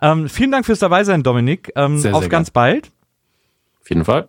[0.00, 1.72] ähm, vielen Dank fürs Dabeisein, Dominik.
[1.74, 2.54] Ähm, sehr, auf sehr ganz gern.
[2.54, 2.92] bald.
[3.80, 4.28] Auf jeden Fall.